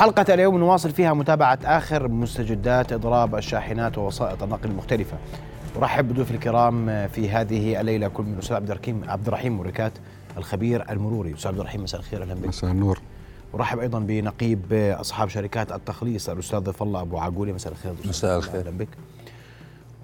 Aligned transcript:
حلقة 0.00 0.34
اليوم 0.34 0.58
نواصل 0.58 0.90
فيها 0.90 1.14
متابعة 1.14 1.58
آخر 1.64 2.08
مستجدات 2.08 2.92
إضراب 2.92 3.34
الشاحنات 3.34 3.98
ووسائط 3.98 4.42
النقل 4.42 4.70
المختلفة. 4.70 5.16
أرحب 5.76 6.08
بضيوف 6.08 6.30
الكرام 6.30 7.08
في 7.08 7.30
هذه 7.30 7.80
الليلة 7.80 8.08
كل 8.08 8.22
من 8.22 8.34
الأستاذ 8.34 8.56
عبد 8.56 8.70
الرحيم 8.70 9.02
عبد 9.08 9.26
الرحيم 9.26 9.58
مركات 9.58 9.92
الخبير 10.36 10.90
المروري. 10.90 11.34
أستاذ 11.34 11.48
عبد 11.48 11.58
الرحيم 11.58 11.82
مساء 11.82 12.00
الخير 12.00 12.22
أهلا 12.22 12.34
بك. 12.34 12.48
مساء 12.48 12.70
النور. 12.70 13.00
أرحب 13.54 13.78
أيضا 13.78 13.98
بنقيب 13.98 14.72
أصحاب 14.72 15.28
شركات 15.28 15.72
التخليص 15.72 16.28
الأستاذ 16.28 16.60
ظفر 16.60 16.84
الله 16.84 17.00
أبو 17.00 17.18
عقولي. 17.18 17.52
مساء 17.52 17.72
الخير. 17.72 17.92
مساء 18.04 18.38
الخير. 18.38 18.60
أهلا 18.60 18.70
بك. 18.70 18.88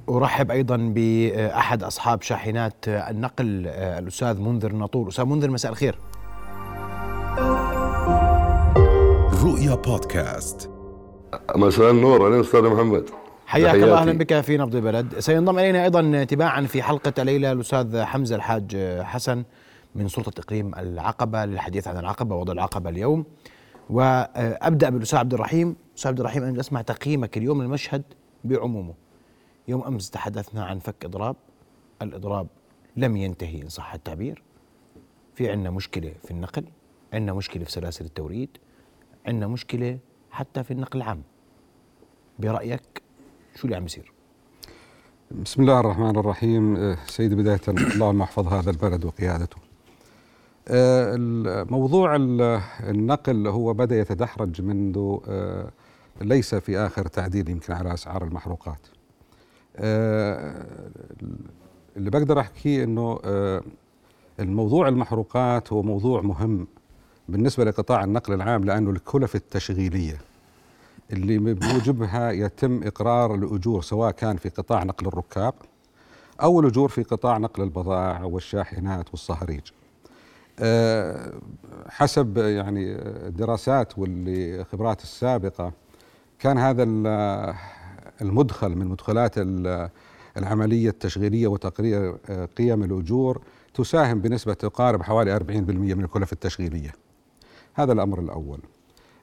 أرحب 0.09 0.51
أيضا 0.51 0.77
بأحد 0.77 1.83
أصحاب 1.83 2.23
شاحنات 2.23 2.75
النقل 2.89 3.67
الأستاذ 3.67 4.41
منذر 4.41 4.73
ناطور 4.73 5.09
أستاذ 5.09 5.25
منذر 5.25 5.51
مساء 5.51 5.73
الخير. 5.73 5.99
رؤيا 9.47 9.75
بودكاست. 9.75 10.71
مساء 11.57 11.91
النور 11.91 12.27
أهلا 12.27 12.41
أستاذ 12.41 12.63
محمد. 12.63 13.11
حياك. 13.46 13.75
الله 13.75 13.99
أهلا 13.99 14.13
بك 14.13 14.41
في 14.41 14.57
نبض 14.57 14.77
البلد. 14.77 15.18
سينضم 15.18 15.59
إلينا 15.59 15.85
أيضا 15.85 16.25
تباعا 16.25 16.63
في 16.63 16.82
حلقة 16.82 17.13
الليلة 17.18 17.53
الأستاذ 17.53 18.03
حمزة 18.03 18.37
الحاج 18.37 18.77
حسن 19.03 19.45
من 19.95 20.09
سلطة 20.09 20.40
إقليم 20.40 20.75
العقبة 20.75 21.45
للحديث 21.45 21.89
عن 21.89 21.96
العقبة 21.96 22.37
ووضع 22.37 22.53
العقبة 22.53 22.90
اليوم. 22.90 23.25
وأبدأ 23.90 24.90
بالأستاذ 24.90 25.18
عبد 25.18 25.35
الرحيم. 25.35 25.76
أستاذ 25.96 26.09
عبد 26.09 26.21
الرحيم 26.21 26.43
أنا 26.43 26.61
أسمع 26.61 26.82
تقييمك 26.82 27.37
اليوم 27.37 27.63
للمشهد 27.63 28.03
بعمومه. 28.45 28.95
يوم 29.68 29.85
أمس 29.85 30.11
تحدثنا 30.11 30.65
عن 30.65 30.79
فك 30.79 31.04
إضراب. 31.04 31.37
الإضراب 32.03 32.47
لم 32.97 33.17
ينتهي 33.17 33.62
إن 33.62 33.69
صح 33.69 33.95
التعبير. 33.95 34.42
في 35.34 35.51
عندنا 35.51 35.70
مشكلة 35.70 36.12
في 36.25 36.31
النقل 36.31 36.65
عندنا 37.12 37.33
مشكلة 37.33 37.65
في 37.65 37.73
سلاسل 37.73 38.05
التوريد. 38.05 38.48
عندنا 39.27 39.47
مشكلة 39.47 39.98
حتى 40.30 40.64
في 40.64 40.70
النقل 40.70 40.98
العام. 41.03 41.22
برأيك 42.39 43.03
شو 43.55 43.64
اللي 43.64 43.77
عم 43.77 43.83
بيصير؟ 43.83 44.12
بسم 45.31 45.62
الله 45.62 45.81
الرحمن 45.81 46.17
الرحيم. 46.17 46.77
آه، 46.77 46.98
سيدي 47.06 47.34
بداية 47.34 47.61
اللهم 47.69 48.23
احفظ 48.23 48.47
هذا 48.53 48.70
البلد 48.70 49.05
وقيادته. 49.05 49.56
آه، 50.69 51.14
الموضوع 51.17 52.17
ال- 52.17 52.61
النقل 52.81 53.47
هو 53.47 53.75
بدأ 53.75 54.01
يتدحرج 54.01 54.62
منذ 54.62 55.17
آه، 55.29 55.70
ليس 56.20 56.55
في 56.55 56.79
آخر 56.79 57.06
تعديل 57.06 57.48
يمكن 57.51 57.73
على 57.73 57.95
أسعار 57.95 58.25
المحروقات. 58.25 58.86
اللي 61.97 62.11
بقدر 62.11 62.41
أحكيه 62.41 62.84
أنه 62.84 63.20
آه، 63.25 63.62
الموضوع 64.41 64.89
المحروقات 64.89 65.73
هو 65.73 65.83
موضوع 65.83 66.20
مهم. 66.20 66.67
بالنسبة 67.29 67.65
لقطاع 67.65 68.05
النقل 68.05 68.33
العام 68.33 68.65
لأنه 68.65 68.91
الكلف 68.91 69.35
التشغيلية 69.37 70.19
اللي 71.13 71.39
بموجبها 71.39 72.31
يتم 72.31 72.83
إقرار 72.83 73.35
الأجور 73.35 73.83
سواء 73.83 74.11
كان 74.11 74.37
في 74.37 74.49
قطاع 74.49 74.83
نقل 74.85 75.07
الركاب 75.07 75.55
أو 76.43 76.61
الأجور 76.61 76.89
في 76.89 77.03
قطاع 77.03 77.39
نقل 77.39 77.63
البضائع 77.63 78.23
والشاحنات 78.25 79.11
والصهريج. 79.11 79.61
أه، 80.61 81.33
حسب 81.89 82.39
يعني 82.39 82.93
الدراسات 83.27 83.99
والخبرات 83.99 85.03
السابقة 85.03 85.73
كان 86.39 86.59
هذا 86.59 86.83
ال- 86.83 87.55
المدخل 88.23 88.69
من 88.77 88.87
مدخلات 88.87 89.33
ال- 89.39 89.91
العملية 90.37 90.89
التشغيلية 90.89 91.47
وتقرير 91.47 92.17
أه، 92.31 92.45
قيم 92.59 92.83
الأجور 92.83 93.41
تساهم 93.75 94.21
بنسبة 94.21 94.55
تقارب 94.55 95.03
حوالي 95.03 95.37
40% 95.37 95.95
من 95.95 96.05
الكلف 96.05 96.33
التشغيلية. 96.33 96.93
هذا 97.77 97.93
الأمر 97.93 98.21
الأول. 98.21 98.59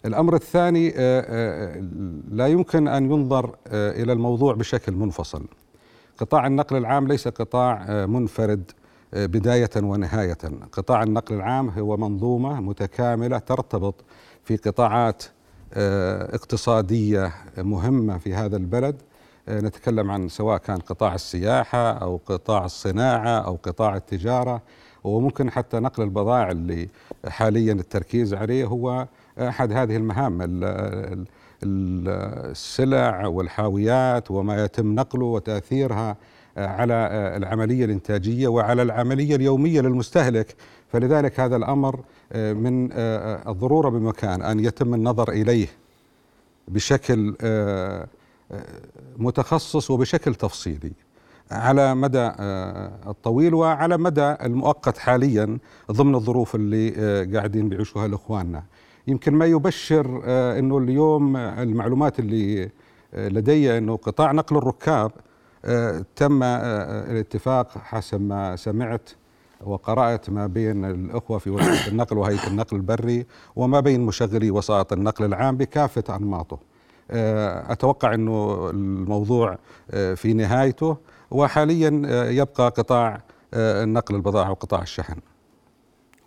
الأمر 0.06 0.36
الثاني 0.36 0.90
آه، 0.90 0.96
آه، 0.98 1.84
لا 2.32 2.48
يمكن 2.48 2.88
أن 2.88 3.12
ينظر 3.12 3.56
آه، 3.68 3.92
إلى 4.04 4.14
الموضوع 4.14 4.54
بشكل 4.54 4.92
منفصل. 4.92 5.46
قطاع 6.18 6.48
النقل 6.48 6.78
العام 6.78 7.08
ليس 7.08 7.28
قطاع 7.28 7.86
آه، 7.90 8.06
منفرد 8.06 8.72
آه، 9.14 9.26
بداية 9.26 9.70
ونهاية. 9.78 10.38
قطاع 10.72 11.04
النقل 11.04 11.36
العام 11.36 11.70
هو 11.70 11.98
منظومة 11.98 12.62
متكاملة 12.62 13.38
ترتبط 13.38 13.96
في 14.44 14.58
قطاعات 14.58 15.24
آه، 15.74 16.36
اقتصادية 16.36 17.34
مهمة 17.58 18.18
في 18.18 18.34
هذا 18.34 18.58
البلد. 18.58 19.02
آه، 19.48 19.60
نتكلم 19.62 20.12
عن 20.12 20.30
سواء 20.30 20.58
كان 20.58 20.78
قطاع 20.80 21.16
السياحة 21.16 21.92
أو 21.92 22.20
قطاع 22.26 22.66
الصناعة 22.66 23.40
أو 23.40 23.56
قطاع 23.64 23.96
التجارة. 23.96 24.62
وممكن 25.04 25.52
حتى 25.52 25.80
نقل 25.80 26.04
البضائع 26.04 26.52
اللي 26.52 26.90
حاليا 27.28 27.74
التركيز 27.74 28.34
عليه 28.34 28.66
هو 28.66 29.08
أحد 29.40 29.72
هذه 29.72 29.96
المهام 29.96 30.42
ال- 30.42 30.48
ال- 30.64 31.26
ال- 31.64 32.10
السلع 32.52 33.28
والحاويات 33.28 34.32
وما 34.32 34.64
يتم 34.64 34.96
نقله 34.96 35.26
وتأثيرها 35.26 36.18
على 36.58 36.94
العملية 37.38 37.86
الإنتاجية 37.86 38.48
وعلى 38.48 38.82
العملية 38.82 39.36
اليومية 39.36 39.82
للمستهلك. 39.82 40.56
فلذلك 40.92 41.40
هذا 41.40 41.56
الأمر 41.56 42.00
من 42.36 42.92
الضرورة 43.48 43.90
بمكان 43.90 44.42
أن 44.42 44.60
يتم 44.60 44.94
النظر 44.94 45.32
إليه 45.32 45.68
بشكل 46.68 47.36
متخصص 49.18 49.92
وبشكل 49.92 50.36
تفصيلي. 50.36 50.92
على 51.52 51.96
مدى 51.96 52.32
آه، 52.40 52.92
الطويل 53.08 53.54
وعلى 53.54 53.98
مدى 53.98 54.36
المؤقت 54.42 54.98
حاليا 54.98 55.58
ضمن 55.92 56.16
الظروف 56.16 56.56
اللي 56.56 56.94
آه، 56.98 57.28
قاعدين 57.34 57.70
بيعيشوها 57.70 58.06
الاخواننا 58.06 58.64
يمكن 59.08 59.34
ما 59.34 59.46
يبشر 59.46 60.22
آه، 60.26 60.60
إنه 60.60 60.78
اليوم 60.78 61.38
المعلومات 61.38 62.20
اللي 62.20 62.70
لدي 63.14 63.78
إنه 63.78 63.96
قطاع 63.96 64.32
نقل 64.32 64.58
الركاب 64.58 65.12
تم 66.16 66.44
الاتفاق 66.44 67.78
حسب 67.78 68.22
ما 68.22 68.56
سمعت 68.56 69.10
وقرأت 69.66 70.30
ما 70.30 70.48
بين 70.48 70.86
الأخوة 70.86 71.38
في 71.38 71.50
وسائط 71.50 71.88
النقل 71.88 72.18
وهيئة 72.18 72.48
النقل 72.48 72.78
البري 72.78 73.26
وما 73.56 73.80
بين 73.80 74.02
مشغلي 74.02 74.52
وسائط 74.52 74.94
النقل 74.94 75.26
العام 75.26 75.58
بكافة 75.58 76.16
أنماطه. 76.16 76.60
آه، 77.12 77.72
أتوقع 77.72 78.14
أنه 78.14 78.70
الموضوع 78.70 79.58
آه، 79.92 80.14
في 80.14 80.34
نهايته 80.34 80.98
وحاليا 81.32 82.02
آه، 82.06 82.30
يبقى 82.30 82.70
قطاع 82.70 83.22
النقل 83.54 84.16
البضائع 84.16 84.50
وقطاع 84.50 84.82
الشحن. 84.82 85.20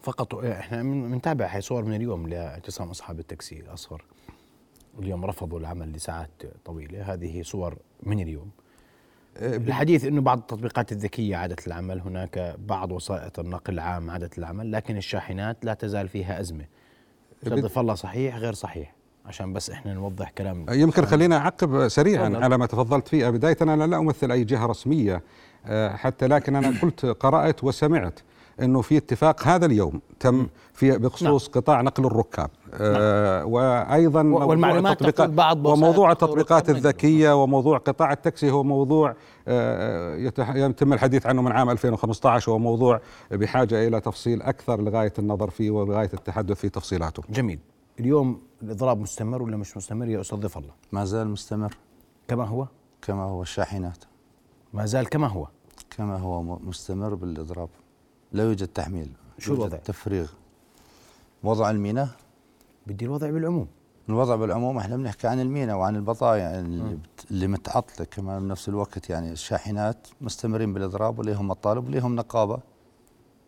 فقط 0.03 0.35
إحنا 0.35 0.83
بنتابع 0.83 1.47
هاي 1.47 1.61
صور 1.61 1.85
من 1.85 1.97
اليوم 1.97 2.29
لاعتصام 2.29 2.91
أصحاب 2.91 3.19
التاكسي 3.19 3.61
الاصفر 3.61 4.05
اليوم 4.99 5.25
رفضوا 5.25 5.59
العمل 5.59 5.93
لساعات 5.93 6.43
طويلة. 6.65 7.13
هذه 7.13 7.43
صور 7.43 7.79
من 8.03 8.21
اليوم. 8.21 8.51
الحديث 9.37 10.05
إنه 10.05 10.21
بعض 10.21 10.39
التطبيقات 10.39 10.93
الذكية 10.93 11.37
عادت 11.37 11.67
العمل. 11.67 12.01
هناك 12.01 12.57
بعض 12.59 12.93
وسائط 12.93 13.39
النقل 13.39 13.75
العام 13.75 14.11
عادت 14.11 14.39
العمل 14.39 14.73
لكن 14.73 14.97
الشاحنات 14.97 15.65
لا 15.65 15.75
تزال 15.75 16.09
فيها 16.09 16.41
أزمة. 16.41 16.65
صدف 17.45 17.79
الله 17.79 17.95
صحيح 17.95 18.37
غير 18.37 18.53
صحيح. 18.53 18.96
عشان 19.27 19.53
بس 19.53 19.71
إحنا 19.71 19.95
نوضح 19.95 20.31
كلام. 20.31 20.67
يمكن 20.71 21.07
خلينا 21.07 21.37
أعقب 21.37 21.89
سريعا. 21.89 22.37
على 22.37 22.59
ما 22.59 22.67
تفضلت 22.67 23.09
فيه 23.09 23.31
بداية 23.31 23.57
أنا 23.63 23.87
لا 23.87 23.99
أمثل 23.99 24.33
أي 24.33 24.45
جهة 24.45 24.67
رسمية 24.67 25.23
آه، 25.67 25.97
حتى 25.97 26.27
لكن 26.27 26.57
أنا 26.57 26.75
قلت 26.83 27.07
قرأت 27.07 27.65
وسمعت 27.65 28.21
أنه 28.61 28.81
في 28.81 28.97
اتفاق 28.97 29.43
هذا 29.43 29.67
اليوم 29.67 30.01
تم 30.21 30.47
في 30.75 30.99
بخصوص 30.99 31.49
قطاع 31.49 31.81
نقل 31.81 32.07
الركاب. 32.07 32.51
آه 32.75 33.45
وأيضا 33.45 34.23
موضوع 34.23 34.47
والمعلومات 34.47 35.03
تقول 35.03 35.29
بعض 35.29 35.67
وموضوع 35.67 36.13
التطبيقات 36.13 36.71
الذكية 36.71 37.43
وموضوع 37.43 37.79
قطاع 37.79 38.13
التاكسي 38.13 38.51
هو 38.51 38.63
موضوع 38.63 39.15
آه، 39.49 40.17
يتم 40.55 40.93
الحديث 40.93 41.27
عنه 41.27 41.43
من 41.43 41.53
عام 41.53 41.71
2015 41.71 42.51
وهو 42.51 42.59
موضوع 42.59 43.01
بحاجة 43.31 43.89
إلى 43.89 44.01
تفصيل 44.01 44.43
أكثر 44.43 44.81
لغاية 44.81 45.13
النظر 45.19 45.51
فيه 45.51 45.71
ولغاية 45.71 46.11
التحدث 46.15 46.61
في 46.61 46.69
تفصيلاته. 46.69 47.23
جميل. 47.31 47.59
اليوم 48.01 48.41
الاضراب 48.63 48.99
مستمر 49.01 49.43
ولا 49.43 49.57
مش 49.57 49.77
مستمر 49.77 50.09
يا 50.09 50.21
أستاذ 50.21 50.39
ضيف 50.39 50.59
الله؟ 50.59 50.73
ما 50.93 51.05
زال 51.05 51.29
مستمر. 51.29 51.77
كما 52.29 52.45
هو؟ 52.45 52.67
كما 53.03 53.23
هو 53.23 53.43
الشاحنات. 53.43 54.05
ما 54.73 54.87
زال 54.87 55.09
كما 55.09 55.27
هو؟ 55.27 55.49
كما 55.91 56.19
هو 56.19 56.43
مستمر 56.43 57.15
بالاضراب. 57.15 57.69
لا 58.33 58.43
يوجد 58.45 58.69
تحميل. 58.69 59.13
شو 59.39 59.55
الوضع؟ 59.55 59.77
تفريغ. 59.77 60.31
وضع 61.43 61.71
الميناء. 61.71 62.09
بدي 62.87 63.05
الوضع 63.05 63.31
بالعموم. 63.31 63.67
الوضع 64.09 64.37
بالعموم 64.37 64.79
إحنا 64.79 64.97
بنحكي 64.97 65.27
عن 65.27 65.41
الميناء 65.41 65.77
وعن 65.77 65.97
البضائع 65.97 66.59
اللي, 66.59 66.95
بت- 66.95 67.31
اللي 67.31 67.47
متعطلة. 67.47 68.07
كمان 68.07 68.43
بنفس 68.43 68.69
الوقت 68.69 69.11
يعني 69.11 69.33
الشاحنات 69.33 70.09
مستمرين 70.21 70.73
بالاضراب 70.75 71.19
وليهم 71.19 71.49
مطالب 71.49 71.89
وليهم 71.89 72.17
نقابة. 72.17 72.59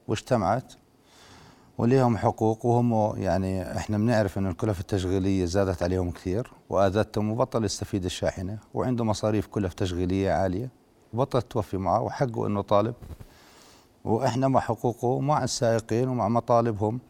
واجتمعت. 0.08 0.72
وليهم 1.78 2.16
حقوق 2.16 2.66
وهم 2.66 3.16
يعني 3.22 3.76
إحنا 3.76 3.98
بنعرف 3.98 4.38
إنه 4.38 4.50
الكلف 4.50 4.80
التشغيلية 4.80 5.44
زادت 5.44 5.82
عليهم 5.82 6.10
كثير 6.10 6.52
وآذتهم 6.70 7.30
وبطل 7.30 7.64
يستفيد 7.64 8.04
الشاحنة 8.04 8.58
وعنده 8.74 9.04
مصاريف 9.04 9.46
كلف 9.46 9.74
تشغيلية 9.74 10.30
عالية 10.32 10.70
وبطلت 11.12 11.52
توفي 11.52 11.76
معه 11.76 12.00
وحقه 12.00 12.46
إنه 12.46 12.60
طالب. 12.60 12.94
وإحنا 14.04 14.48
مع 14.48 14.60
حقوقه 14.60 15.06
ومع 15.08 15.44
السائقين 15.44 16.08
ومع 16.08 16.28
مطالبهم 16.28 17.00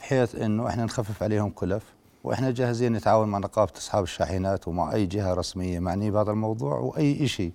بحيث 0.00 0.34
إنه 0.34 0.68
إحنا 0.68 0.84
نخفف 0.84 1.22
عليهم 1.22 1.50
كلف. 1.50 1.82
وإحنا 2.24 2.50
جاهزين 2.50 2.92
نتعاون 2.92 3.28
مع 3.28 3.38
نقابة 3.38 3.72
أصحاب 3.76 4.02
الشاحنات 4.02 4.68
ومع 4.68 4.92
أي 4.92 5.06
جهة 5.06 5.34
رسمية 5.34 5.78
معنيه 5.78 6.10
بهذا 6.10 6.30
الموضوع 6.30 6.78
وأي 6.78 7.28
شيء 7.28 7.52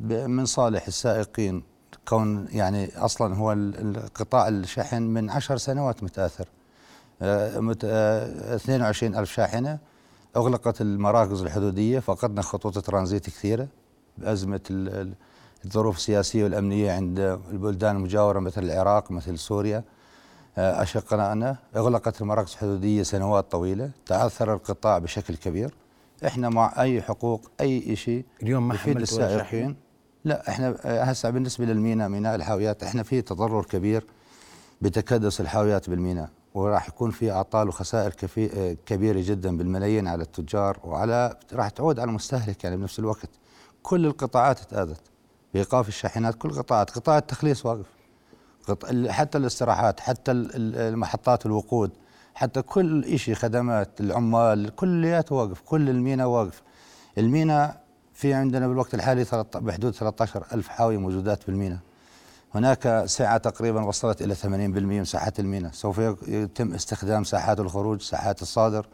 من 0.00 0.44
صالح 0.44 0.86
السائقين 0.86 1.62
كون 2.08 2.48
يعني 2.52 2.98
أصلا 2.98 3.34
هو 3.36 3.52
ال- 3.52 3.96
القطاع 3.96 4.48
الشحن 4.48 5.02
من 5.02 5.30
عشر 5.30 5.56
سنوات 5.56 6.02
متآثر. 6.02 6.48
آه، 7.22 7.58
مت- 7.60 7.84
آه، 7.84 8.54
22 8.56 9.14
ألف 9.16 9.32
شاحنة 9.32 9.78
أغلقت 10.36 10.80
المراكز 10.80 11.42
الحدودية 11.42 11.98
فقدنا 11.98 12.42
خطوط 12.42 12.78
ترانزيت 12.78 13.26
كثيرة 13.26 13.68
بأزمة 14.18 14.60
ال- 14.70 14.88
ال- 14.88 15.12
الظروف 15.64 15.96
السياسية 15.96 16.44
والأمنية 16.44 16.92
عند 16.92 17.18
البلدان 17.52 17.96
المجاورة 17.96 18.38
مثل 18.38 18.62
العراق 18.64 19.10
مثل 19.10 19.38
سوريا. 19.38 19.84
آه، 20.58 20.82
أشقنا 20.82 21.56
أغلقت 21.76 22.20
المراكز 22.20 22.52
الحدودية 22.52 23.02
سنوات 23.02 23.50
طويلة. 23.50 23.90
تعثر 24.06 24.54
القطاع 24.54 24.98
بشكل 24.98 25.36
كبير. 25.36 25.74
إحنا 26.26 26.48
مع 26.48 26.74
أي 26.82 27.02
حقوق 27.02 27.50
أي 27.60 27.96
شيء 27.96 28.24
اليوم 28.42 28.68
ما 28.68 28.74
يفيد؟ 28.74 28.96
السائقين. 29.00 29.76
لا 30.26 30.48
إحنا 30.48 30.76
آه، 30.84 31.02
هسه 31.04 31.30
بالنسبة 31.30 31.64
للميناء 31.64 32.08
ميناء 32.08 32.34
الحاويات 32.34 32.82
إحنا 32.82 33.02
في 33.02 33.22
تضرر 33.22 33.64
كبير 33.64 34.04
بتكدس 34.80 35.40
الحاويات 35.40 35.90
بالميناء 35.90 36.28
وراح 36.54 36.88
يكون 36.88 37.10
في 37.10 37.30
أعطال 37.32 37.68
وخسائر 37.68 38.12
آه، 38.38 38.76
كبيرة 38.86 39.20
جدا 39.24 39.56
بالملايين 39.56 40.08
على 40.08 40.22
التجار 40.22 40.78
وعلى 40.84 41.36
راح 41.52 41.68
تعود 41.68 41.98
على 42.00 42.08
المستهلك 42.08 42.64
يعني 42.64 42.76
بنفس 42.76 42.98
الوقت. 42.98 43.28
كل 43.82 44.06
القطاعات 44.06 44.58
تأذت 44.58 45.00
بإيقاف 45.54 45.88
الشاحنات 45.88 46.34
كل 46.34 46.48
القطاعات 46.48 46.90
قطاع 46.90 47.18
التخليص 47.18 47.66
واقف. 47.66 47.86
حتى 49.08 49.38
الاستراحات 49.38 50.00
حتى 50.00 50.30
ال- 50.30 50.56
ال- 50.56 50.76
المحطات 50.76 51.46
الوقود 51.46 51.90
حتى 52.34 52.62
كل 52.62 53.18
شيء 53.18 53.34
خدمات 53.34 54.00
العمال 54.00 54.74
كلياته 54.76 55.34
واقف 55.34 55.60
كل 55.60 55.90
الميناء 55.90 56.26
واقف. 56.26 56.62
الميناء 57.18 57.85
في 58.16 58.34
عندنا 58.34 58.68
بالوقت 58.68 58.94
الحالي 58.94 59.26
بحدود 59.54 59.94
13 59.94 60.44
ألف 60.52 60.68
حاوية 60.68 60.98
موجودات 60.98 61.46
بالميناء. 61.46 61.78
هناك 62.54 63.02
سعة 63.06 63.36
تقريبا 63.36 63.84
وصلت 63.84 64.22
إلى 64.22 64.34
80% 64.34 64.46
من 64.46 65.04
ساحات 65.04 65.40
الميناء. 65.40 65.72
سوف 65.72 65.98
يتم 66.28 66.74
استخدام 66.74 67.24
ساحات 67.24 67.60
الخروج 67.60 68.00
ساحات 68.00 68.42
الصادر 68.42 68.86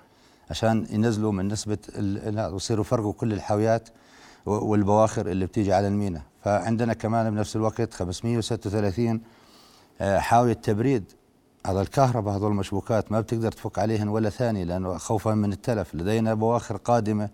عشان 0.51 0.87
ينزلوا 0.91 1.33
من 1.33 1.49
نسبة 1.49 1.79
ويصيروا 2.53 2.85
يفرقوا 2.85 3.13
كل 3.13 3.33
الحاويات 3.33 3.89
والبواخر 4.47 5.27
اللي 5.27 5.47
بتيجي 5.47 5.73
على 5.73 5.89
الميناء. 5.89 6.23
فعندنا 6.45 6.95
كمان 6.95 7.31
بنفس 7.31 7.57
الوقت 7.57 7.95
536 7.95 9.21
آه، 10.01 10.19
حاوية 10.19 10.53
تبريد 10.53 11.05
هذا 11.67 11.81
الكهرباء. 11.81 12.37
هذول 12.37 12.51
المشبوكات 12.51 13.13
ما 13.13 13.21
بتقدر 13.21 13.53
تفك 13.53 13.79
عليهن 13.79 14.09
ولا 14.09 14.31
ثاني 14.31 14.65
لأنه 14.65 14.99
خوفا 14.99 15.35
من 15.35 15.53
التلف. 15.53 15.95
لدينا 15.95 16.35
بواخر 16.35 16.77
قادمة 16.77 17.29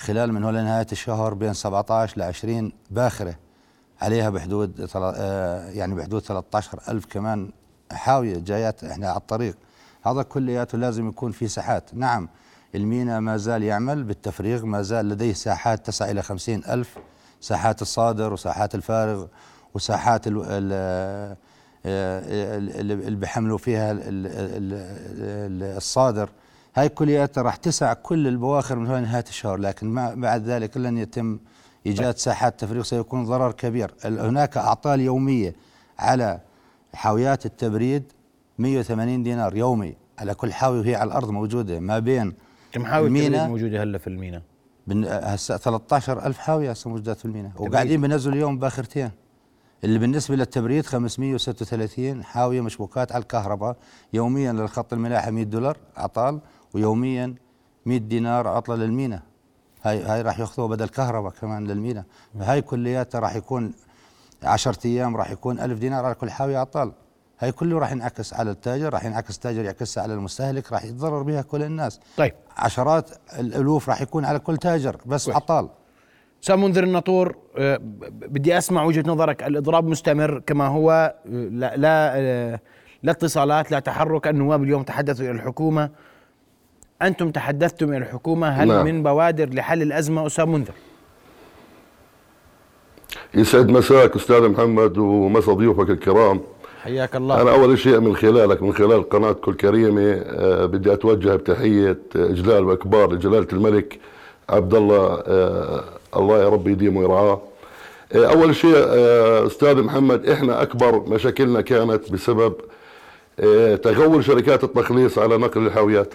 خلال 0.00 0.32
من 0.32 0.44
هنا 0.44 0.58
لنهاية 0.58 0.86
الشهر 0.92 1.34
بين 1.34 1.52
17 1.54 2.18
ل 2.18 2.22
20 2.22 2.72
باخرة 2.90 3.34
عليها 4.02 4.30
بحدود 4.30 4.88
آه، 4.96 5.68
يعني 5.70 5.94
بحدود 5.94 6.22
13 6.22 6.78
ألف 6.88 7.04
كمان 7.06 7.50
حاوية 7.92 8.38
جايات 8.38 8.84
إحنا 8.84 9.08
على 9.08 9.16
الطريق. 9.16 9.56
هذا 10.02 10.22
كلياته 10.22 10.78
لازم 10.78 11.08
يكون 11.08 11.32
في 11.32 11.48
ساحات. 11.48 11.90
نعم 11.94 12.28
المينا 12.74 13.20
ما 13.20 13.36
زال 13.36 13.62
يعمل 13.62 14.04
بالتفريغ 14.04 14.64
ما 14.64 14.82
زال 14.82 15.08
لديه 15.08 15.32
ساحات 15.32 15.86
تسعى 15.86 16.10
إلى 16.10 16.22
50 16.22 16.62
ألف 16.68 16.96
ساحات 17.40 17.82
الصادر 17.82 18.32
وساحات 18.32 18.74
الفارغ 18.74 19.26
وساحات 19.74 20.26
ال- 20.26 20.42
آه، 21.86 22.58
اللي 22.80 23.16
بيحملوا 23.16 23.58
فيها 23.58 23.92
ال- 23.92 24.00
ال- 24.02 24.26
ال- 25.22 25.76
الصادر. 25.76 26.30
هاي 26.74 26.88
كلياتها 26.88 27.42
راح 27.42 27.56
تسع 27.56 27.92
كل 27.92 28.28
البواخر 28.28 28.76
من 28.78 28.86
هنا 28.86 29.00
نهاية 29.00 29.24
الشهر 29.28 29.56
لكن 29.56 29.86
ما 29.88 30.14
بعد 30.14 30.44
ذلك 30.44 30.76
لن 30.76 30.98
يتم 30.98 31.38
إيجاد 31.86 32.16
ساحات 32.18 32.60
تفريغ 32.60 32.82
سيكون 32.82 33.24
ضرر 33.24 33.52
كبير. 33.52 33.94
هناك 34.04 34.56
أعطال 34.56 35.00
يومية 35.00 35.54
على 35.98 36.40
حاويات 36.94 37.46
التبريد 37.46 38.12
180 38.58 39.22
دينار 39.22 39.56
يومي 39.56 39.94
على 40.18 40.34
كل 40.34 40.52
حاوية 40.52 40.80
وهي 40.80 40.94
على 40.94 41.08
الأرض 41.08 41.30
موجودة 41.30 41.80
ما 41.80 41.98
بين 41.98 42.32
كم 42.72 42.84
حاوي 42.84 43.06
المينا- 43.08 43.26
التبريد 43.26 43.48
موجودة 43.50 43.82
هلا 43.82 43.98
في 43.98 44.06
المينا 44.06 44.42
بن- 44.86 45.04
هسه 45.04 45.56
13 45.56 46.26
ألف 46.26 46.38
حاوية 46.38 46.70
هسه 46.70 46.90
موجودات 46.90 47.18
في 47.18 47.24
الميناء. 47.24 47.52
وقاعدين 47.58 48.00
بنزلوا 48.00 48.34
اليوم 48.34 48.58
باخرتين. 48.58 49.10
اللي 49.84 49.98
بالنسبة 49.98 50.36
للتبريد 50.36 50.86
536 50.86 52.24
حاوية 52.24 52.60
مشبوكات 52.60 53.12
على 53.12 53.22
الكهرباء 53.22 53.76
يوميا 54.12 54.52
للخط 54.52 54.92
الملاحي 54.92 55.30
100 55.30 55.44
دولار 55.44 55.76
عطال 55.96 56.40
ويوميا 56.74 57.34
100 57.86 57.98
دينار 57.98 58.48
عطلة 58.48 58.76
للميناء 58.76 59.22
هاي 59.82 60.02
هاي 60.02 60.22
راح 60.22 60.40
ياخذوها 60.40 60.68
بدل 60.68 60.88
كهرباء 60.88 61.32
كمان 61.32 61.66
للميناء 61.66 62.04
هاي 62.36 62.62
كلياتها 62.62 63.18
راح 63.18 63.36
يكون 63.36 63.72
10 64.42 64.78
أيام 64.84 65.16
راح 65.16 65.30
يكون 65.30 65.60
1000 65.60 65.78
دينار 65.78 66.04
على 66.04 66.14
كل 66.14 66.30
حاوية 66.30 66.58
عطال 66.58 66.92
هاي 67.40 67.52
كله 67.52 67.78
راح 67.78 67.92
ينعكس 67.92 68.34
على 68.34 68.50
التاجر 68.50 68.92
راح 68.92 69.04
ينعكس 69.04 69.34
التاجر 69.36 69.64
يعكسها 69.64 70.02
على 70.02 70.14
المستهلك 70.14 70.72
راح 70.72 70.84
يتضرر 70.84 71.22
بها 71.22 71.42
كل 71.42 71.62
الناس. 71.62 72.00
طيب. 72.16 72.32
عشرات 72.56 73.10
الالوف 73.38 73.88
راح 73.88 74.02
يكون 74.02 74.24
على 74.24 74.38
كل 74.38 74.56
تاجر 74.56 74.96
بس 75.06 75.24
كويس. 75.24 75.36
عطال 75.36 75.68
أستاذ 76.42 76.56
منذر 76.56 76.84
الناطور 76.84 77.36
آه، 77.58 77.78
بدي 78.10 78.58
أسمع 78.58 78.82
وجهة 78.82 79.04
نظرك. 79.06 79.42
الإضراب 79.42 79.84
مستمر 79.84 80.38
كما 80.38 80.66
هو 80.66 80.90
آه، 80.90 81.30
لا 81.30 81.76
لا 81.76 82.12
آه، 82.16 82.60
لا 83.02 83.12
اتصالات 83.12 83.70
لا 83.70 83.78
تحرك 83.78 84.26
النواب 84.26 84.62
اليوم 84.62 84.82
تحدثوا 84.82 85.24
إلى 85.24 85.32
الحكومة. 85.34 85.90
أنتم 87.02 87.30
تحدثتم 87.30 87.88
إلى 87.88 87.96
الحكومة 87.96 88.48
هل 88.48 88.68
نعم. 88.68 88.84
من 88.84 89.02
بوادر 89.02 89.48
لحل 89.54 89.82
الأزمة 89.82 90.26
أستاذ 90.26 90.44
منذر؟ 90.44 90.74
يسعد 93.34 93.68
مساك 93.68 94.16
أستاذ 94.16 94.48
محمد 94.48 94.98
ومسا 94.98 95.52
ضيوفك 95.52 95.90
الكرام. 95.90 96.40
حياك 96.82 97.16
الله. 97.16 97.42
أنا 97.42 97.52
أول 97.52 97.78
شيء 97.78 98.00
من 98.00 98.16
خلالك 98.16 98.62
من 98.62 98.74
خلال 98.74 99.08
قناة 99.08 99.32
كل 99.32 99.54
كريمة 99.54 100.22
آه، 100.26 100.66
بدي 100.66 100.92
أتوجه 100.92 101.36
بتحية 101.36 101.98
آه، 102.16 102.26
إجلال 102.26 102.64
واكبار 102.64 103.12
لجلالة 103.12 103.46
الملك 103.52 103.98
عبد 104.48 104.74
الله 104.74 105.22
آه، 105.26 105.84
الله 106.16 106.42
يا 106.42 106.48
رب 106.48 106.68
يديمه 106.68 107.00
ويرعاه. 107.00 107.40
أول 108.14 108.56
شيء 108.56 108.74
أستاذ 109.46 109.82
محمد 109.82 110.28
إحنا 110.28 110.62
أكبر 110.62 111.00
مشاكلنا 111.00 111.60
كانت 111.60 112.12
بسبب 112.12 112.54
تغول 113.82 114.24
شركات 114.24 114.64
التخليص 114.64 115.18
على 115.18 115.36
نقل 115.36 115.66
الحاويات. 115.66 116.14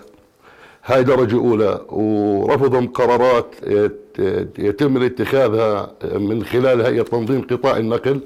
هاي 0.85 1.03
درجة 1.03 1.35
أولى 1.35 1.81
ورفضهم 1.89 2.87
قرارات 2.87 3.55
يت- 3.67 4.49
يتم 4.59 5.03
اتخاذها 5.03 5.91
من 6.17 6.43
خلال 6.45 6.81
هيئة 6.81 7.01
تنظيم 7.01 7.41
قطاع 7.51 7.77
النقل. 7.77 8.19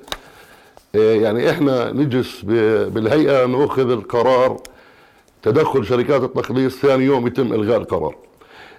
يعني 0.93 1.49
إحنا 1.49 1.91
نجلس 1.91 2.41
بالهيئة 2.93 3.45
نأخذ 3.45 3.89
القرار 3.91 4.57
تدخل 5.43 5.85
شركات 5.85 6.23
التخليص 6.23 6.77
ثاني 6.79 7.05
يوم 7.05 7.27
يتم 7.27 7.53
إلغاء 7.53 7.77
القرار. 7.77 8.15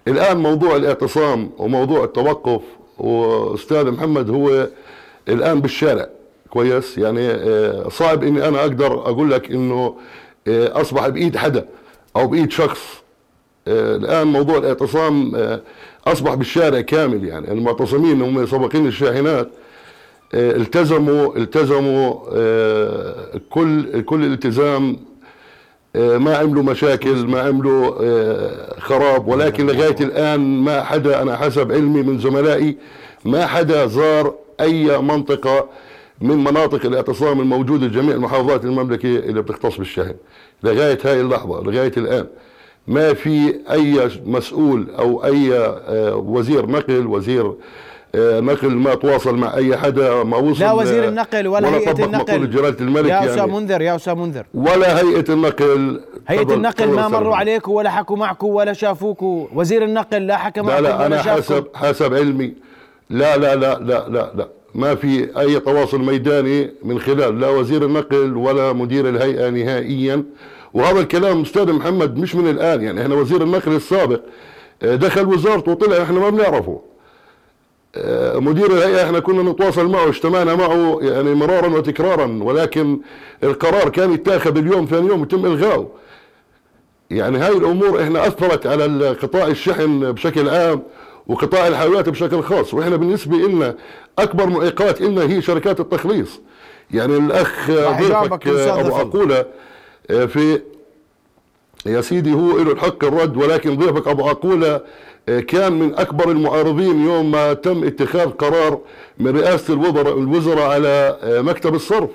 الآن 0.08 0.36
موضوع 0.36 0.76
الاعتصام 0.76 1.50
وموضوع 1.58 2.04
التوقف 2.04 2.62
وأستاذ 2.98 3.90
محمد 3.90 4.30
هو 4.30 4.68
الآن 5.28 5.60
بالشارع. 5.60 6.06
كويس؟ 6.50 6.98
يعني 6.98 7.30
آه، 7.30 7.88
صعب 7.88 8.24
إني 8.24 8.48
أنا 8.48 8.60
أقدر 8.60 8.92
أقول 8.92 9.30
لك 9.30 9.50
إنه 9.50 9.94
آه، 10.48 10.80
أصبح 10.80 11.08
بإيد 11.08 11.36
حدا 11.36 11.68
أو 12.16 12.26
بإيد 12.26 12.52
شخص 12.52 12.80
الآن 13.68 14.26
موضوع 14.26 14.58
الاعتصام 14.58 15.36
آه، 15.36 15.60
أصبح 16.06 16.34
بالشارع 16.34 16.80
كامل 16.80 17.24
يعني. 17.24 17.52
المعتصمين 17.52 18.22
هم 18.22 18.46
سابقين 18.46 18.86
الشاحنات 18.86 19.48
آه، 20.34 20.56
التزموا 20.56 21.36
التزموا 21.36 22.14
آه، 22.32 23.40
كل 23.50 24.00
كل 24.02 24.24
الالتزام 24.24 24.96
آه، 25.96 26.18
ما 26.18 26.36
عملوا 26.36 26.62
مشاكل 26.62 27.26
ما 27.26 27.40
عملوا 27.40 27.94
آه، 28.02 28.80
خراب. 28.80 29.28
ولكن 29.28 29.66
لغاية 29.66 29.96
الآن 30.00 30.40
ما 30.40 30.82
حدا 30.82 31.22
أنا 31.22 31.36
حسب 31.36 31.72
علمي 31.72 32.02
من 32.02 32.18
زملائي 32.18 32.76
ما 33.24 33.46
حدا 33.46 33.86
زار 33.86 34.34
أي 34.60 34.98
منطقة 34.98 35.68
من 36.20 36.36
مناطق 36.44 36.86
الاعتصام 36.86 37.40
الموجودة 37.40 37.86
جميع 37.86 38.14
المحافظات 38.14 38.64
المملكة 38.64 39.16
اللي 39.16 39.42
بتختص 39.42 39.76
بالشحن 39.76 40.14
لغاية 40.62 40.98
هاي 41.04 41.20
اللحظة 41.20 41.62
لغاية 41.62 41.92
الآن. 41.96 42.26
ما 42.90 43.14
في 43.14 43.54
أي 43.70 44.10
مسؤول 44.26 44.86
أو 44.98 45.24
أي 45.24 45.54
آه، 45.54 46.16
وزير 46.16 46.66
نقل 46.66 47.06
وزير 47.06 47.52
آه، 48.14 48.40
نقل 48.40 48.68
ما 48.70 48.94
تواصل 48.94 49.36
مع 49.36 49.56
أي 49.56 49.76
حدا 49.76 50.22
ما 50.22 50.36
وصل 50.36 50.60
لا 50.64 50.72
وزير 50.72 51.08
النقل 51.08 51.46
ولا 51.48 51.68
هيئة 51.76 51.92
طبق 51.92 52.04
النقل. 52.04 52.50
جلاله 52.50 52.76
الملك 52.80 53.10
يا 53.10 53.20
أستاذ 53.20 53.36
يعني. 53.36 53.52
منذر 53.52 53.82
يا 53.82 53.96
أستاذ 53.96 54.14
منذر. 54.14 54.44
ولا 54.54 55.00
هيئة 55.00 55.24
النقل. 55.32 56.00
هيئة 56.28 56.54
النقل 56.54 56.88
ما 56.88 57.08
مروا. 57.08 57.36
عليكم 57.36 57.72
ولا 57.72 57.90
حكوا 57.90 58.16
معكم 58.16 58.46
ولا 58.46 58.72
شافوكم 58.72 59.46
وزير 59.54 59.84
النقل 59.84 60.26
لا 60.26 60.36
حكى 60.36 60.60
لا 60.60 60.66
معكم 60.66 60.82
لا 60.84 60.96
ولا 60.96 61.06
أنا 61.06 61.22
حسب 61.22 61.64
حسب 61.74 62.14
علمي. 62.14 62.54
لا 63.10 63.36
لا 63.36 63.56
لا 63.56 63.78
لا 63.78 64.08
لا 64.08 64.32
لا. 64.34 64.48
ما 64.74 64.94
في 64.94 65.40
أي 65.40 65.60
تواصل 65.60 66.00
ميداني 66.00 66.70
من 66.82 66.98
خلال 67.00 67.40
لا 67.40 67.48
وزير 67.48 67.84
النقل 67.84 68.36
ولا 68.36 68.72
مدير 68.72 69.08
الهيئة 69.08 69.50
نهائيا. 69.50 70.24
وهذا 70.74 71.00
الكلام 71.00 71.42
أستاذ 71.42 71.72
محمد 71.72 72.16
مش 72.18 72.34
من 72.34 72.50
الآن 72.50 72.82
يعني 72.82 73.02
إحنا 73.02 73.14
وزير 73.14 73.42
النقل 73.42 73.72
السابق 73.76 74.20
آه، 74.82 74.94
دخل 74.94 75.26
وزارته 75.26 75.72
وطلع 75.72 76.02
إحنا 76.02 76.20
ما 76.20 76.30
بنعرفه. 76.30 76.80
آه، 77.94 78.38
مدير 78.38 78.66
الهيئة 78.66 79.04
إحنا 79.04 79.20
كنا 79.20 79.50
نتواصل 79.52 79.86
معه 79.86 80.08
اجتمعنا 80.08 80.54
معه 80.54 80.98
يعني 81.02 81.34
مرارا 81.34 81.66
وتكرارا 81.68 82.38
ولكن 82.42 83.00
القرار 83.44 83.88
كان 83.88 84.12
يتاخذ 84.12 84.56
اليوم 84.58 84.86
ثاني 84.86 85.08
يوم 85.08 85.22
يتم 85.22 85.46
الغائه 85.46 85.88
يعني 87.10 87.38
هاي 87.38 87.52
الأمور 87.56 88.02
إحنا 88.02 88.26
أثرت 88.26 88.66
على 88.66 89.08
قطاع 89.08 89.46
الشحن 89.46 90.12
بشكل 90.12 90.48
عام 90.48 90.82
وقطاع 91.26 91.68
الحاويات 91.68 92.08
بشكل 92.08 92.42
خاص. 92.42 92.74
وإحنا 92.74 92.96
بالنسبة 92.96 93.36
لنا 93.36 93.74
أكبر 94.18 94.46
معيقات 94.46 95.00
لنا 95.00 95.22
هي 95.22 95.42
شركات 95.42 95.80
التخليص. 95.80 96.40
يعني 96.90 97.16
الأخ 97.16 97.70
ضيفك 97.70 98.48
ابو. 98.48 98.94
عقوله 98.94 99.44
في 100.10 100.60
يا 101.86 102.00
سيدي 102.00 102.32
هو 102.34 102.58
له 102.58 102.72
الحق 102.72 103.04
الرد 103.04 103.36
ولكن 103.36 103.76
ضيفك 103.76 104.08
أبو 104.08 104.28
عقولة 104.28 104.80
آه، 105.28 105.40
كان 105.40 105.72
من 105.72 105.94
أكبر 105.94 106.30
المعارضين 106.30 107.04
يوم 107.04 107.30
ما 107.30 107.52
تم 107.52 107.84
اتخاذ 107.84 108.30
قرار 108.30 108.78
من 109.18 109.36
رئاسة 109.36 109.74
الوزراء 109.74 110.18
الوزراء 110.18 110.70
على 110.70 111.18
آه، 111.22 111.40
مكتب 111.40 111.74
الصرف. 111.74 112.10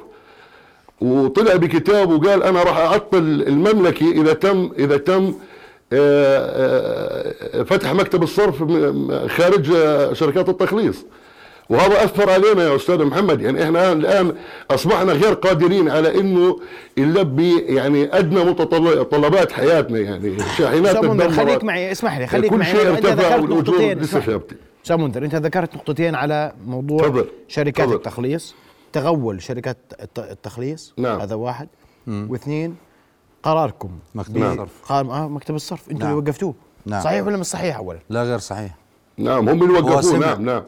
وطلع 1.02 1.56
بكتاب 1.56 2.10
وقال 2.10 2.44
أنا 2.44 2.64
راح 2.64 2.78
أعطل 2.78 3.18
المملكة 3.48 4.12
إذا 4.12 4.34
تم 4.34 4.72
إذا 4.80 4.98
تم 4.98 5.34
فتح 7.66 7.94
مكتب 7.94 8.24
الصرف 8.24 8.56
خارج 9.28 9.66
شركات 10.14 10.50
التخليص. 10.50 11.06
وهذا 11.70 12.04
أثر 12.04 12.30
علينا 12.30 12.64
يا 12.64 12.76
أستاذ 12.76 13.04
محمد 13.06 13.42
يعني 13.42 13.64
إحنا 13.64 13.92
الآن 13.92 14.36
أصبحنا 14.72 15.14
غير 15.14 15.34
قادرين 15.34 15.90
على 15.90 16.20
إنه 16.20 16.60
نلبي 16.98 17.60
يعني 17.60 18.18
أدنى 18.20 18.44
متطلبات 18.44 19.52
حياتنا 19.52 20.00
يعني 20.00 20.40
شاحنات 20.58 20.96
أستاذ 20.96 21.10
منذر 21.10 21.30
خليك. 21.32 21.64
معي 21.64 21.92
اسمح 21.92 22.18
لي 22.18 22.28
خليك 22.28 22.52
كل 22.52 22.58
معي 22.60 22.72
شيء 22.72 22.90
أنت 22.98 23.06
ارتفع 23.06 23.36
نقطتين 23.36 24.00
لسه 24.00 24.96
منذر 24.98 25.26
أنت 25.26 25.36
ذكرت 25.36 25.76
نقطتين 25.76 26.16
على 26.16 26.54
موضوع 26.68 27.00
تفضل. 27.00 27.26
شركات 27.48 27.86
تفضل. 27.86 27.96
التخليص 27.96 28.56
تغول 28.94 29.42
شركات 29.42 29.78
الت- 30.02 30.20
التخليص 30.20 30.94
نعم. 30.98 31.20
هذا 31.22 31.36
واحد 31.36 31.68
واثنين 32.08 32.76
قراركم 33.44 33.90
مكتب 34.16 34.38
الصرف. 34.44 34.70
قام 34.84 35.10
آه 35.10 35.28
مكتب 35.28 35.56
الصرف 35.56 35.90
أنتم 35.92 36.00
نعم. 36.06 36.12
اللي 36.18 36.22
وقفتوه 36.30 36.54
نعم. 36.86 37.02
صحيح 37.04 37.28
ولا 37.28 37.38
مش 37.38 37.46
صحيح 37.46 37.78
اولا 37.78 38.00
لا 38.10 38.24
غير 38.24 38.38
صحيح 38.40 38.76
نعم 39.18 39.50
هم 39.50 39.64
اللي 39.64 39.74
وقفوه. 39.80 40.18
نعم 40.18 40.42
نعم 40.46 40.64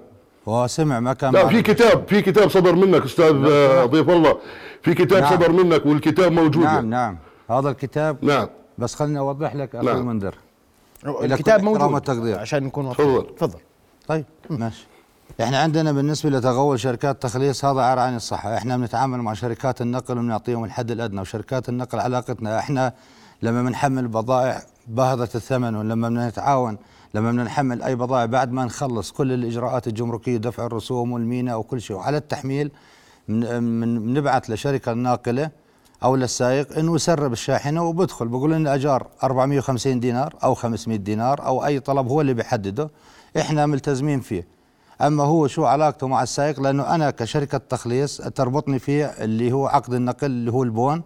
هو 0.48 0.68
سمع 0.68 1.00
ما 1.00 1.14
كان 1.14 1.34
لا. 1.34 1.48
في 1.48 1.62
كتاب 1.62 2.08
في 2.08 2.22
كتاب 2.22 2.50
صدر 2.50 2.76
منك 2.76 3.04
أستاذ 3.04 3.46
آه، 3.52 3.86
ضيف 3.86 4.10
الله 4.10 4.38
في 4.82 4.94
كتاب 4.94 5.22
نعم. 5.24 5.32
صدر 5.32 5.52
منك 5.52 5.86
والكتاب 5.86 6.32
موجود 6.32 6.64
نعم 6.64 6.76
يعني. 6.76 6.88
نعم 6.88 7.18
هذا 7.50 7.70
الكتاب 7.70 8.26
نعم 8.26 8.48
بس 8.78 8.96
خليني 8.96 9.20
أوضح 9.20 9.56
لك 9.56 9.76
أخوي 9.76 9.94
نعم. 9.94 10.08
منذر 10.08 10.36
الكتاب 11.06 11.64
موجود. 11.64 12.10
عشان 12.30 12.64
نكون 12.64 12.86
واضحين 12.86 13.06
تفضل. 13.06 13.36
تفضل 13.36 13.60
طيب 14.08 14.26
ماشي 14.50 14.88
إحنا 15.42 15.60
عندنا 15.60 15.92
بالنسبة 15.92 16.30
لتغول 16.30 16.80
شركات 16.80 17.16
التخليص 17.16 17.66
هذا 17.66 17.82
عار 17.82 18.00
عن 18.00 18.16
الصحة 18.16 18.58
إحنا 18.58 18.78
بنتعامل 18.78 19.18
مع 19.20 19.34
شركات 19.34 19.82
النقل 19.82 20.18
وبنعطيهم 20.18 20.64
الحد 20.64 20.92
الأدنى 20.92 21.22
وشركات 21.22 21.70
النقل 21.70 22.00
علاقتنا 22.00 22.60
إحنا 22.60 22.94
لما 23.42 23.64
بنحمل 23.64 24.08
بضائع 24.08 24.62
باهظه 24.88 25.30
الثمن 25.36 25.76
ولما 25.76 26.10
بنتعاون 26.10 26.78
لما 27.14 27.32
بدنا 27.32 27.44
نحمل 27.44 27.84
أي 27.84 27.96
بضائع 27.96 28.26
بعد 28.26 28.52
ما 28.52 28.66
نخلص 28.66 29.12
كل 29.12 29.32
الإجراءات 29.32 29.88
الجمركية 29.88 30.38
دفع 30.38 30.66
الرسوم 30.66 31.12
والميناء 31.12 31.60
وكل 31.60 31.82
شيء. 31.82 31.96
وعلى 31.96 32.18
التحميل 32.18 32.72
بنبعث 33.28 34.50
لشركة 34.50 34.92
الناقلة 34.92 35.50
أو 36.04 36.16
للسائق 36.16 36.78
إنه 36.78 36.96
يسرب 36.96 37.32
الشاحنة 37.32 37.84
وبدخل. 37.84 38.28
بقول 38.28 38.52
لنا 38.52 38.76
اجار 38.76 39.08
450 39.24 40.00
دينار 40.00 40.36
أو 40.44 40.54
500 40.54 40.98
دينار 40.98 41.46
أو 41.46 41.66
أي 41.66 41.80
طلب 41.80 42.08
هو 42.08 42.22
اللي 42.22 42.34
بيحدده. 42.34 42.90
إحنا 43.38 43.66
ملتزمين 43.66 44.20
فيه. 44.20 44.48
أما 45.02 45.24
هو 45.24 45.48
شو 45.48 45.66
علاقته 45.66 46.08
مع 46.08 46.24
السائق؟ 46.24 46.60
لأنه 46.60 46.96
أنا 46.96 47.12
كشركة 47.12 47.58
تخليص 47.58 48.18
تربطني 48.22 48.80
فيه 48.80 49.06
اللي 49.06 49.52
هو 49.52 49.68
عقد 49.68 49.94
النقل 49.94 50.28
اللي 50.28 50.52
هو 50.52 50.64
البون. 50.64 51.02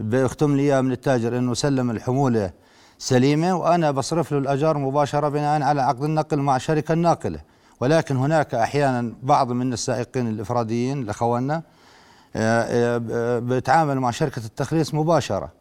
بيختم 0.00 0.56
لي 0.56 0.62
إياه 0.62 0.80
من 0.80 0.92
التاجر 0.92 1.38
إنه 1.38 1.54
سلم 1.54 1.90
الحمولة 1.90 2.50
سليمة 2.98 3.56
وأنا 3.56 3.90
بصرف 3.90 4.32
له 4.32 4.38
الاجار 4.38 4.78
مباشرة 4.78 5.28
بناء 5.28 5.62
على 5.62 5.82
عقد 5.82 6.02
النقل 6.02 6.38
مع 6.38 6.56
الشركة 6.56 6.92
الناقلة. 6.92 7.40
ولكن 7.80 8.16
هناك 8.16 8.54
أحيانا 8.54 9.12
بعض 9.22 9.52
من 9.52 9.72
السائقين 9.72 10.28
الإفراديين 10.28 11.04
لأخواننا 11.04 11.62
آه، 12.36 13.00
آه، 13.10 13.38
بيتعامل 13.38 14.00
مع 14.00 14.10
شركة 14.10 14.44
التخليص 14.44 14.94
مباشرة. 14.94 15.52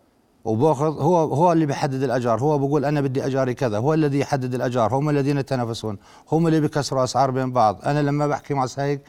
وباخذ 0.46 1.02
هو 1.02 1.18
هو 1.18 1.52
اللي 1.52 1.66
بيحدد 1.66 2.04
الأجار. 2.04 2.40
هو 2.40 2.58
بقول 2.58 2.86
أنا 2.86 3.02
بدي 3.02 3.26
أجاري 3.26 3.54
كذا. 3.54 3.78
هو 3.78 3.94
الذي 3.94 4.20
يحدد 4.20 4.54
الأجار. 4.54 4.96
هم 4.96 5.10
الذين 5.10 5.38
يتنافسون 5.38 5.98
هم 6.32 6.48
اللي 6.48 6.60
بيكسروا 6.60 7.04
أسعار 7.04 7.32
بين 7.32 7.52
بعض. 7.52 7.80
أنا 7.86 8.00
لما 8.00 8.28
بحكي 8.28 8.54
مع 8.54 8.66
سائق 8.66 9.02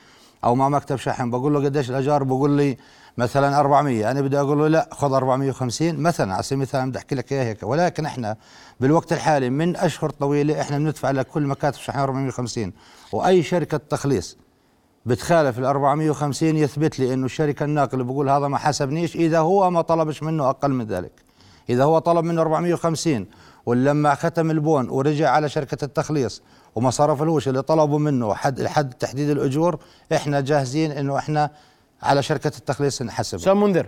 أو 0.44 0.54
مع 0.54 0.68
مكتب 0.68 0.96
شحن 0.96 1.30
بقول 1.30 1.54
له 1.54 1.64
قديش 1.64 1.90
الأجار؟ 1.90 2.24
بقول 2.24 2.50
لي 2.50 2.76
مثلا 3.18 3.60
400 3.60 4.10
أنا 4.10 4.20
بدي 4.20 4.40
أقول 4.40 4.58
له 4.58 4.68
لا 4.68 4.88
خذ 4.92 5.12
450 5.12 5.96
مثلا 5.96 6.34
على 6.34 6.42
سبيل 6.42 6.58
المثال 6.58 6.90
بدي 6.90 6.98
أحكي 6.98 7.14
لك 7.14 7.32
إياها 7.32 7.44
هيك. 7.44 7.62
ولكن 7.62 8.06
إحنا 8.06 8.36
بالوقت 8.80 9.12
الحالي 9.12 9.50
من 9.50 9.76
أشهر 9.76 10.10
طويلة 10.10 10.60
إحنا 10.60 10.78
بندفع 10.78 11.10
لكل 11.10 11.46
مكاتب 11.46 11.78
شحن 11.78 11.98
450 11.98 12.72
وأي 13.12 13.42
شركة 13.42 13.76
تخليص 13.76 14.36
بتخالف 15.06 15.58
ال 15.58 15.64
450 15.64 16.56
يثبت 16.56 16.98
لي 16.98 17.14
إنه 17.14 17.24
الشركة 17.26 17.64
الناقلة 17.64 18.04
بقول 18.04 18.28
هذا 18.28 18.48
ما 18.48 18.58
حسبنيش 18.58 19.16
إذا 19.16 19.38
هو 19.38 19.70
ما 19.70 19.80
طلبش 19.82 20.22
منه 20.22 20.50
أقل 20.50 20.70
من 20.70 20.86
ذلك. 20.86 21.12
إذا 21.70 21.84
هو 21.84 21.98
طلب 21.98 22.24
منه 22.24 22.40
450 22.42 23.26
ولما 23.66 24.14
ختم 24.14 24.50
البون 24.50 24.88
ورجع 24.88 25.30
على 25.30 25.48
شركة 25.48 25.84
التخليص 25.84 26.42
وما 26.74 26.90
صرفلوش 26.90 27.48
اللي 27.48 27.62
طلبوا 27.62 27.98
منه 27.98 28.34
حد 28.34 28.66
حد 28.66 28.94
تحديد 28.94 29.30
الأجور 29.30 29.78
إحنا 30.12 30.40
جاهزين 30.40 30.92
إنه 30.92 31.18
إحنا 31.18 31.50
على 32.02 32.22
شركة 32.22 32.52
التخليص 32.58 33.02
نحسب 33.02 33.38
أستاذ 33.38 33.52
منذر 33.54 33.86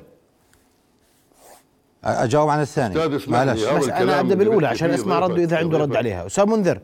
أجاوب 2.05 2.49
عن 2.51 2.61
الثاني. 2.61 2.95
لي، 2.95 3.21
معلش. 3.29 3.65
بس 3.65 3.89
أنا 3.89 4.21
ابدا 4.21 4.35
بالأولى 4.35 4.67
عشان 4.69 4.91
أسمع 4.91 5.19
رده 5.19 5.43
إذا 5.43 5.57
عنده 5.57 5.79
رد. 5.79 5.97
عليها. 5.97 6.27
أستاذ 6.27 6.47
منذر 6.47 6.81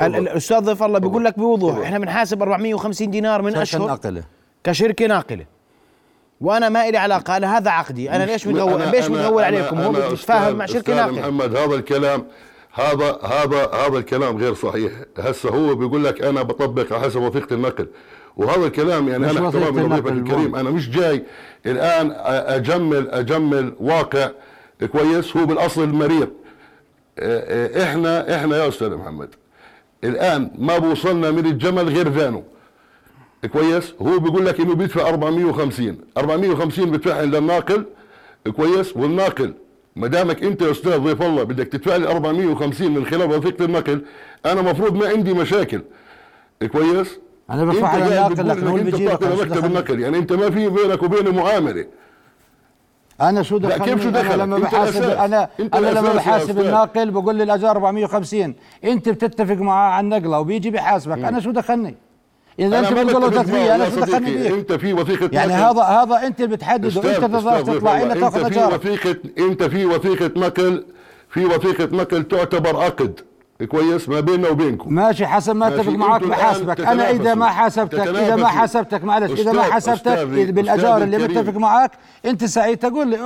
الأستاذ 0.00 0.58
ضيف 0.60 0.82
الله 0.82 0.98
بيقول 0.98 1.24
لك 1.24 1.38
بوضوح. 1.38 1.78
إحنا 1.78 1.98
بنحاسب 1.98 2.42
450 2.42 3.10
دينار 3.10 3.42
من 3.42 3.56
أشهر 3.56 3.86
ناقلة. 3.86 4.22
كشركة 4.64 5.06
ناقلة. 5.06 5.46
وأنا 6.40 6.68
ما 6.68 6.88
إلي 6.88 6.98
علاقة 6.98 7.36
أنا 7.36 7.58
هذا 7.58 7.70
عقدي. 7.70 8.10
أنا 8.10 8.24
ليش 8.24 8.46
متغول 8.46 8.84
أنا- 8.84 8.94
ليش 8.94 9.06
متغول 9.10 9.44
عليكم؟ 9.44 9.80
هو 9.80 10.16
أستاذ- 10.16 10.30
مع 10.30 10.66
شركة 10.66 10.94
ناقلة. 10.94 11.20
محمد 11.20 11.56
هذا 11.56 11.74
الكلام 11.74 12.26
هذا 12.72 13.18
هذا 13.22 13.70
هذا 13.74 13.98
الكلام 13.98 14.36
غير 14.36 14.54
صحيح. 14.54 14.92
هسه 15.18 15.48
هو 15.48 15.74
بيقول 15.74 16.04
لك 16.04 16.22
أنا 16.22 16.42
بطبق 16.42 16.92
على 16.92 17.02
حسب 17.02 17.20
وثيقة 17.20 17.54
النقل. 17.54 17.86
وهذا 18.36 18.66
الكلام 18.66 19.08
يعني 19.08 19.30
أنا 19.30 19.46
احترامي 19.46 19.82
لضيفك 19.82 20.12
الكريم. 20.12 20.54
أنا 20.56 20.70
مش 20.70 20.90
جاي 20.90 21.24
الآن 21.66 22.12
أجمل 22.26 23.10
أجمل 23.10 23.74
واقع 23.80 24.30
كويس. 24.92 25.36
هو 25.36 25.46
بالأصل 25.46 25.82
آه، 27.18 27.82
إحنا 27.84 28.36
إحنا 28.36 28.56
يا 28.56 28.68
أستاذ 28.68 28.96
محمد 28.96 29.28
الآن 30.04 30.50
ما 30.58 30.78
بوصلنا 30.78 31.30
من 31.30 31.46
الجمل 31.46 31.88
غير 31.88 32.10
فانو. 32.10 32.42
كويس؟ 33.52 33.94
هو 34.02 34.18
بيقول 34.18 34.46
لك 34.46 34.60
إنه 34.60 34.74
بيدفع 34.74 35.08
450 35.08 35.98
450 36.18 36.90
بدفعها 36.90 37.24
للناقل. 37.24 37.84
كويس؟ 38.56 38.96
والناقل 38.96 39.54
ما 39.96 40.06
دامك 40.06 40.44
انت 40.44 40.62
يا 40.62 40.70
أستاذ 40.70 40.98
ضيف 40.98 41.22
الله 41.22 41.42
بدك 41.42 41.66
تدفع 41.68 41.96
لي 41.96 42.08
450 42.08 42.90
من 42.90 43.06
خلال 43.06 43.30
وثيقه 43.30 43.64
النقل 43.64 44.04
أنا 44.46 44.62
مفروض 44.62 44.96
ما 44.96 45.08
عندي 45.08 45.34
مشاكل 45.34 45.82
كويس 46.72 47.18
أنا 47.50 47.64
بدفع 47.64 47.88
على 47.88 48.04
الناقل، 48.04 48.48
لكن 48.48 48.66
هو 48.66 48.76
اللي 48.76 48.90
بيجيبك، 48.90 49.22
دخلني؟ 49.22 49.66
النقل 49.66 50.00
يعني 50.00 50.18
انت 50.18 50.32
ما 50.32 50.50
في 50.50 50.68
بينك 50.68 51.02
وبينه 51.02 51.32
معامله 51.32 51.86
أنا 53.20 53.42
شو 53.42 53.58
دخلني 53.58 53.84
كيف 53.84 54.02
شو 54.02 54.10
دخلك؟ 54.10 54.38
لما 54.38 54.58
بحاسب. 54.58 55.02
أنا 55.02 55.48
أنا 55.74 55.90
لما 55.90 56.12
بحاسب. 56.14 56.60
الناقل 56.60 57.10
بقول 57.10 57.34
لي 57.36 57.42
الاجار 57.42 57.70
450 57.70 58.54
انت 58.84 59.08
بتتفق 59.08 59.54
معاه 59.54 59.90
على 59.90 60.04
النقلة 60.04 60.40
وبيجي 60.40 60.70
بيحاسبك 60.70 61.18
أنا 61.18 61.40
شو 61.40 61.50
دخلني 61.50 61.96
اذا 62.60 62.78
انت 62.78 62.92
بتقول 62.92 63.22
له 63.22 63.28
تدفيه 63.30 63.52
معه 63.52 63.74
أنا 63.74 63.84
يا 63.84 63.90
شو 63.90 64.00
دخلني 64.00 64.26
صديقي. 64.26 64.42
فيك 64.42 64.52
أنت 64.52 64.72
في 64.72 64.92
وثيقة 64.92 65.28
يعني 65.32 65.52
نقل. 65.52 65.62
هذا 65.62 65.82
هذا 65.82 66.26
أنت 66.26 66.40
اللي 66.40 66.56
بتحدده 66.56 66.86
انت 66.88 67.20
تقدر 67.20 67.60
تطلع 67.60 68.02
لنا 68.02 68.14
تاخذ 68.14 68.44
أنت 68.44 68.54
في 68.54 68.74
وثيقة 68.74 69.16
أنت 69.38 69.62
في 69.62 69.86
وثيقة 69.86 70.30
نقل 70.36 70.84
في 71.30 71.44
وثيقة 71.44 71.96
نقل 71.96 72.24
تعتبر 72.24 72.76
عقد 72.76 73.20
كويس 73.68 74.08
ما 74.08 74.20
بيننا 74.20 74.48
وبينكم 74.48 74.94
ماشي 74.94 75.26
حسب 75.26 75.56
ما 75.56 75.68
أتفق 75.68 75.92
معك 75.92 76.22
بحاسبك 76.22 76.80
أنا 76.80 77.10
إذا 77.10 77.34
ما. 77.34 77.46
حاسبتك 77.46 78.00
إذا 78.00 78.36
ما. 78.36 78.46
حاسبتك 78.48 79.04
معلش 79.04 79.40
إذا 79.40 79.52
ما 79.52 79.62
حاسبتك 79.62 80.18
بالاجار 80.26 81.02
اللي. 81.02 81.18
متفق 81.18 81.52
معك 81.58 81.90
أنت 82.24 82.44
سعيد 82.44 82.78
تقول 82.78 83.08
لي 83.08 83.16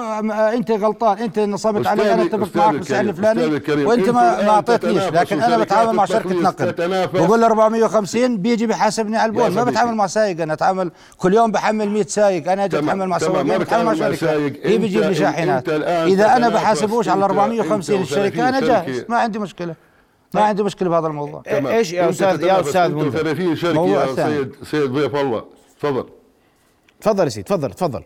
أنت 0.54 0.70
غلطان 0.70 1.18
أنت 1.18 1.38
نصبت 1.38 1.86
علي 1.86 2.14
أنا 2.14 2.22
أتفق 2.22 2.56
معك 2.56 2.74
بالسعر 2.74 3.00
الفلاني 3.00 3.60
وأنت 3.84 4.08
ما 4.08 4.48
أعطيتنيش 4.50 5.02
لكن 5.02 5.42
أنا 5.42 5.58
بتعامل 5.58 5.92
مع 5.92 6.04
شركة 6.04 6.34
نقل. 6.34 6.72
بقول 7.12 7.40
له 7.40 7.46
450 7.46 8.36
بيجي 8.38 8.66
بيحاسبني 8.66 9.16
على 9.16 9.28
البول 9.30 9.48
ما. 9.50 9.64
بتعامل 9.64 9.94
مع 9.94 10.06
سايق 10.06 10.40
أنا 10.40 10.52
أتعامل 10.52 10.90
كل 11.18 11.34
يوم 11.34 11.52
بحمل 11.52 11.90
100 11.90 12.02
سايق 12.08 12.52
أنا 12.52 12.64
أجي 12.64 12.78
اتحمل 12.78 13.08
مع 13.08 13.18
سواق 13.18 13.42
ما 13.42 13.56
بتعامل 13.58 13.84
مع 13.84 13.94
شركة. 13.94 14.30
هي 14.64 14.78
بيجيب 14.78 15.02
لي 15.02 15.14
شاحنات 15.14 15.68
إذا 15.68 16.36
أنا. 16.36 16.48
بحاسبوش 16.48 17.08
على 17.08 17.20
أنت- 17.20 17.24
450 17.24 17.96
أنت 17.96 18.04
الشركة 18.04 18.48
أنا 18.48 18.60
جاهز. 18.60 19.04
ما 19.08 19.16
عندي 19.16 19.38
مشكلة 19.38 19.74
ما 20.34 20.40
عندي 20.42 20.62
مشكلة 20.62 20.88
بهذا 20.88 21.06
الموضوع. 21.06 21.42
إيه- 21.42 21.66
إيش 21.66 21.92
يا 21.92 22.10
أستاذ؟ 22.10 22.42
يا 22.42 22.60
أستاذ 22.60 22.94
منذر 22.94 23.10
30 23.22 23.56
شركه 23.56 23.74
موضوع 23.74 24.04
يا. 24.04 24.14
سيد 24.14 24.54
سيد 24.62 24.90
ضيف 24.90 25.16
الله. 25.16 25.44
تفضل. 25.80 26.04
تفضل 27.00 27.24
يا 27.24 27.28
سيدي 27.28 27.42
تفضل 27.48 27.70
تفضل. 27.72 28.02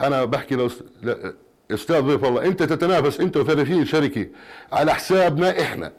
أنا 0.00 0.24
بحكي 0.24 0.54
لو 0.54 0.70
أستاذ 1.70 2.00
ضيف 2.00 2.24
الله 2.24 2.44
أنت 2.44 2.62
تتنافس 2.62 3.20
أنت 3.20 3.38
و30 3.38 3.82
شركه 3.84 4.26
على 4.72 4.94
حسابنا 4.94 5.60
إحنا. 5.62 5.92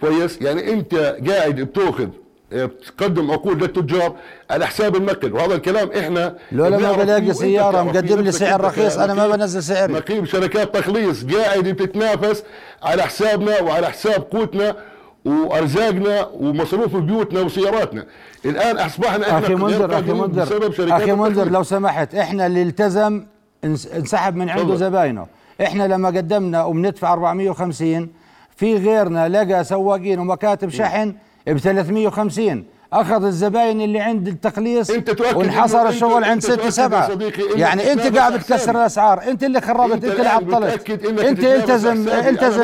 كويس؟ 0.00 0.42
يعني 0.42 0.72
أنت 0.72 0.94
قاعد 1.28 1.60
بتأخذ 1.60 2.08
بتقدم 2.52 3.30
عقود 3.30 3.62
للتجار 3.62 4.12
على 4.50 4.66
حساب 4.66 4.96
النقل 4.96 5.32
وهذا 5.32 5.54
الكلام 5.54 5.90
إحنا 5.98 6.34
لولا 6.52 6.78
ما 6.78 6.92
بلاقي 6.92 7.34
فيه 7.34 7.70
مقدم 7.70 8.20
لي 8.20 8.32
سعر 8.32 8.60
رخيص، 8.64 8.98
أنا 8.98 9.14
ما 9.14 9.28
بنزل 9.28 9.62
سعري. 9.62 9.92
نقيب 9.92 10.24
شركات 10.24 10.74
تخليص 10.76 11.24
قاعد 11.24 11.64
بتتنافس 11.68 12.42
على 12.82 13.02
حسابنا 13.02 13.60
وعلى 13.60 13.86
حساب 13.88 14.22
قوتنا 14.30 14.76
وأرزاقنا 15.24 16.26
ومصروف 16.34 16.96
بيوتنا 16.96 17.40
وسياراتنا 17.40 18.06
الآن 18.44 18.76
أصبحنا 18.78 19.26
إحنا 19.26 19.38
أخي 19.38 19.54
منذر 19.54 19.86
أخي 19.86 19.94
قادرين 19.94 20.26
بسبب 20.26 20.62
منذر 20.62 20.72
شركات 20.76 21.00
أخي 21.00 21.12
منذر. 21.12 21.50
لو 21.50 21.62
سمحت 21.62 22.14
إحنا 22.14 22.46
اللي 22.46 22.62
التزم 22.62 23.24
انس- 23.64 23.86
انسحب 23.94 24.36
من 24.36 24.48
عنده. 24.50 24.74
زباينه 24.76 25.26
إحنا 25.62 25.82
لما 25.88 26.08
قدمنا 26.08 26.64
وبندفع 26.64 27.12
450 27.12 28.08
في 28.56 28.76
غيرنا 28.76 29.28
لقى 29.28 29.64
سواقين 29.64 30.18
ومكاتب 30.18 30.68
شحن 30.68 31.14
ب 31.46 31.58
350 31.58 32.64
أخذ 32.92 33.24
الزباين 33.24 33.80
اللي 33.80 34.00
عند 34.00 34.28
التخليص 34.28 34.90
أنت 34.90 35.10
تؤكد 35.10 35.36
وانحصر 35.36 35.88
الشغل 35.88 36.24
عند 36.24 36.32
أنت 36.32 36.44
6 36.44 36.54
تؤكد 36.56 36.68
7 36.68 37.02
يا 37.04 37.08
صديقي 37.08 37.42
إنك 37.42 37.58
يعني 37.58 37.92
أنت 37.92 38.16
قاعد 38.16 38.32
بتكسر. 38.32 38.70
الأسعار. 38.70 39.22
أنت 39.22 39.44
اللي 39.44 39.60
خربت 39.60 39.92
أنت, 39.92 40.04
اللي 40.04 40.16
الآن 40.16 40.26
عطلت 40.54 40.90
أنت 41.20 41.44
التزم 41.44 42.08
التزم 42.08 42.62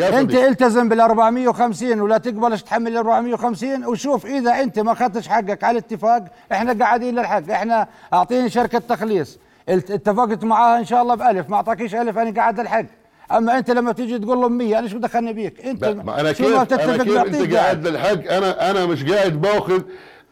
أنت. 0.00 0.34
التزم 0.34 0.88
بال 0.88 1.00
450 1.00 2.00
ولا 2.00 2.18
تقبلش 2.18 2.62
تحمل 2.62 2.92
ال 2.92 2.96
450 2.96 3.84
وشوف 3.86 4.26
إذا 4.26 4.60
أنت 4.60 4.78
ما 4.78 4.92
أخذتش 4.92 5.28
حقك 5.28 5.64
على 5.64 5.78
الاتفاق 5.78 6.24
إحنا 6.52 6.84
قاعدين 6.84 7.14
للحق. 7.18 7.50
إحنا 7.50 7.88
أعطيني 8.12 8.50
شركة 8.50 8.78
تخليص 8.78 9.38
الت- 9.68 9.90
اتفقت 9.90 10.44
معاها 10.44 10.78
إن 10.78 10.84
شاء 10.84 11.02
الله 11.02 11.14
بألف. 11.14 11.50
ما 11.50 11.56
أعطاكيش 11.56 11.94
ألف 11.94 12.18
أنا 12.18 12.30
قاعد 12.40 12.60
للحق. 12.60 12.84
أما 13.32 13.58
أنت 13.58 13.70
لما 13.70 13.92
تيجي 13.92 14.18
تقول 14.18 14.38
لهم 14.38 14.58
100 14.58 14.78
أنا 14.78 14.88
شو 14.88 14.98
دخلني 14.98 15.32
بيك 15.32 15.60
أنت 15.66 15.84
ما 15.84 16.20
أنا 16.20 16.32
شو 16.32 16.44
كيف 16.44 16.54
ما 16.56 16.62
أنا 16.84 17.04
كيف 17.04 17.18
أنت 17.42 17.54
قاعد 17.56 17.86
للحق 17.86 18.32
أنا 18.32 18.70
أنا 18.70 18.86
مش 18.86 19.04
قاعد 19.04 19.40
باخذ 19.40 19.82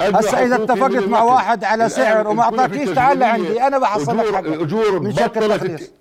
هسا 0.00 0.44
إذا 0.44 0.54
اتفقت 0.56 1.08
مع. 1.08 1.22
واحد 1.22 1.64
على 1.64 1.88
سعر 1.88 2.28
وما 2.28 2.42
اعطاكيش 2.42 2.88
تعال. 2.90 3.18
لعندي 3.18 3.62
أنا 3.62 3.78
بحصل 3.78 4.18
لك 4.18 4.24
أجور- 4.26 4.34
حقك 4.34 4.46
أجور 4.46 4.98
بطلت 4.98 5.92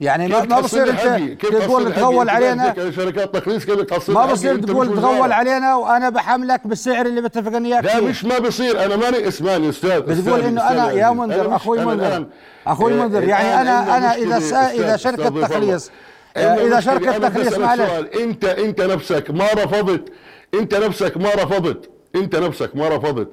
يعني 0.00 0.28
ما 0.28 0.60
بصير 0.60 0.90
انت 0.90 1.42
تقول 1.46 1.92
تغول؟ 1.94 2.28
علينا 2.28 2.68
أنت 2.68 2.80
كشركات 2.80 3.36
تخليص 3.36 3.64
كيف 3.64 3.80
تحصل 3.80 4.12
ما؟ 4.12 4.26
بصير 4.26 4.56
تقول 4.58 4.96
تغول. 4.96 5.32
علينا 5.32 5.74
وأنا 5.76 6.08
بحملك 6.10 6.66
بالسعر 6.66 7.06
اللي 7.06 7.20
متفق 7.20 7.56
أنا 7.56 7.68
وياك 7.68 7.84
لا. 7.84 8.00
مش 8.00 8.24
ما 8.24 8.38
بصير 8.38 8.84
أنا 8.84 8.96
ماني 8.96 9.28
إسماني 9.28 9.68
أستاذ 9.68 10.00
بتقول 10.00 10.40
إنه 10.40 10.70
أنا 10.70 10.92
يا 10.92 11.06
عزيز. 11.06 11.18
منذر 11.20 11.56
أخوي 11.56 11.84
منذر 11.84 12.26
أخوي 12.66 12.92
آه، 12.92 12.96
منذر 12.96 13.24
يعني 13.24 13.60
أنا 13.60 13.96
أنا 13.96 14.14
إذا 14.14 14.36
إذا 14.70 14.96
شركة. 14.96 15.46
تخليص 15.46 15.90
آه، 16.36 16.50
عندنا 16.50 16.66
إذا. 16.66 16.80
شركة 16.80 17.28
تخليص 17.28 17.58
معلش 17.58 17.82
سؤال. 17.82 18.20
انت 18.20 18.44
أنت 18.44 18.80
نفسك 18.80 19.30
ما 19.30 19.44
رفضت 19.54 20.12
أنت 20.54 20.74
نفسك 20.74 21.16
ما 21.16 21.28
رفضت 21.34 21.90
أنت 22.16 22.36
نفسك 22.36 22.76
ما 22.76 22.88
رفضت 22.88 23.28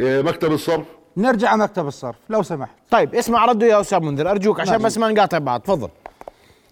آه، 0.00 0.22
مكتب 0.22 0.52
الصرف 0.52 0.84
نرجع 1.16 1.56
مكتب 1.56 1.86
الصرف 1.86 2.16
لو 2.30 2.42
سمحت 2.42 2.70
طيب 2.90 3.14
اسمع 3.14 3.44
رده 3.44 3.66
يا 3.66 3.80
أستاذ 3.80 4.00
منذر 4.00 4.30
أرجوك 4.30 4.60
عشان. 4.60 4.78
بس 4.78 4.98
ما 4.98 5.08
نقاطع 5.12 5.38
بعض 5.38 5.60
تفضل 5.60 5.88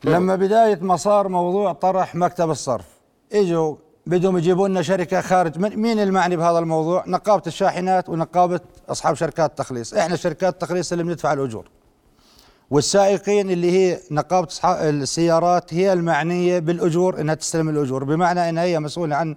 لما 0.04 0.36
بداية 0.36 0.78
ما 0.80 0.96
صار 0.96 1.28
موضوع 1.28 1.72
طرح 1.72 2.14
مكتب 2.14 2.50
الصرف 2.50 2.86
إجوا 3.32 3.76
بدهم 4.06 4.38
يجيبوا 4.38 4.68
لنا 4.68 4.82
شركة 4.82 5.20
خارج 5.20 5.58
من 5.58 5.76
مين 5.76 6.00
المعني 6.00 6.36
بهذا 6.36 6.58
الموضوع؟ 6.58 7.04
نقابة 7.06 7.42
الشاحنات 7.46 8.08
ونقابة 8.08 8.60
أصحاب 8.88 9.14
شركات 9.14 9.50
التخليص، 9.50 9.94
إحنا 9.94 10.16
شركات 10.16 10.52
التخليص 10.54 10.92
اللي 10.92 11.04
بندفع 11.04 11.32
الأجور. 11.32 11.68
والسائقين 12.70 13.50
اللي 13.50 13.70
هي 13.70 14.00
أصحاب 14.12 14.48
السيارات 14.82 15.74
هي 15.74 15.92
المعنية 15.92 16.58
بالأجور 16.58 17.20
إنها 17.20 17.34
تستلم 17.34 17.68
الأجور، 17.68 18.04
بمعنى 18.04 18.48
انها 18.48 18.62
هي 18.64 18.80
مسؤولة 18.80 19.16
عن 19.16 19.36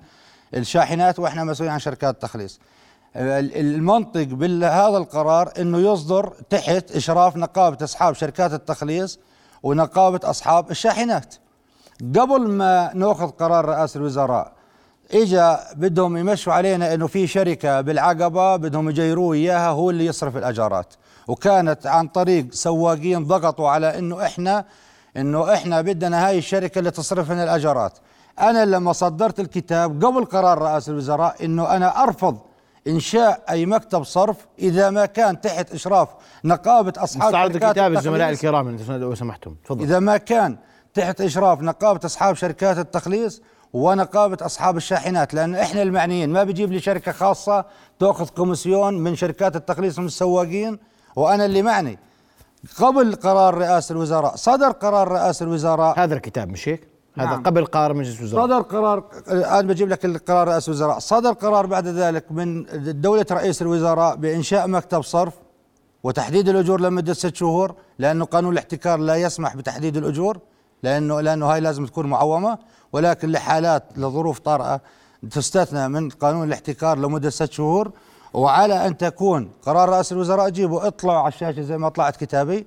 الشاحنات 0.56 1.20
وإحنا 1.20 1.44
مسؤولين 1.44 1.74
عن 1.74 1.80
شركات 1.80 2.14
التخليص. 2.14 2.60
ال- 3.16 3.58
المنطق 3.58 4.24
بهذا 4.24 4.98
القرار 4.98 5.52
إنه 5.60 5.78
يصدر 5.94 6.34
تحت 6.50 6.92
إشراف 6.92 7.38
نقابة 7.38 7.78
أصحاب 7.84 8.14
شركات 8.14 8.54
التخليص 8.54 9.20
ونقابة 9.64 10.20
أصحاب 10.24 10.72
الشاحنات. 10.72 11.36
قبل 12.02 12.48
ما 12.48 12.92
نأخذ 12.94 13.28
قرار 13.28 13.66
رئاسه 13.66 13.98
الوزراء 13.98 14.52
إجا 15.14 15.60
بدهم 15.76 16.18
يمشوا 16.18 16.54
علينا 16.54 16.94
إنه 16.94 17.08
في 17.08 17.28
شركة 17.28 17.82
بالعقبة 17.82 18.56
بدهم 18.56 18.90
يجيروه 18.90 19.34
إياها 19.36 19.70
هو 19.70 19.90
اللي 19.90 20.06
يصرف 20.06 20.38
الأجارات 20.38 20.94
وكانت 21.28 21.88
عن 21.88 22.08
طريق 22.08 22.48
سواقين 22.54 23.24
ضغطوا 23.24 23.70
على 23.70 24.00
إنه 24.00 24.26
إحنا 24.26 24.66
إنه 25.18 25.54
إحنا 25.54 25.82
بدنا 25.82 26.28
هاي 26.28 26.38
الشركة 26.38 26.80
اللي 26.80 26.92
تصرف 26.92 27.32
لنا 27.32 27.44
الأجارات 27.44 27.94
أنا 28.40 28.66
لما 28.66 28.94
صدرت 28.94 29.40
الكتاب 29.40 30.06
قبل 30.06 30.26
قرار 30.26 30.58
رئاسه 30.58 30.92
الوزراء 30.92 31.46
إنه 31.46 31.76
أنا 31.76 32.04
أرفض 32.04 32.38
إنشاء 32.88 33.44
أي 33.50 33.66
مكتب 33.66 34.04
صرف 34.04 34.38
إذا 34.60 34.90
ما 34.90 35.06
كان 35.06 35.42
تحت 35.42 35.74
إشراف 35.74 36.10
نقابة 36.44 36.94
أصحاب 36.98 37.32
شركات 37.32 37.64
الكتاب 37.64 37.94
الزملاء. 37.94 38.30
الكرام 38.30 38.78
لو 38.90 39.16
سمحتم 39.16 39.56
تفضل 39.66 39.84
إذا 39.84 40.00
ما 40.00 40.18
كان 40.18 40.58
تحت 40.94 41.22
إشراف 41.22 41.62
نقابة 41.62 42.00
أصحاب 42.06 42.36
شركات 42.36 42.78
التخليص 42.78 43.42
ونقابة 43.74 44.38
أصحاب 44.42 44.78
الشاحنات 44.78 45.34
لأن 45.34 45.56
إحنا 45.56 45.82
المعنيين 45.82 46.30
ما 46.30 46.44
بيجيب 46.44 46.72
لي 46.72 46.80
شركة 46.80 47.12
خاصة 47.12 47.66
تأخذ 48.00 48.30
كوميسيون 48.30 48.94
من 48.94 49.16
شركات 49.16 49.56
التخليص 49.56 50.00
من 50.00 50.06
السواقين 50.06 50.80
وأنا 51.16 51.46
اللي 51.46 51.62
معني 51.62 52.00
قبل 52.80 53.16
قرار 53.16 53.58
رئاسة 53.58 53.94
الوزراء 53.94 54.36
صدر 54.36 54.72
قرار 54.72 55.08
رئاسة 55.08 55.44
الوزراء 55.44 56.00
هذا 56.00 56.16
الكتاب 56.16 56.50
مش 56.50 56.70
هيك؟ 56.70 56.93
هذا 57.18 57.26
نعم. 57.28 57.44
قبل 57.44 57.66
قرار 57.66 57.94
مجلس 57.94 58.20
الوزراء. 58.20 58.46
صدر 58.46 58.62
قرار 58.62 59.04
أنا 59.28 59.62
بجيب 59.62 59.90
لك 59.90 60.06
القرار 60.06 60.48
رئاسه 60.48 60.70
الوزراء. 60.70 61.00
صدر 61.00 61.32
قرار 61.32 61.66
بعد 61.66 61.88
ذلك 61.88 62.32
من 62.32 62.66
دولة 63.02 63.26
رئيس 63.32 63.62
الوزراء 63.62 64.16
بإنشاء 64.16 64.68
مكتب 64.68 65.02
صرف 65.02 65.34
وتحديد 66.04 66.50
الأجور 66.50 66.82
لمدة 66.82 67.14
ست 67.14 67.36
شهور 67.36 67.76
لأنه 68.00 68.26
قانون 68.26 68.54
الاحتكار 68.54 69.00
لا 69.00 69.16
يسمح 69.16 69.56
بتحديد 69.56 69.98
الأجور 69.98 70.38
لأنه 70.84 71.22
لأنه 71.22 71.46
هاي 71.46 71.60
لازم 71.60 71.86
تكون 71.86 72.06
معومة. 72.06 72.58
ولكن 72.94 73.30
لحالات 73.30 73.84
لظروف 73.98 74.40
طارئة 74.40 74.82
تستثنى 75.32 75.88
من 75.90 76.10
قانون 76.10 76.48
الاحتكار 76.48 76.98
لمدة 76.98 77.30
ست 77.30 77.52
شهور. 77.52 77.92
وعلى 78.34 78.88
أن 78.88 78.98
تكون 78.98 79.52
قرار 79.66 79.90
رئيس 79.90 80.12
الوزراء 80.12 80.50
جيبوا 80.50 80.88
اطلعوا 80.88 81.20
على 81.20 81.28
الشاشة 81.28 81.62
زي 81.62 81.78
ما 81.78 81.90
طلعت 81.90 82.16
كتابي 82.16 82.66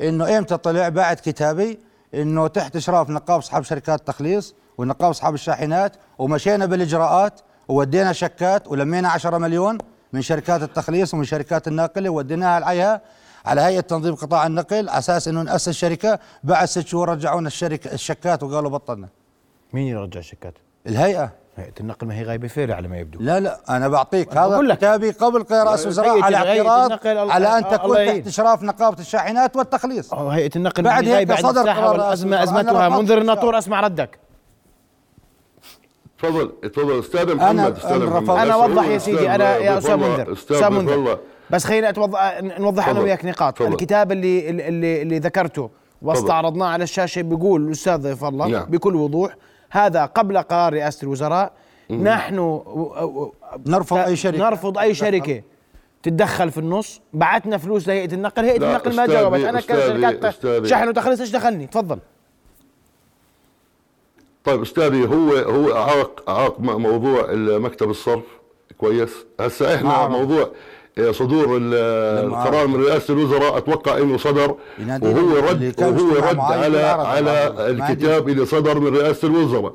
إنه 0.00 0.38
إمتى 0.38 0.56
طلع؟ 0.56 0.88
بعد 0.88 1.16
كتابي. 1.16 1.78
إنه 2.14 2.46
تحت 2.46 2.76
إشراف 2.76 3.10
نقابه 3.10 3.38
أصحاب 3.38 3.62
شركات 3.62 4.00
التخليص 4.00 4.54
ونقابه 4.78 5.10
أصحاب 5.10 5.34
الشاحنات 5.34 5.96
ومشينا 6.18 6.66
بالإجراءات 6.66 7.40
وودينا 7.68 8.12
شكات 8.12 8.68
ولمينا 8.68 9.08
10 9.08 9.38
مليون 9.38 9.78
من 10.12 10.22
شركات 10.22 10.62
التخليص 10.62 11.14
ومن 11.14 11.24
شركات 11.24 11.68
الناقله 11.68 12.10
وديناها 12.10 12.64
عليها 12.64 13.00
على 13.46 13.60
هيئة 13.60 13.80
تنظيم 13.80 14.14
قطاع 14.14 14.46
النقل 14.46 14.88
على 14.88 14.98
أساس 14.98 15.28
إنه 15.28 15.42
نأسس 15.42 15.70
شركة. 15.70 16.18
بعد 16.44 16.68
ست 16.68 16.86
شهور 16.86 17.08
رجعونا 17.08 17.46
الشركة 17.46 17.92
الشكات 17.92 18.42
وقالوا 18.42 18.70
بطلنا. 18.70 19.08
مين 19.72 19.86
يرجع 19.86 20.20
الشكات؟ 20.20 20.54
الهيئة. 20.86 21.32
هيئة 21.56 21.72
النقل 21.80 22.06
ما 22.06 22.14
هي 22.18 22.22
غايبة 22.24 22.48
فيرة 22.48 22.74
على 22.74 22.88
ما 22.88 22.98
يبدو. 22.98 23.18
لا 23.20 23.40
لا 23.40 23.60
أنا 23.70 23.88
بعطيك 23.88 24.32
أنا 24.32 24.46
هذا. 24.46 24.74
كتابي 24.74 25.10
قبل 25.10 25.44
الوزراء 25.50 26.20
هيئة- 26.20 26.24
على 26.24 26.36
اعتراض 26.36 27.06
على 27.30 27.48
أن 27.48 27.64
الله 27.64 27.76
تكون. 27.76 27.96
تحت 28.06 28.26
إشراف 28.26 28.62
نقابة 28.62 28.98
الشاحنات 28.98 29.56
والتخليص. 29.56 30.14
أو 30.14 30.28
هيئة 30.28 30.50
النقل 30.56 30.82
بعد 30.82 31.04
ما 31.04 31.10
هي 31.10 31.16
هيك 31.16 31.34
صدر 31.34 31.70
قرار 31.70 32.12
أنا 32.12 32.88
منذر 32.88 33.18
الناطور 33.18 33.58
أسمع 33.58 33.80
ردك. 33.80 34.18
تفضل 36.18 36.52
تفضل. 36.74 36.98
أستاذ 36.98 37.34
محمد 37.34 37.76
أستاذ 37.76 37.90
أنا 37.92 38.04
محمد. 38.04 38.30
أستاذ 38.30 38.50
أوضح 38.50 38.88
يا 38.88 38.98
سيدي 38.98 39.34
أنا 39.34 39.56
يا 39.56 39.78
الله، 39.78 39.96
منذر 39.96 40.32
أستاذ 40.32 40.68
منذر 40.70 40.94
الله. 40.94 41.18
بس 41.50 41.64
خلينا 41.64 41.88
أتوضح 41.88 42.40
نوضح 42.42 42.84
أنا 42.84 42.92
تفضل. 42.92 43.04
وياك 43.04 43.24
نقاط. 43.24 43.62
الكتاب 43.62 44.12
اللي 44.12 44.50
اللي 44.50 45.02
اللي 45.02 45.18
ذكرته 45.18 45.70
واستعرضناه 46.02 46.66
على 46.66 46.84
الشاشة 46.84 47.22
بيقول 47.22 47.66
الأستاذ 47.66 47.96
ضيف 47.96 48.24
الله 48.24 48.46
نعم. 48.46 48.64
بكل 48.64 48.96
وضوح 48.96 49.36
هذا 49.70 50.04
قبل 50.04 50.38
قرار 50.38 50.72
رئاسة 50.72 51.04
الوزراء. 51.04 51.52
نحن 51.90 52.62
نرفض 53.66 53.96
أي 53.96 54.16
شركة. 54.16 54.38
نرفض 54.38 54.78
أي 54.78 54.94
شركة. 54.94 55.42
تتدخل 56.02 56.50
في 56.50 56.58
النص. 56.58 57.00
بعتنا 57.12 57.58
فلوس 57.58 57.88
لهيئة 57.88 58.14
النقل. 58.14 58.44
هيئة 58.44 58.58
لا، 58.58 58.68
النقل 58.68 58.96
ما 58.96 59.06
جاوبت. 59.06 59.40
أنا 59.40 59.60
أستاذي- 59.60 59.64
كشركات. 59.64 60.66
شحن 60.66 60.88
وتخليص 60.88 61.20
إيش 61.20 61.30
دخلني؟ 61.30 61.66
تفضل. 61.66 61.98
طيب 64.44 64.62
أستاذي 64.62 65.06
هو 65.06 65.30
هو 65.36 65.76
أعاق 65.76 66.30
أعاق 66.30 66.60
موضوع 66.60 67.26
مكتب 67.58 67.90
الصرف. 67.90 68.24
كويس. 68.78 69.10
هسه 69.40 69.74
إحنا 69.74 69.88
نعم. 69.88 70.12
موضوع 70.12 70.50
صدور 71.10 71.56
ال- 71.56 71.74
القرار 72.26 72.66
من 72.66 72.84
رئاسة 72.84 73.14
الوزراء 73.14 73.56
أتوقع 73.58 73.98
إنه 73.98 74.16
صدر 74.18 74.54
وهو 75.02 75.36
رد 75.48 75.62
وهو 76.00 76.16
رد 76.28 76.38
على 76.38 76.78
على 76.78 77.54
الكتاب 77.70 78.28
اللي 78.28 78.46
صدر 78.46 78.78
من 78.80 78.96
رئاسة 78.96 79.28
الوزراء. 79.28 79.74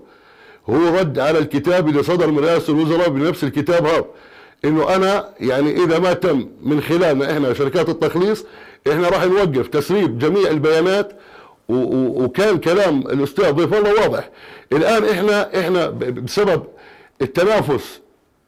هو 0.69 0.97
رد 0.99 1.19
على 1.19 1.39
الكتاب 1.39 1.87
اللي 1.87 2.03
صدر 2.03 2.31
من 2.31 2.39
رئاسة 2.39 2.73
الوزراء 2.73 3.09
بنفس 3.09 3.43
الكتاب 3.43 3.85
هذا. 3.85 4.05
إنه 4.65 4.95
أنا 4.95 5.29
يعني 5.39 5.83
إذا 5.83 5.99
ما 5.99 6.13
تم 6.13 6.47
من 6.63 6.81
خلالنا 6.81 7.31
إحنا 7.31 7.53
شركات 7.53 7.89
التخليص 7.89 8.45
إحنا 8.91 9.09
راح 9.09 9.23
نوقف 9.25 9.67
تسريب 9.67 10.19
جميع 10.19 10.49
البيانات 10.49 11.11
وكان 11.69 12.57
كلام 12.57 12.99
الأستاذ 12.99 13.51
ضيف 13.51 13.73
الله 13.73 13.93
واضح. 13.93 14.29
الآن 14.73 15.03
إحنا 15.03 15.59
إحنا 15.59 15.87
بسبب 15.89 16.63
التنافس 17.21 18.01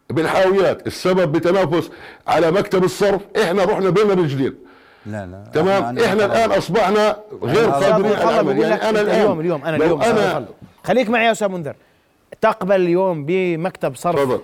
بالحاويات 0.10 0.88
السبب 0.88 1.32
بتنافس 1.32 1.90
على 2.28 2.52
مكتب 2.52 2.84
الصرف. 2.84 3.22
إحنا 3.44 3.64
رحنا 3.64 3.90
بين 3.90 4.12
الرجلين 4.12 4.56
لا 5.06 5.26
لا. 5.26 5.44
تمام؟ 5.54 5.98
أنا- 5.98 6.02
إحنا 6.04 6.26
الآن 6.26 6.52
أصبحنا 6.52 7.18
غير 7.44 7.72
أنا- 7.72 7.74
قادرين 7.74 8.14
على 8.14 8.30
العمل. 8.40 8.60
يعني 8.60 8.90
أنا 8.90 9.02
الآن 9.02 9.16
اليوم 9.22 9.40
اليوم 9.40 9.66
أنا 9.66 9.76
اليوم. 9.76 10.02
خلو. 10.02 10.46
خليك 10.84 11.10
معي 11.10 11.26
يا 11.26 11.32
أستاذ 11.32 11.48
منذر. 11.48 11.76
تقبل 12.42 12.76
اليوم 12.76 13.26
بمكتب 13.26 13.96
صرف 13.96 14.16
تفضل. 14.20 14.42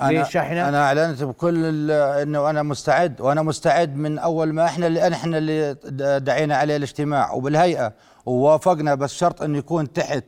أنا 0.00 0.68
أنا 0.68 0.84
أعلنت 0.84 1.22
بكل 1.22 1.54
ال- 1.64 1.90
إنه 2.22 2.50
أنا 2.50 2.62
مستعد 2.62 3.20
وأنا 3.20 3.42
مستعد 3.42 3.96
من 3.96 4.18
أول 4.18 4.52
ما 4.52 4.64
إحنا 4.64 4.86
اللي 4.86 5.08
إحنا 5.08 5.38
اللي 5.38 5.76
دعينا 6.20 6.56
عليه 6.56 6.76
الاجتماع 6.76 7.32
وبالهيئة 7.32 7.92
ووافقنا 8.26 8.94
بس 8.94 9.14
شرط 9.14 9.42
إنه 9.42 9.58
يكون 9.58 9.92
تحت 9.92 10.24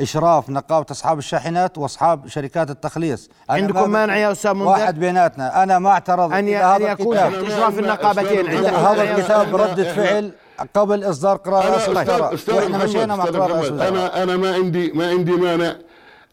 إشراف 0.00 0.50
نقابة 0.50 0.86
أصحاب 0.90 1.18
الشاحنات 1.18 1.78
وأصحاب 1.78 2.28
شركات 2.28 2.70
التخليص. 2.70 3.30
عندكم 3.50 3.80
ما 3.80 3.86
مانع 3.86 4.16
يا 4.16 4.32
أستاذ 4.32 4.52
منذر؟ 4.52 4.68
واحد 4.68 4.98
بيناتنا. 4.98 5.62
أنا 5.62 5.78
ما 5.78 5.90
أعترض 5.90 6.32
أن 6.32 6.48
هذا 6.48 6.92
يكون 6.92 7.16
إشراف 7.16 7.78
النقابتين 7.78 8.46
هذا 8.64 9.02
الكتاب 9.02 9.56
ردة 9.56 9.92
فعل 9.92 10.32
قبل 10.74 11.04
إصدار 11.04 11.36
قرار 11.36 11.76
أستاذ 11.76 12.10
أستاذ 12.10 12.54
وإحنا 12.54 12.84
مشينا 12.84 13.16
مع 13.16 13.24
أستاذ 13.24 13.40
قرار 13.40 13.88
أنا 13.88 14.22
أنا 14.22 14.36
ما 14.36 14.54
عندي 14.54 14.92
ما 14.92 15.08
عندي 15.08 15.32
مانع. 15.32 15.76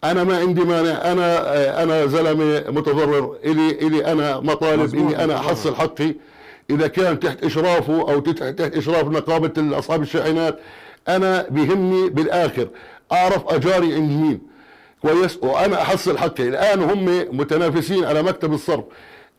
أنا 0.04 0.24
ما 0.24 0.38
عندي 0.38 0.62
مانع. 0.62 1.12
أنا 1.12 1.84
أنا 1.84 2.06
زلمة 2.06 2.64
متضرر. 2.68 3.36
الي 3.44 3.72
إلي 3.72 4.12
أنا 4.12 4.40
مطالب 4.40 4.96
إني 4.96 5.24
أنا 5.24 5.36
أحصل 5.38 5.76
حقي. 5.76 6.16
إذا 6.70 6.88
كان 6.88 7.20
تحت 7.20 7.44
إشرافه 7.44 7.94
أو 7.94 8.20
تحت 8.20 8.62
إشراف 8.62 9.08
نقابة 9.08 9.80
اصحاب 9.80 10.02
الشاحنات 10.02 10.60
أنا 11.08 11.46
بيهمني 11.50 12.10
بالآخر. 12.10 12.68
أعرف 13.12 13.44
أجاري 13.48 13.94
عند 13.94 14.12
مين 14.12 14.42
كويس؟ 15.02 15.38
وأنا 15.42 15.82
أحصل 15.82 16.18
حقي. 16.18 16.48
الآن 16.48 16.82
هم 16.82 17.06
متنافسين 17.38 18.06
على 18.06 18.24
مكتب 18.24 18.54
الصرف. 18.54 18.84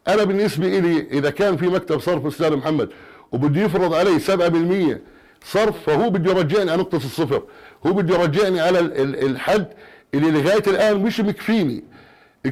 أنا 0.08 0.24
بالنسبة 0.24 0.66
لي 0.78 1.06
إذا 1.12 1.30
كان 1.30 1.56
في 1.56 1.66
مكتب 1.66 2.00
صرف 2.00 2.26
أستاذ 2.26 2.56
محمد 2.56 2.88
وبده 3.32 3.60
يفرض 3.60 3.94
علي 3.94 4.18
7% 4.20 4.98
صرف 5.44 5.74
فهو 5.86 6.10
بده 6.10 6.30
يرجعني 6.30 6.70
على 6.70 6.80
نقطة 6.80 6.96
الصفر. 6.96 7.42
هو 7.86 7.92
بده 7.92 8.14
يرجعني 8.20 8.60
على 8.60 8.78
ال- 8.78 9.00
ال- 9.00 9.26
الحد 9.30 9.66
اللي 10.14 10.30
لغاية 10.30 10.62
الآن 10.66 10.96
مش 11.02 11.20
مكفيني. 11.20 11.84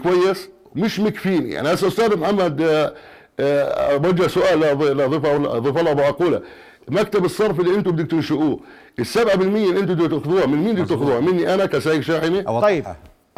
كويس؟ 0.02 0.48
مش 0.74 1.00
مكفيني. 1.00 1.50
يعني 1.50 1.74
هسه 1.74 1.88
أستاذ 1.88 2.16
محمد 2.18 2.62
آه، 2.62 2.94
آه، 3.40 3.96
بوجه 3.96 4.26
سؤال 4.26 4.61
لض- 4.61 4.83
لضيف 5.00 5.26
ضيف 5.61 5.79
الله 5.79 5.90
أبو 5.90 6.00
عقوله. 6.02 6.42
مكتب 6.90 7.25
الصرف 7.25 7.61
اللي 7.61 7.75
أنتم 7.75 7.90
بدكم 7.90 8.07
تنشئوه. 8.16 8.61
ال 8.99 9.07
7% 9.07 9.18
اللي 9.40 9.81
أنتم 9.81 9.94
بدكم 9.94 10.18
تاخذوها 10.18 10.46
من 10.46 10.59
مين 10.59 10.72
بدكم 10.75 10.85
تاخذوها؟ 10.87 11.20
مني 11.20 11.55
أنا 11.55 11.66
كسائق 11.66 12.01
شاحنة؟ 12.01 12.38
أوضحها. 12.49 12.61
طيب 12.61 12.85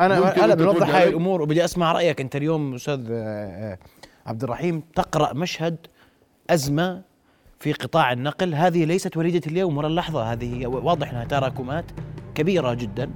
أنا 0.00 0.44
أنا 0.44 0.54
بنوضح 0.54 0.94
هاي؟ 0.94 1.08
الأمور 1.08 1.42
وبدي 1.42 1.64
أسمع 1.64 1.92
رأيك 1.92 2.20
أنت 2.20 2.36
اليوم 2.36 2.74
أستاذ 2.74 3.06
آه، 3.10 3.14
آه، 3.72 3.78
عبد 4.26 4.42
الرحيم. 4.44 4.82
تقرأ 4.94 5.32
مشهد 5.32 5.76
أزمة 6.50 7.02
في 7.60 7.72
قطاع 7.72 8.12
النقل. 8.12 8.54
هذه 8.54 8.84
ليست 8.84 9.16
وليدة 9.16 9.40
اليوم 9.46 9.76
ولا 9.76 9.86
اللحظة. 9.86 10.32
هذه 10.32 10.66
واضح 10.66 11.10
أنها 11.10 11.24
تراكمات 11.24 11.84
كبيرة 12.34 12.74
جدا 12.74 13.10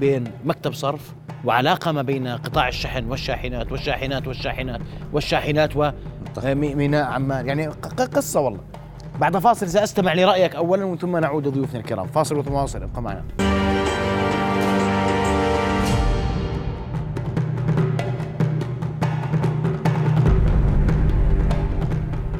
بين 0.00 0.24
مكتب 0.44 0.72
صرف 0.72 1.12
وعلاقة 1.44 1.92
ما 1.92 2.02
بين 2.02 2.28
قطاع 2.28 2.68
الشحن 2.68 3.04
والشاحنات 3.10 3.72
والشاحنات 3.72 4.26
والشاحنات 4.26 4.80
والشاحنات 5.12 5.70
وميناء 6.44 7.04
عمان 7.04 7.48
يعني 7.48 7.68
ق- 7.68 7.86
ق- 7.86 8.16
قصة 8.16 8.40
والله. 8.40 8.60
بعد 9.20 9.38
فاصل 9.38 9.68
سأستمع 9.68 10.14
لرأيك 10.14 10.56
اولا 10.56 10.84
ومن 10.84 10.98
ثم 10.98 11.16
نعود 11.16 11.46
لضيوفنا 11.46 11.80
الكرام. 11.80 12.06
فاصل 12.06 12.36
وثم 12.36 12.52
واصل 12.52 12.82
ابقى 12.82 13.02
معنا. 13.02 13.24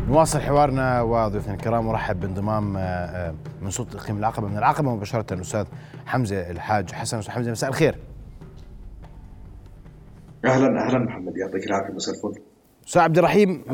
نواصل 0.09 0.41
حوارنا 0.41 1.03
وضيوفنا 1.03 1.55
الكرام 1.55 1.87
ورحب 1.87 2.21
بانضمام 2.21 2.77
آه، 2.77 2.81
آه، 2.81 3.35
من 3.63 3.71
سلطه 3.71 3.97
إقليم 3.97 4.19
العقبه 4.19 4.49
من 4.49 4.59
العقبه 4.59 4.95
مباشرة 4.95 5.35
الأستاذ 5.35 5.65
حمزة 6.07 6.51
الحاج 6.51 6.93
حسن. 6.93 7.19
أستاذ 7.19 7.35
حمزة 7.35 7.51
مساء 7.51 7.71
الخير. 7.71 7.99
أهلا 10.45 10.87
أهلا 10.87 10.99
محمد 10.99 11.33
يعطيك 11.37 11.67
العافية 11.67 11.95
مساء 11.95 12.15
الفل. 12.15 12.50
أستاذ 12.91 13.03
عبد 13.03 13.19
الرحيم. 13.19 13.65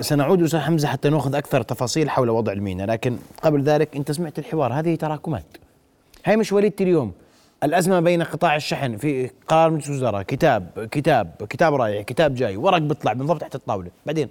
سنعود 0.00 0.42
أستاذ 0.42 0.60
حمزة 0.60 0.88
حتى 0.88 1.08
نأخذ 1.08 1.34
أكثر 1.34 1.62
تفاصيل 1.62 2.10
حول 2.10 2.30
وضع 2.30 2.52
المينا 2.52 2.82
لكن 2.82 3.18
قبل 3.42 3.62
ذلك 3.62 3.96
أنت 3.96 4.12
سمعت 4.12 4.38
الحوار 4.38 4.72
هذه 4.72 4.94
تراكمات. 4.94 5.56
هاي 6.24 6.36
مش 6.36 6.52
وليدة 6.52 6.74
اليوم 6.80 7.12
الأزمة 7.64 8.00
بين 8.00 8.22
قطاع 8.22 8.56
الشحن 8.56 8.96
في 8.96 9.30
قرار 9.48 9.70
مجلس 9.70 9.88
الوزراء 9.88 10.22
كتاب 10.22 10.88
كتاب 10.90 11.34
كتاب 11.48 11.74
رايح 11.74 12.02
كتاب 12.02 12.34
جاي 12.34 12.56
ورق 12.56 12.78
بيطلع 12.78 13.12
بنضرب 13.12 13.38
تحت 13.38 13.54
الطاولة. 13.54 13.90
بعدين؟ 14.06 14.28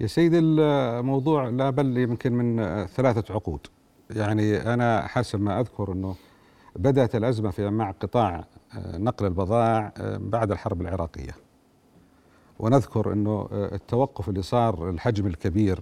يا 0.00 0.06
سيدي 0.06 0.38
الموضوع 0.38 1.48
لا 1.48 1.70
بل 1.70 1.98
يمكن 1.98 2.32
من 2.32 2.86
ثلاثة 2.86 3.34
عقود. 3.34 3.66
يعني 4.10 4.74
أنا 4.74 5.06
حسب 5.06 5.40
ما 5.40 5.60
أذكر 5.60 5.92
أنه 5.92 6.14
بدأت 6.76 7.14
الأزمة 7.14 7.50
في 7.50 7.70
مع 7.70 7.90
قطاع 7.90 8.44
آه، 8.74 8.98
نقل 8.98 9.26
البضائع 9.26 9.92
آه، 9.96 10.16
بعد 10.20 10.50
الحرب 10.50 10.80
العراقية. 10.80 11.45
ونذكر 12.58 13.12
أنه 13.12 13.48
آه، 13.52 13.74
التوقف 13.74 14.28
اللي 14.28 14.42
صار 14.42 14.90
الحجم 14.90 15.26
الكبير 15.26 15.80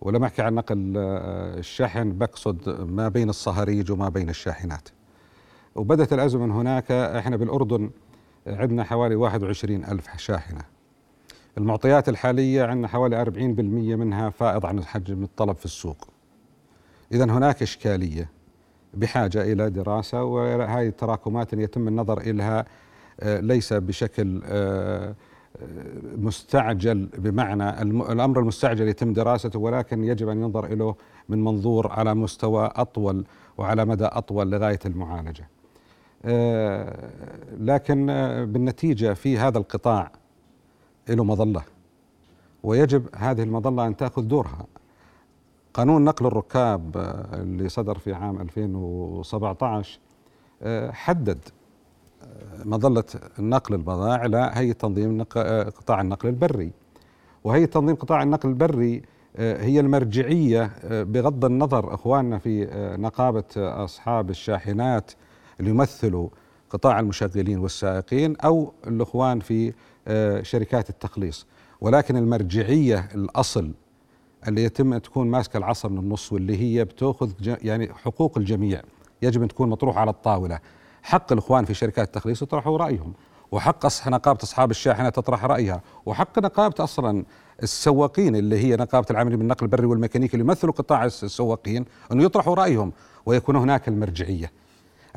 ولما 0.00 0.26
أحكي 0.26 0.42
عن 0.42 0.54
نقل 0.54 0.94
آه، 0.96 1.58
الشحن 1.58 2.18
بقصد 2.18 2.80
ما 2.90 3.08
بين 3.08 3.28
الصهاريج 3.28 3.92
وما 3.92 4.08
بين 4.08 4.28
الشاحنات. 4.28 4.88
وبدأت 5.74 6.12
الأزمة 6.12 6.46
من 6.46 6.52
هناك 6.52 6.92
إحنا 6.92 7.36
بالأردن 7.36 7.90
عندنا 8.46 8.84
حوالي 8.84 9.14
21 9.14 9.84
ألف 9.84 10.16
شاحنة. 10.16 10.60
المعطيات 11.58 12.08
الحالية 12.08 12.64
عندنا 12.64 12.88
حوالي 12.88 13.24
40% 13.24 13.96
منها 13.96 14.30
فائض 14.30 14.66
عن 14.66 14.84
حجم 14.84 15.22
الطلب 15.22 15.56
في 15.56 15.64
السوق. 15.64 16.08
إذا 17.12 17.24
هناك 17.24 17.62
إشكالية 17.62 18.30
بحاجة 18.94 19.52
إلى 19.52 19.70
دراسة 19.70 20.24
وهذه 20.24 20.86
التراكمات 20.86 21.52
يتم 21.52 21.88
النظر 21.88 22.20
إليها 22.20 22.64
آه، 23.20 23.40
ليس 23.40 23.72
بشكل 23.72 24.42
مستعجل 26.16 27.08
بمعنى 27.18 27.82
الأمر 27.82 28.40
المستعجل 28.40 28.88
يتم 28.88 29.12
دراسته 29.12 29.58
ولكن 29.58 30.04
يجب 30.04 30.28
أن 30.28 30.42
ينظر 30.42 30.64
إليه 30.64 30.94
من 31.28 31.44
منظور 31.44 31.92
على 31.92 32.14
مستوى 32.14 32.70
أطول 32.76 33.24
وعلى 33.58 33.84
مدى 33.84 34.04
أطول 34.04 34.50
لغاية 34.50 34.78
المعالجة. 34.86 35.48
آه، 36.24 37.10
لكن 37.58 38.06
بالنتيجة 38.52 39.12
في 39.12 39.38
هذا 39.38 39.58
القطاع 39.58 40.12
له 41.08 41.24
مظلة 41.24 41.62
ويجب 42.62 43.06
هذه 43.16 43.42
المظلة 43.42 43.86
أن 43.86 43.96
تأخذ 43.96 44.22
دورها. 44.22 44.66
قانون 45.76 46.04
نقل 46.04 46.26
الركاب 46.26 46.96
آه، 46.96 47.42
اللي 47.42 47.68
صدر 47.68 47.98
في 47.98 48.12
عام 48.12 48.40
2017 48.40 49.98
آه، 50.62 50.90
حدد 50.90 51.38
مظلة 52.64 53.04
نقل 53.38 53.74
البضائع 53.74 54.26
لهيئة 54.26 54.72
تنظيم 54.72 55.18
نق- 55.22 55.36
آه، 55.36 55.62
قطاع 55.62 56.00
النقل 56.00 56.28
البري. 56.28 56.70
وهيئة 57.44 57.64
تنظيم 57.66 57.96
قطاع 57.96 58.22
النقل 58.22 58.48
البري 58.48 59.02
آه، 59.36 59.62
هي 59.62 59.80
المرجعية 59.80 60.70
آه، 60.84 61.02
بغض 61.02 61.44
النظر 61.44 61.94
إخواننا 61.94 62.38
في 62.38 62.68
آه، 62.68 62.96
نقابة 62.96 63.44
آه، 63.56 63.84
أصحاب 63.84 64.30
الشاحنات 64.30 65.10
اللي 65.60 65.70
يمثلوا 65.70 66.28
قطاع 66.70 67.00
المشغلين 67.00 67.58
والسائقين 67.58 68.36
أو 68.36 68.72
الإخوان 68.86 69.40
في 69.40 69.72
آه، 70.08 70.42
شركات 70.42 70.90
التخليص. 70.90 71.46
ولكن 71.80 72.16
المرجعية 72.16 73.08
الأصل 73.14 73.70
اللي 74.48 74.64
يتم 74.64 74.98
تكون 74.98 75.26
ماسكة 75.30 75.56
العصا 75.56 75.88
من 75.88 75.98
النص 75.98 76.32
واللي 76.32 76.56
هي 76.60 76.84
بتأخذ 76.84 77.30
يعني 77.46 77.92
حقوق 77.94 78.38
الجميع 78.38 78.82
يجب 79.22 79.42
أن 79.42 79.48
تكون 79.48 79.68
مطروحة 79.68 80.00
على 80.00 80.10
الطاولة. 80.10 80.58
حق 81.06 81.32
الإخوان 81.32 81.64
في 81.64 81.74
شركات 81.74 82.06
التخليص 82.06 82.42
يطرحوا 82.42 82.78
رأيهم 82.78 83.12
وحق 83.52 83.86
أصح 83.86 84.08
نقابة 84.08 84.38
أصحاب 84.42 84.70
الشاحنة 84.70 85.08
تطرح 85.08 85.44
رأيها 85.44 85.82
وحق 86.06 86.38
نقابة 86.38 86.84
أصلا 86.84 87.24
السواقين 87.62 88.36
اللي 88.36 88.58
هي 88.58 88.76
نقابة 88.76 89.06
العاملين 89.10 89.38
بالنقل 89.38 89.66
البري 89.66 89.86
والميكانيكي 89.86 90.34
اللي 90.34 90.44
يمثلوا 90.44 90.72
قطاع 90.72 91.04
السواقين 91.04 91.84
إنه 92.12 92.24
يطرحوا 92.24 92.54
رأيهم 92.54 92.92
ويكون 93.26 93.56
هناك 93.56 93.88
المرجعية. 93.88 94.52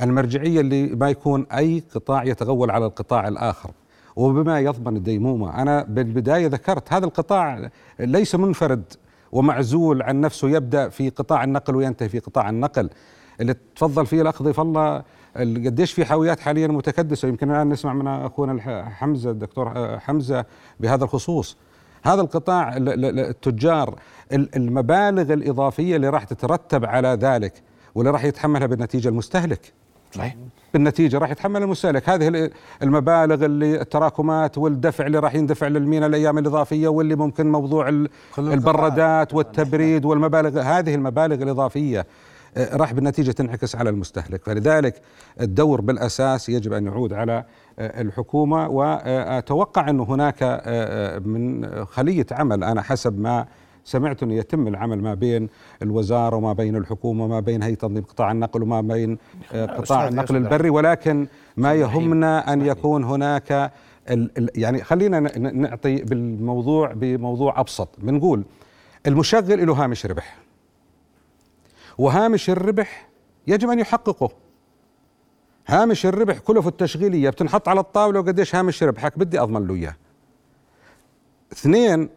المرجعية 0.02 0.60
اللي 0.60 0.88
ما 0.88 1.10
يكون 1.10 1.45
أي 1.54 1.84
قطاع 1.95 2.23
يتغول 2.23 2.71
على 2.71 2.86
القطاع 2.86 3.28
الآخر. 3.28 3.71
وبما 4.15 4.60
يضمن 4.60 4.97
الديمومة 4.97 5.62
أنا 5.62 5.84
بالبداية 5.84 6.47
ذكرت 6.47 6.93
هذا 6.93 7.06
القطاع 7.06 7.69
ليس 7.99 8.36
منفرد 8.36 8.84
ومعزول 9.32 10.02
عن 10.02 10.21
نفسه 10.21 10.49
يبدأ 10.49 10.89
في 10.89 11.10
قطاع 11.10 11.43
النقل 11.43 11.75
وينتهي 11.75 12.10
في 12.10 12.19
قطاع 12.19 12.49
النقل. 12.49 12.89
اللي 13.41 13.56
تفضل 13.75 14.06
فيه 14.06 14.21
الأخ 14.21 14.43
ضيف 14.43 14.60
الله 14.60 15.04
قديش 15.38 15.92
في 15.92 16.06
حاويات 16.06 16.39
حاليا 16.39 16.68
متكدسة. 16.68 17.28
يمكن 17.28 17.52
الآن 17.52 17.70
نسمع 17.70 17.94
من 17.94 18.08
أخونا 18.08 18.86
حمزة 18.89 19.32
الدكتور 19.32 20.00
حمزة 20.00 20.46
بهذا 20.80 21.04
الخصوص. 21.04 21.58
هذا 22.04 22.22
القطاع 22.22 22.78
التجار 22.78 24.00
المبالغ 24.32 25.34
الإضافية 25.34 25.96
اللي 25.96 26.10
راح 26.10 26.24
تترتب 26.24 26.86
على 26.86 27.08
ذلك 27.08 27.54
واللي 27.96 28.12
راح 28.12 28.24
يتحملها 28.24 28.68
بالنتيجة 28.68 29.10
المستهلك. 29.10 29.74
صحيح. 30.12 30.36
بالنتيجة 30.74 31.18
راح 31.18 31.32
يتحمل 31.32 31.63
المستهلك. 31.63 32.10
هذه 32.10 32.50
المبالغ 32.84 33.46
اللي 33.46 33.82
التراكمات 33.82 34.58
والدفع 34.58 35.06
اللي 35.06 35.20
راح 35.20 35.36
يندفع 35.36 35.68
للمينا 35.68 36.06
الأيام 36.06 36.38
الإضافية 36.38 36.88
واللي 36.88 37.15
ممكن 37.15 37.52
موضوع 37.52 38.08
البرادات 38.38 39.34
والتبريد 39.34 40.06
والمبالغ. 40.06 40.62
هذه 40.62 40.96
المبالغ 40.96 41.44
الإضافية 41.44 42.06
راح 42.58 42.94
بالنتيجة 42.94 43.32
تنعكس 43.32 43.76
على 43.76 43.90
المستهلك. 43.90 44.44
فلذلك 44.44 45.02
الدور 45.42 45.82
بالأساس 45.82 46.50
يجب 46.50 46.74
أن 46.74 46.86
يعود 46.86 47.14
على 47.14 47.44
آه، 47.80 48.02
الحكومة. 48.02 48.68
وأتوقع 48.68 49.90
انه 49.90 50.04
هناك 50.04 50.38
آه، 50.42 51.20
من 51.20 51.70
خلية 51.86 52.26
عمل 52.32 52.64
أنا 52.64 52.82
حسب 52.82 53.20
ما 53.20 53.46
سمعت 53.84 54.24
انه 54.24 54.34
يتم 54.34 54.68
العمل 54.68 55.02
ما 55.02 55.14
بين 55.14 55.50
الوزارة 55.82 56.36
وما 56.36 56.54
بين 56.54 56.76
الحكومة 56.76 57.26
وما 57.26 57.40
بين 57.40 57.64
هيئة 57.64 57.76
تنظيم 57.76 58.04
قطاع 58.04 58.32
النقل 58.32 58.64
وما 58.64 58.82
بين 58.82 59.18
قطاع 59.54 60.08
النقل 60.08 60.36
البري. 60.36 60.70
ولكن 60.70 61.28
ما 61.58 61.74
يهمنا 61.74 62.54
أن 62.54 62.66
يكون 62.66 63.04
هناك 63.04 63.72
يعني 64.56 64.84
خلينا 64.84 65.20
نعطي 65.38 65.96
بالموضوع 65.96 66.94
بموضوع 66.94 67.60
أبسط. 67.60 67.90
بنقول 67.98 68.44
المشغل 69.08 69.68
له 69.68 69.74
هامش 69.74 70.06
ربح 70.06 70.49
وهامش 72.00 72.50
الربح 72.50 73.10
يجب 73.48 73.70
أن 73.70 73.80
يحققه. 73.80 74.30
هامش 75.68 76.06
الربح 76.06 76.38
كلفه 76.38 76.70
التشغيليه 76.70 77.30
بتنحط 77.30 77.70
على 77.70 77.80
الطاولة 77.80 78.20
وقديش 78.20 78.56
هامش 78.56 78.84
ربحك؟ 78.84 79.20
بدي 79.20 79.40
أضمن 79.40 79.68
له 79.68 79.76
إياه. 79.76 79.96
اثنين 81.54 82.10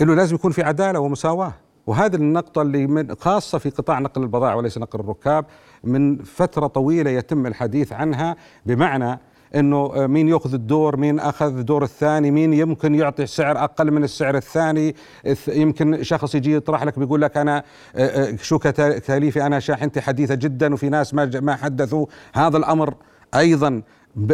إنه 0.00 0.14
لازم 0.14 0.34
يكون 0.34 0.52
في 0.52 0.62
عدالة 0.62 1.00
ومساواة. 1.00 1.52
وهذه 1.86 2.16
النقطة 2.16 2.62
اللي 2.62 2.86
من 2.86 3.14
خاصة 3.14 3.58
في 3.58 3.70
قطاع 3.70 3.98
نقل 3.98 4.22
البضائع 4.22 4.54
وليس 4.54 4.78
نقل 4.78 5.00
الركاب 5.00 5.44
من 5.84 6.22
فترة 6.22 6.66
طويلة 6.66 7.10
يتم 7.10 7.46
الحديث 7.46 7.92
عنها 7.92 8.36
بمعنى 8.66 9.20
إنه 9.54 9.92
آه، 9.94 10.06
مين 10.06 10.28
يأخذ 10.28 10.54
الدور 10.54 10.96
مين 10.96 11.20
أخذ 11.20 11.58
الدور 11.58 11.82
الثاني 11.82 12.30
مين 12.30 12.52
يمكن 12.52 12.94
يعطي 12.94 13.26
سعر 13.26 13.64
أقل 13.64 13.90
من 13.90 14.04
السعر 14.04 14.36
الثاني. 14.36 14.94
يمكن 15.48 16.02
شخص 16.02 16.34
يجي 16.34 16.54
يطرح 16.54 16.82
لك 16.82 16.98
بيقول 16.98 17.22
لك 17.22 17.36
أنا 17.36 17.62
آه، 17.96 18.06
آه، 18.06 18.36
شو 18.42 18.58
كتاليفي 18.58 19.46
أنا 19.46 19.60
شاحنتي 19.60 20.00
حديثة 20.00 20.34
جدا 20.34 20.74
وفي 20.74 20.88
ناس 20.88 21.14
ما 21.14 21.30
ما 21.40 21.56
حدثوا. 21.56 22.06
هذا 22.34 22.56
الأمر 22.56 22.94
أيضا 23.34 23.82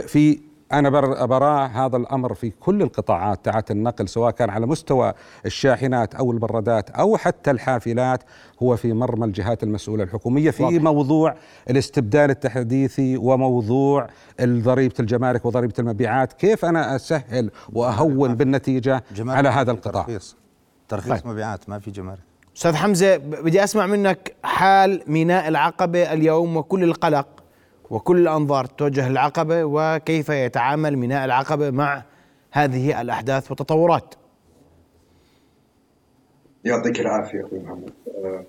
في 0.06 0.38
أنا 0.72 0.90
براه 1.26 1.66
هذا 1.66 1.96
الأمر 1.96 2.34
في 2.34 2.50
كل 2.50 2.82
القطاعات 2.82 3.44
تاعت 3.44 3.70
النقل 3.70 4.08
سواء 4.08 4.30
كان 4.30 4.50
على 4.50 4.66
مستوى 4.66 5.12
الشاحنات 5.46 6.14
أو 6.14 6.32
البرادات 6.32 6.90
أو 6.90 7.16
حتى 7.16 7.50
الحافلات 7.50 8.22
هو 8.62 8.76
في 8.76 8.92
مرمى 8.92 9.24
الجهات 9.24 9.62
المسؤولة 9.62 10.04
الحكومية 10.04 10.50
في 10.50 10.62
واضح. 10.62 10.82
موضوع 10.82 11.34
الاستبدال 11.70 12.30
التحديثي 12.30 13.16
وموضوع 13.16 14.06
ضريبة 14.42 14.94
الجمارك 15.00 15.44
وضريبة 15.44 15.74
المبيعات. 15.78 16.32
كيف 16.32 16.64
أنا 16.64 16.96
أسهل 16.96 17.50
وأهون 17.72 18.34
بالنتيجة 18.34 19.04
على 19.20 19.48
هذا 19.48 19.70
القطاع؟ 19.70 20.02
ترخيص. 20.02 20.36
ترخيص 20.88 21.20
طيب. 21.22 21.32
مبيعات 21.32 21.68
ما 21.68 21.78
في 21.78 21.90
جمارك. 21.90 22.20
أستاذ 22.56 22.74
حمزة 22.74 23.16
بدي 23.16 23.64
أسمع 23.64 23.86
منك 23.86 24.34
حال 24.42 25.02
ميناء 25.06 25.48
العقبة 25.48 26.12
اليوم 26.12 26.56
وكل 26.56 26.84
القلق. 26.84 27.26
وكل 27.90 28.18
الأنظار 28.18 28.64
توجه 28.64 29.08
للعقبة 29.08 29.64
وكيف 29.64 30.28
يتعامل 30.28 30.96
ميناء 30.96 31.24
العقبة 31.24 31.70
مع 31.70 32.02
هذه 32.52 33.00
الأحداث 33.00 33.50
والتطورات. 33.50 34.14
يعطيك 36.64 37.00
العافية 37.00 37.46
أخوي 37.46 37.58
محمد. 37.58 37.92
أه، 38.08 38.44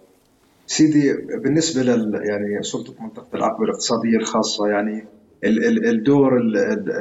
سيدي 0.67 1.13
بالنسبة 1.13 1.81
لل 1.81 2.21
يعني 2.25 2.63
سلطة 2.63 2.93
منطقة 3.03 3.35
العقبة 3.35 3.63
الاقتصادية 3.63 4.17
الخاصة 4.17 4.67
يعني 4.67 5.05
الدور 5.43 6.37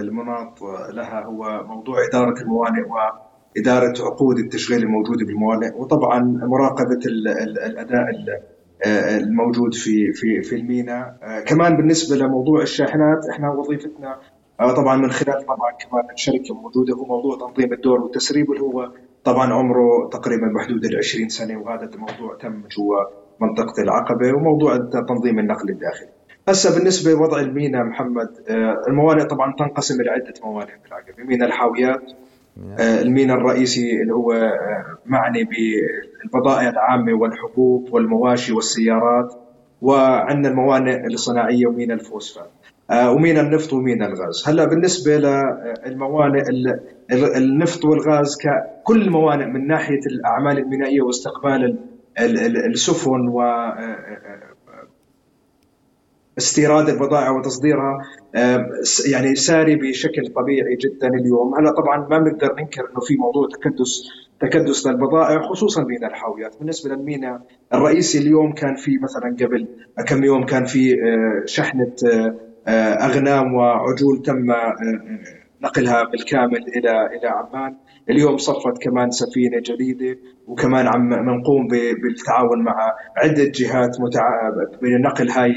المناط 0.00 0.62
لها 0.92 1.24
هو 1.24 1.64
موضوع 1.66 1.96
إدارة 2.08 2.40
الموانئ 2.42 2.82
وإدارة 2.82 3.94
عقود 4.00 4.38
التشغيل 4.38 4.82
الموجودة 4.82 5.26
بالموانئ 5.26 5.72
وطبعا 5.76 6.18
مراقبة 6.22 7.00
الأداء 7.66 8.08
آه، 8.10 8.55
الموجود 8.84 9.74
في 9.74 10.12
في 10.12 10.42
في 10.42 10.56
الميناء 10.56 11.16
آه، 11.22 11.40
كمان 11.40 11.76
بالنسبة 11.76 12.16
لموضوع 12.16 12.62
الشاحنات 12.62 13.26
إحنا 13.32 13.50
وظيفتنا 13.50 14.18
آه، 14.60 14.74
طبعا 14.74 14.96
من 14.96 15.10
خلال 15.10 15.46
طبعا 15.46 15.72
كمان 15.72 16.04
الشركة 16.12 16.54
موجودة 16.54 16.94
هو 16.94 17.04
موضوع 17.04 17.38
تنظيم 17.38 17.72
الدور 17.72 18.00
والتسريب 18.00 18.50
اللي 18.50 18.62
هو 18.62 18.92
طبعا 19.24 19.52
عمره 19.52 20.08
تقريبا 20.12 20.52
بحدود 20.56 20.84
ال 20.84 20.96
20 20.96 21.28
سنة 21.28 21.58
وهذا 21.60 21.90
الموضوع 21.94 22.36
تم 22.40 22.62
جوا 22.76 23.04
منطقة 23.40 23.82
العقبة 23.82 24.32
وموضوع 24.32 24.76
تنظيم 25.08 25.38
النقل 25.38 25.70
الداخلي. 25.70 26.08
هسه 26.48 26.78
بالنسبة 26.78 27.10
لوضع 27.10 27.40
الميناء 27.40 27.84
محمد 27.84 28.28
الموانئ 28.88 29.24
طبعا 29.24 29.54
تنقسم 29.58 30.00
إلى 30.00 30.10
عدة 30.10 30.34
موانئ 30.44 30.72
بالعقبة، 30.84 31.24
ميناء 31.24 31.48
الحاويات 31.48 32.12
آه، 32.78 33.02
الميناء 33.02 33.36
الرئيسي 33.36 34.02
اللي 34.02 34.14
هو 34.14 34.32
آه، 34.32 34.98
معني 35.06 35.44
بالبضائع 35.44 36.68
العامة 36.68 37.14
والحبوب 37.14 37.88
والمواشي 37.92 38.52
والسيارات 38.52 39.34
وعندنا 39.82 40.48
الموانئ 40.48 41.06
الصناعية 41.06 41.66
وميناء 41.66 41.96
الفوسفات. 41.96 42.50
آه، 42.90 43.12
وميناء 43.12 43.44
النفط 43.44 43.72
وميناء 43.72 44.08
الغاز. 44.08 44.48
هلأ 44.48 44.64
بالنسبة 44.64 45.16
للموانئ 45.86 46.42
النفط 47.12 47.84
والغاز 47.84 48.36
كل 48.84 49.02
الموانئ 49.02 49.46
من 49.46 49.66
ناحية 49.66 50.00
الأعمال 50.06 50.58
المينائية 50.58 51.02
واستقبال 51.02 51.78
السفن 52.72 53.28
و 53.28 53.42
استيراد 56.38 56.88
البضائع 56.88 57.30
وتصديرها 57.30 57.98
يعني 59.12 59.34
ساري 59.34 59.76
بشكل 59.76 60.32
طبيعي 60.36 60.76
جدا 60.76 61.08
اليوم. 61.08 61.54
هلأ 61.54 61.70
طبعا 61.70 62.08
ما 62.10 62.18
بنقدر 62.18 62.54
ننكر 62.54 62.80
إنه 62.80 63.00
في 63.00 63.16
موضوع 63.16 63.48
تكدس 63.48 64.02
تكدس 64.40 64.86
للبضائع 64.86 65.42
خصوصا 65.42 65.84
ميناء 65.84 66.10
الحاويات. 66.10 66.58
بالنسبة 66.58 66.94
للميناء 66.94 67.40
الرئيسي 67.74 68.18
اليوم 68.18 68.52
كان 68.52 68.74
في 68.76 68.98
مثلا 68.98 69.36
قبل 69.40 69.68
كم 70.06 70.24
يوم 70.24 70.44
كان 70.44 70.64
في 70.64 70.92
آه، 70.92 71.46
شحنة 71.46 71.92
آه، 72.06 72.34
آه، 72.68 73.06
أغنام 73.06 73.54
وعجول 73.54 74.22
تم 74.22 74.52
نقلها 75.62 76.04
بالكامل 76.04 76.64
إلى 76.76 77.06
إلى 77.06 77.28
عمان. 77.28 77.76
اليوم 78.10 78.36
صفت 78.36 78.82
كمان 78.82 79.10
سفينة 79.10 79.58
جديدة 79.62 80.18
وكمان 80.46 80.86
عم 80.86 81.08
نقوم 81.08 81.66
بالتعاون 82.02 82.64
مع 82.64 82.94
عدة 83.16 83.44
جهات 83.44 84.00
متع... 84.00 84.50
بنقل 84.82 85.30
هاي 85.30 85.52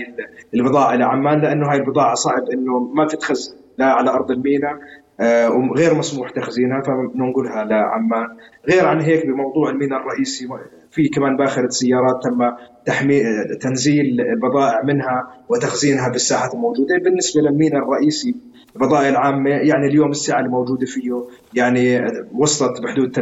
البضاعة 0.53 0.95
لعمان 0.95 1.41
لأنه 1.41 1.71
هاي 1.71 1.77
البضاعة 1.77 2.13
صعب 2.13 2.49
إنه 2.53 2.79
ما 2.79 3.05
تتخزن 3.05 3.55
لا 3.77 3.85
على 3.85 4.09
أرض 4.09 4.31
الميناء 4.31 4.73
آه، 5.19 5.49
وغير 5.51 5.93
مسموح 5.93 6.29
تخزينها 6.29 6.81
فبننقلها 6.81 7.63
لعمان. 7.63 8.27
غير 8.69 8.85
عن 8.85 9.01
هيك 9.01 9.25
بموضوع 9.25 9.69
الميناء 9.69 9.99
الرئيسي 9.99 10.47
في 10.91 11.07
كمان 11.09 11.37
باخرة 11.37 11.69
سيارات 11.69 12.23
تم 12.23 12.51
تحمي 12.85 13.21
تنزيل 13.61 14.21
البضائع 14.21 14.83
منها 14.83 15.45
وتخزينها 15.49 16.09
بالساحات 16.09 16.53
الموجودة. 16.53 16.97
بالنسبة 17.03 17.41
للميناء 17.41 17.83
الرئيسي 17.83 18.35
البضائع 18.79 19.09
العامة 19.09 19.49
يعني 19.49 19.87
اليوم 19.87 20.09
السعة 20.09 20.39
الموجودة 20.39 20.85
فيه 20.85 21.23
يعني 21.53 22.01
وصلت 22.33 22.81
بحدود 22.81 23.15
30% 23.15 23.21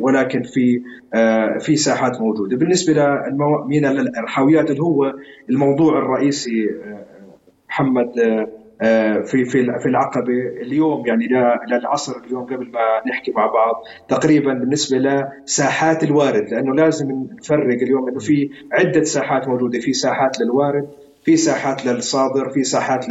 ولكن 0.00 0.42
في 0.42 0.82
آه، 1.14 1.58
في 1.58 1.76
ساحات 1.76 2.20
موجودة. 2.20 2.56
بالنسبة 2.56 2.92
لميناء 2.92 3.92
الحاويات 3.92 4.70
اللي 4.70 4.82
هو 4.82 5.14
الموضوع 5.50 5.98
الرئيسي 5.98 6.70
آه، 6.70 7.04
محمد 7.68 8.18
آه، 8.82 9.20
في 9.20 9.44
في 9.44 9.78
في 9.82 9.86
العقبة. 9.86 10.32
اليوم 10.62 11.06
يعني 11.06 11.28
للعصر 11.70 12.12
اليوم 12.26 12.44
قبل 12.44 12.70
ما 12.70 13.10
نحكي 13.10 13.32
مع 13.32 13.46
بعض 13.46 13.74
تقريبا 14.08 14.54
بالنسبة 14.54 14.98
لساحات 14.98 16.04
الوارد 16.04 16.48
لأنه 16.50 16.74
لازم 16.74 17.26
نفرق 17.38 17.82
اليوم 17.82 18.08
إنه 18.08 18.18
في 18.18 18.50
عدة 18.72 19.04
ساحات 19.04 19.48
موجودة 19.48 19.78
في 19.80 19.92
ساحات 19.92 20.40
للوارد 20.40 20.88
في 21.24 21.36
ساحات 21.36 21.86
للصادر 21.86 22.50
في 22.50 22.64
ساحات 22.64 23.08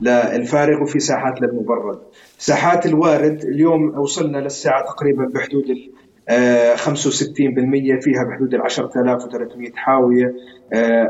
للفارغ 0.00 0.82
وفي 0.82 0.98
ساحات 0.98 1.40
للمبرد 1.40 1.98
ساحات 2.38 2.86
الوارد 2.86 3.44
اليوم 3.44 3.98
وصلنا 3.98 4.38
للساعة 4.38 4.84
تقريبا 4.84 5.24
بحدود 5.34 5.64
ال 5.70 5.90
65% 6.76 8.00
فيها 8.04 8.24
بحدود 8.30 8.54
ال 8.54 8.60
10300 8.60 9.70
حاوية. 9.74 10.34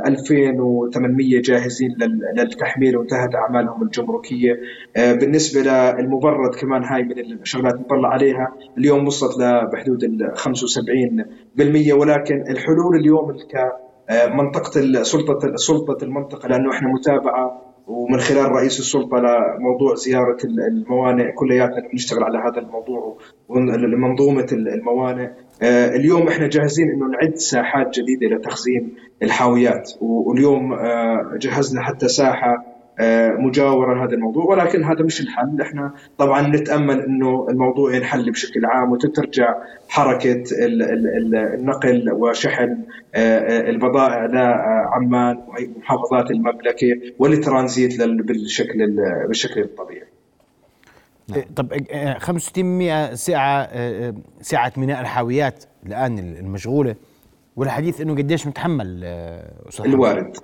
2800 0.06 1.40
جاهزين 1.42 1.90
للتحميل 2.36 2.96
وانتهت 2.96 3.34
أعمالهم 3.34 3.82
الجمركية. 3.82 4.60
بالنسبة 4.96 5.60
للمبرد 5.60 6.54
كمان 6.54 6.84
هاي 6.84 7.02
من 7.02 7.18
الشغلات 7.18 7.74
نطلع 7.74 8.08
عليها. 8.08 8.54
اليوم 8.78 9.06
وصلت 9.06 9.38
بحدود 9.72 10.04
ال 10.04 10.32
75% 10.36 11.92
ولكن 11.92 12.44
الحلول 12.50 12.96
اليوم 13.00 13.36
كمنطقه 13.50 15.02
سلطة 15.02 15.56
سلطة 15.56 16.04
المنطقة 16.04 16.48
لأنه 16.48 16.70
إحنا 16.70 16.88
متابعة 16.88 17.67
ومن 17.88 18.20
خلال 18.20 18.52
رئيس 18.52 18.80
السلطة 18.80 19.16
لموضوع 19.18 19.94
زيارة 19.94 20.38
الموانئ 20.44 21.32
كلياتنا 21.32 21.88
بنشتغل 21.92 22.24
على 22.24 22.38
هذا 22.38 22.58
الموضوع 22.58 23.18
ومنظومه 23.48 24.46
الموانئ. 24.52 25.28
آه، 25.62 25.96
اليوم 25.96 26.28
إحنا 26.28 26.46
جاهزين 26.46 26.90
إنه 26.90 27.06
نعد 27.06 27.34
ساحات 27.36 27.98
جديدة 27.98 28.36
لتخزين 28.36 28.94
الحاويات 29.22 29.90
واليوم 30.00 30.72
آه، 30.72 31.30
جهزنا 31.40 31.82
حتى 31.82 32.08
ساحة 32.08 32.77
مجاوره 33.38 34.04
هذا 34.04 34.14
الموضوع. 34.14 34.44
ولكن 34.44 34.84
هذا 34.84 35.02
مش 35.02 35.20
الحل. 35.20 35.60
إحنا 35.60 35.92
طبعا 36.18 36.42
نتأمل 36.48 37.00
إنه 37.00 37.46
الموضوع 37.50 37.94
ينحل 37.94 38.30
بشكل 38.30 38.66
عام 38.66 38.92
وتترجع 38.92 39.54
حركة 39.88 40.44
النقل 40.52 42.12
وشحن 42.12 42.76
آه، 43.14 43.38
آه، 43.38 43.70
البضائع 43.70 44.26
لعمان 44.26 45.38
ومحافظات 45.48 46.30
المملكة 46.30 47.00
والترانزيت 47.18 48.02
بالشكل 48.02 48.96
بالشكل 49.28 49.60
الطبيعي. 49.60 50.06
نعم. 51.28 51.42
طب 51.56 51.72
6500 51.72 53.14
ساعة 53.14 53.68
ساعة 54.40 54.72
ميناء 54.76 55.00
الحاويات 55.00 55.64
الآن 55.86 56.18
المشغولة 56.18 56.94
والحديث 57.56 58.00
إنه 58.00 58.14
قديش 58.14 58.46
متحمل 58.46 59.04
أستاذ 59.68 59.84
الوارد. 59.84 60.36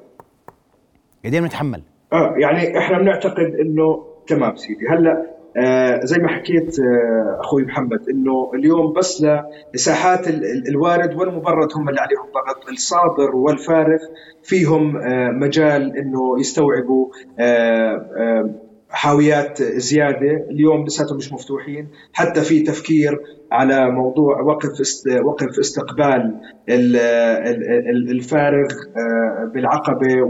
قديش 1.25 1.41
متحمل؟ 1.41 1.83
آه 2.15 2.35
يعني 2.39 2.79
إحنا 2.79 2.99
بنعتقد 2.99 3.55
إنه 3.61 4.05
تمام 4.27 4.57
سيدي. 4.57 4.87
هلأ 4.91 5.27
آه 5.57 6.01
زي 6.05 6.19
ما 6.19 6.29
حكيت 6.29 6.77
آه 6.81 7.41
أخوي 7.41 7.63
محمد 7.65 8.09
إنه 8.11 8.51
اليوم 8.55 8.93
بس 8.93 9.27
لساحات 9.75 10.29
الوارد 10.69 11.15
والمبرد 11.15 11.69
هم 11.77 11.89
اللي 11.89 12.01
عليهم 12.01 12.27
ضغط. 12.35 12.69
الصادر 12.69 13.37
والفارغ 13.37 13.99
فيهم 14.43 14.97
آه 14.97 15.31
مجال 15.31 15.97
إنه 15.99 16.41
يستوعبوا 16.41 17.07
آه 17.41 17.95
آه 18.19 18.51
حاويات 18.91 19.63
زيادة. 19.63 20.47
اليوم 20.51 20.85
لساتهم 20.85 21.17
مش 21.17 21.33
مفتوحين. 21.33 21.89
حتى 22.13 22.41
في 22.41 22.61
تفكير 22.63 23.21
على 23.53 23.91
موضوع 23.91 24.41
وقف 24.41 24.69
وقف 25.25 25.59
استقبال 25.59 26.35
الفارغ 28.11 28.67
آه، 28.97 29.51
بالعقبة 29.55 30.23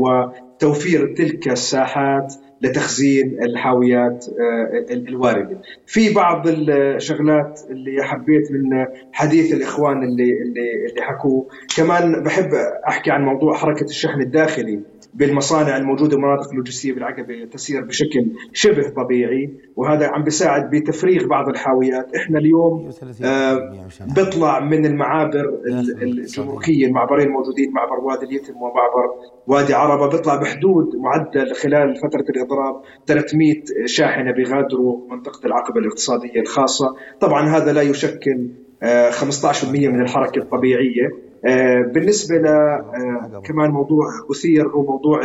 وتوفير 0.55 1.15
تلك 1.15 1.49
الساحات 1.49 2.35
لتخزين 2.63 3.43
الحاويات 3.43 4.27
آه، 4.29 4.93
الواردة. 4.95 5.59
في 5.87 6.15
بعض 6.15 6.49
الشغلات 6.49 7.61
اللي 7.71 8.05
حبيت 8.05 8.53
من 8.53 8.87
حديث 9.13 9.55
الإخوان 9.55 10.03
اللي 10.03 10.23
اللي 10.43 10.87
اللي 10.91 11.03
حكوه، 11.03 11.47
كمان 11.77 12.23
بحب 12.23 12.51
أحكي 12.89 13.11
عن 13.11 13.25
موضوع 13.25 13.57
حركة 13.57 13.85
الشحن 13.85 14.21
الداخلي 14.21 14.81
بالمصانع 15.15 15.77
الموجودة 15.77 16.17
المناطق 16.17 16.51
اللوجستية 16.51 16.93
بالعقبه 16.93 17.45
تسير 17.45 17.85
بشكل 17.85 18.27
شبه 18.53 18.89
طبيعي 18.89 19.51
وهذا 19.77 20.07
عم 20.07 20.25
بيساعد 20.25 20.71
بتفريغ 20.71 21.27
بعض 21.27 21.49
الحاويات. 21.49 22.15
إحنا 22.17 22.39
اليوم 22.39 22.91
آه 23.23 23.73
بيطلع 24.15 24.61
من 24.61 24.87
المعابر 24.87 25.61
الجمركية 26.03 26.87
المعبرين 26.87 27.27
الموجودين 27.27 27.73
معبر 27.73 28.01
وادي 28.01 28.27
اليتم 28.27 28.57
ومعبر 28.57 29.11
وادي 29.47 29.75
عربة. 29.75 30.09
بيطلع 30.09 30.37
بحدود 30.37 30.97
معدل 30.97 31.55
خلال 31.55 31.97
فترة 31.97 32.25
الإضراب 32.37 32.83
300 33.07 33.55
شاحنة 33.87 34.33
بيغادروا 34.33 35.09
منطقة 35.11 35.47
العقبة 35.47 35.81
الاقتصادية 35.81 36.41
الخاصة. 36.41 36.97
طبعا 37.21 37.49
هذا 37.49 37.73
لا 37.73 37.83
يشكل 37.83 38.49
15% 38.83 38.85
آه، 38.85 39.89
من 39.89 40.01
الحركة 40.01 40.39
الطبيعية. 40.39 41.24
آه، 41.47 41.83
بالنسبة 41.83 42.37
ل 42.37 42.47
آه، 42.47 43.43
كمان 43.45 43.71
موضوع 43.71 44.07
أثير 44.31 44.69
هو 44.69 44.83
موضوع 44.83 45.25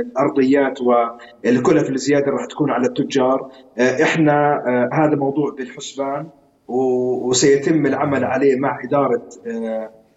الأرضيات 0.00 0.78
والكلف 0.80 1.90
الزيادة 1.90 2.30
راح 2.30 2.46
تكون 2.46 2.70
على 2.70 2.86
التجار. 2.86 3.50
آه، 3.78 4.02
إحنا 4.02 4.62
هذا 4.92 5.16
موضوع 5.16 5.54
بالحسبان 5.58 6.28
وسيتم 6.68 7.86
العمل 7.86 8.24
عليه 8.24 8.56
مع 8.56 8.80
إدارة 8.84 9.22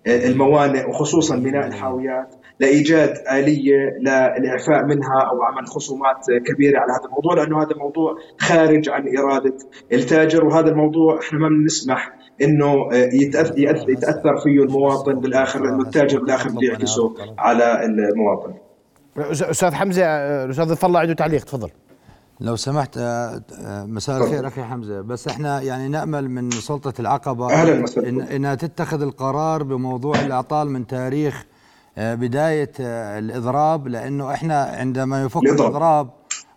الموانئ 0.08 0.90
وخصوصا 0.90 1.36
بناء 1.36 1.68
الحاويات 1.68 2.36
لإيجاد 2.60 3.14
آلية 3.32 3.98
للاعفاء 4.00 4.86
منها 4.86 5.22
أو 5.32 5.44
عمل 5.44 5.68
خصومات 5.68 6.26
كبيرة 6.46 6.80
على 6.80 6.92
هذا 6.92 7.06
الموضوع 7.06 7.34
لأنه 7.34 7.64
هذا 7.64 7.76
موضوع 7.78 8.16
خارج 8.40 8.90
عن 8.90 9.04
إرادة 9.18 9.58
التاجر 9.94 10.46
وهذا 10.46 10.70
الموضوع 10.70 11.20
إحنا 11.20 11.40
ما 11.40 11.50
بنسمح 11.50 12.14
إنه 12.42 12.88
يتاثر, 12.94 13.60
يتأثر 13.90 14.38
فيه 14.44 14.64
المواطن 14.64 15.14
بالآخر 15.14 15.64
لأنه 15.64 15.82
التاجر 15.82 16.20
بالآخر 16.20 16.50
بيعكسه 16.60 17.14
على 17.38 17.86
المواطن. 17.86 18.54
أستاذ 19.18 19.74
حمزة 19.74 20.06
الأستاذ 20.46 20.78
الله 20.84 21.00
عنده 21.00 21.14
تعليق 21.14 21.44
تفضل. 21.44 21.70
لو 22.40 22.56
سمحت 22.56 22.98
آه، 22.98 23.42
آه، 23.60 23.86
مساء 23.86 24.18
الخير 24.18 24.48
أخي 24.48 24.64
حمزة. 24.64 25.02
بس 25.02 25.28
إحنا 25.28 25.62
يعني 25.62 25.88
نأمل 25.88 26.30
من 26.30 26.52
سلطة 26.52 26.94
العقبة 27.00 27.54
أهلا 27.54 27.86
إن 27.98 28.22
إنها 28.22 28.56
تتخذ 28.56 29.02
القرار 29.02 29.64
بموضوع 29.64 30.20
الأعطال 30.20 30.70
من 30.70 30.88
تاريخ 30.88 31.46
آه، 31.98 32.16
بداية 32.16 32.72
الإضراب 32.80 33.88
لأنه 33.88 34.34
إحنا 34.34 34.64
عندما 34.64 35.24
يفك 35.24 35.44
الإضراب. 35.44 36.10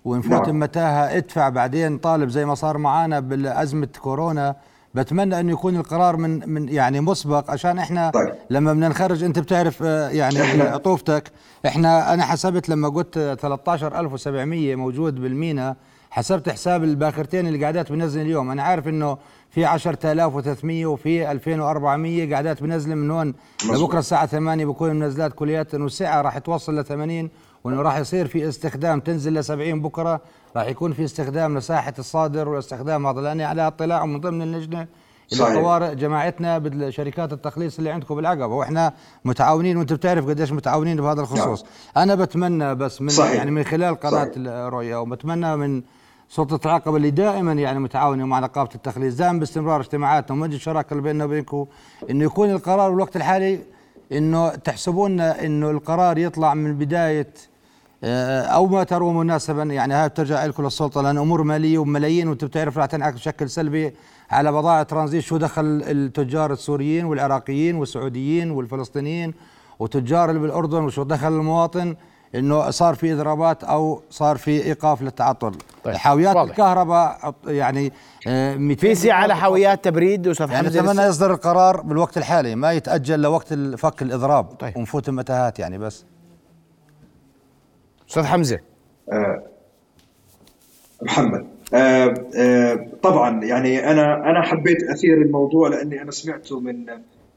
ونفوت 0.04 0.46
نعم. 0.48 0.58
متاهة 0.58 1.16
ادفع 1.16 1.48
بعدين 1.48 1.98
طالب 1.98 2.28
زي 2.28 2.44
ما 2.44 2.54
صار 2.54 2.78
معانا 2.78 3.20
بالأزمة 3.20 3.88
كورونا 4.00 4.56
بتمنى 4.96 5.40
انه 5.40 5.52
يكون 5.52 5.76
القرار 5.76 6.16
من 6.16 6.48
من 6.48 6.68
يعني 6.68 7.00
مسبق 7.00 7.50
عشان 7.50 7.78
إحنا 7.78 8.10
طيب. 8.10 8.34
لما 8.50 8.72
بدنا 8.72 8.88
نخرج 8.88 9.24
أنت 9.24 9.38
بتعرف 9.38 9.82
آه، 9.82 10.08
يعني 10.08 10.38
عطوفتك. 10.62 11.32
إحنا 11.66 12.14
أنا 12.14 12.24
حسبت 12.24 12.68
لما 12.68 12.88
قلت 12.88 13.18
13700 13.40 14.76
موجود 14.76 15.20
بالمينا 15.20 15.76
حسبت 16.10 16.48
حساب 16.48 16.84
الباخرتين 16.84 17.46
اللي 17.46 17.60
قاعدات 17.60 17.92
بنزل 17.92 18.20
اليوم. 18.20 18.50
أنا 18.50 18.62
عارف 18.62 18.88
إنه 18.88 19.18
في 19.50 19.66
10300 19.66 20.86
وفي 20.86 21.30
2400 21.30 22.30
قاعدات 22.30 22.62
بنزل 22.62 22.96
من 22.96 23.10
هون 23.10 23.34
لبكرة 23.70 23.98
الساعة 23.98 24.26
8 24.26 24.66
بكون 24.66 24.96
منزلات 24.98 25.32
كليات 25.32 25.74
إنه 25.74 25.86
السعه 25.86 26.20
راح 26.20 26.38
توصل 26.38 26.78
ل 26.78 26.84
80 26.84 27.30
وإنه 27.66 27.82
راح 27.82 27.96
يصير 27.96 28.26
في 28.26 28.48
استخدام 28.48 29.00
تنزل 29.00 29.34
ل 29.34 29.44
70 29.44 29.82
بكرة 29.82 30.20
راح 30.56 30.66
يكون 30.66 30.92
في 30.92 31.04
استخدام 31.04 31.58
لساحة 31.58 31.94
الصادر 31.98 32.48
واستخدام 32.48 33.06
هذا 33.06 33.20
لاني 33.20 33.44
على 33.44 33.66
اطلاع 33.66 34.06
من 34.06 34.20
ضمن 34.20 34.42
اللجنة 34.42 34.86
الطوارئ 35.32 35.94
جماعتنا 35.94 36.58
بشركات 36.58 37.32
التخليص 37.32 37.78
اللي 37.78 37.90
عندكم 37.90 38.14
بالعقبه 38.14 38.46
وإحنا 38.46 38.92
متعاونين 39.24 39.76
وانت 39.76 39.92
بتعرف 39.92 40.28
قديش 40.28 40.52
متعاونين 40.52 40.96
بهذا 40.96 41.20
الخصوص 41.20 41.62
نعم. 41.62 41.72
أنا 41.96 42.14
بتمنى 42.14 42.74
بس 42.74 43.02
من 43.02 43.08
صحيح. 43.08 43.32
يعني 43.32 43.50
من 43.50 43.64
خلال 43.64 43.94
قناة 43.94 44.30
الرؤيا 44.36 44.96
وبتمنى 44.96 45.56
من 45.56 45.82
سلطة 46.28 46.66
العقبه 46.66 46.96
اللي 46.96 47.10
دائما 47.10 47.52
يعني 47.52 47.78
متعاونه 47.78 48.26
مع 48.26 48.40
نقابة 48.40 48.70
التخليص 48.74 49.14
دائما 49.14 49.38
باستمرار 49.38 49.80
اجتماعاتنا 49.80 50.36
ومجلس 50.36 50.56
الشراكه 50.56 50.92
اللي 50.92 51.02
بيننا 51.02 51.24
وبينكم 51.24 51.66
إنه 52.10 52.24
يكون 52.24 52.50
القرار 52.50 52.90
بالوقت 52.90 53.16
الحالي 53.16 53.58
إنه 54.12 54.48
تحسبون 54.48 55.20
إنه 55.20 55.70
القرار 55.70 56.18
يطلع 56.18 56.54
من 56.54 56.78
بداية 56.78 57.32
أو 58.04 58.66
ما 58.66 58.84
تروا 58.84 59.12
مناسبا 59.12 59.62
يعني 59.62 59.94
هاي 59.94 60.08
بترجع 60.08 60.44
لكم 60.44 60.64
للسلطه 60.64 61.02
لأن 61.02 61.18
أمور 61.18 61.42
مالية 61.42 61.78
وملايين 61.78 62.28
وأنت 62.28 62.44
بتعرف 62.44 62.78
راح 62.78 62.86
تنعكس 62.86 63.16
بشكل 63.16 63.50
سلبي 63.50 63.94
على 64.30 64.52
بضائع 64.52 64.82
ترانزيت 64.82 65.22
شو 65.22 65.36
دخل 65.36 65.82
التجار 65.86 66.52
السوريين 66.52 67.04
والعراقيين 67.04 67.76
والسعوديين 67.76 68.50
والفلسطينيين 68.50 69.34
وتجار 69.78 70.28
اللي 70.30 70.40
بالأردن 70.40 70.84
وشو 70.84 71.02
دخل 71.02 71.28
المواطن 71.28 71.96
إنه 72.34 72.70
صار 72.70 72.94
في 72.94 73.12
إضرابات 73.12 73.64
أو 73.64 74.02
صار 74.10 74.36
في 74.36 74.64
إيقاف 74.64 75.02
للتعطل 75.02 75.52
طيب. 75.84 75.94
حاويات 75.94 76.36
واضح. 76.36 76.50
الكهرباء 76.50 77.34
يعني 77.46 77.92
آه، 78.26 78.74
في 78.78 78.94
سعه 78.94 79.14
على 79.14 79.36
حاويات 79.36 79.84
تبريد 79.84 80.28
أستاذ 80.28 80.50
يعني 80.50 80.68
أتمنى 80.68 81.02
يصدر 81.02 81.32
القرار 81.32 81.80
بالوقت 81.80 82.18
الحالي 82.18 82.54
ما 82.54 82.72
يتأجل 82.72 83.20
لوقت 83.20 83.54
فك 83.54 84.02
الإضراب 84.02 84.44
طيب. 84.44 84.76
ونفوت 84.76 85.08
المتاهات 85.08 85.58
يعني 85.58 85.78
بس 85.78 86.04
أستاذ 88.08 88.24
حمزة. 88.24 88.58
أه 89.12 89.42
محمد. 91.02 91.46
أه 91.74 92.14
أه 92.36 92.86
طبعا 93.02 93.44
يعني 93.44 93.90
أنا 93.90 94.30
أنا 94.30 94.42
حبيت 94.42 94.82
أثير 94.82 95.22
الموضوع 95.22 95.68
لأني 95.68 96.02
أنا 96.02 96.10
سمعته 96.10 96.60
من 96.60 96.86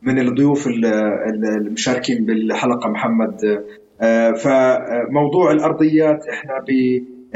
من 0.01 0.19
الضيوف 0.19 0.67
المشاركين 0.67 2.25
بالحلقة 2.25 2.89
محمد. 2.89 3.63
أه 4.01 4.31
فموضوع 4.31 5.51
الأرضيات 5.51 6.27
إحنا 6.27 6.53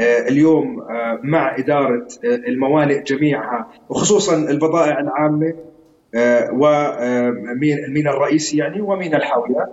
آه، 0.00 0.28
اليوم 0.28 0.80
آه، 0.80 1.20
مع 1.22 1.58
إدارة 1.58 2.08
آه، 2.24 2.34
الموانئ 2.34 3.02
جميعها 3.02 3.68
وخصوصا 3.88 4.36
البضائع 4.36 5.00
العامة 5.00 5.54
ومين 6.52 7.78
المينا 7.84 8.10
الرئيسي 8.10 8.56
يعني 8.56 8.80
ومينا 8.80 9.16
الحاويه 9.16 9.68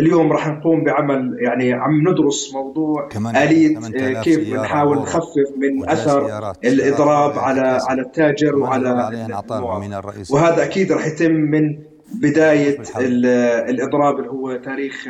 اليوم 0.00 0.32
راح 0.32 0.48
نقوم 0.48 0.84
بعمل 0.84 1.36
يعني 1.40 1.72
عم 1.72 2.08
ندرس 2.08 2.54
موضوع 2.54 3.08
آلية 3.36 3.78
كيف 4.20 4.50
بنحاول 4.50 4.96
نخفف 4.98 5.52
من 5.56 5.88
أثر 5.90 6.52
الإضراب 6.64 7.38
على 7.38 7.78
على 7.88 8.02
التاجر 8.02 8.56
وعلى 8.56 9.34
وهذا 10.30 10.64
أكيد 10.64 10.92
راح 10.92 11.06
يتم 11.06 11.32
من 11.32 11.78
بداية 12.14 12.78
الإضراب 13.68 14.18
اللي 14.18 14.30
هو 14.30 14.56
تاريخ 14.56 15.08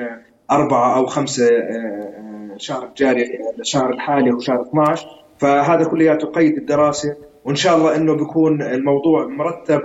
أربعة 0.50 0.96
أو 0.96 1.06
خمسة 1.06 1.50
شهر 2.56 2.86
الجاري 2.88 3.24
الشهر 3.60 3.90
الحالي 3.90 4.30
هو 4.30 4.38
شهر 4.40 4.62
12 4.62 5.06
فهذا 5.38 5.84
كلياته 5.84 6.26
قيد 6.26 6.56
الدراسة. 6.56 7.16
وإن 7.44 7.54
شاء 7.54 7.76
الله 7.76 7.96
إنه 7.96 8.14
بيكون 8.14 8.62
الموضوع 8.62 9.26
مرتب 9.26 9.82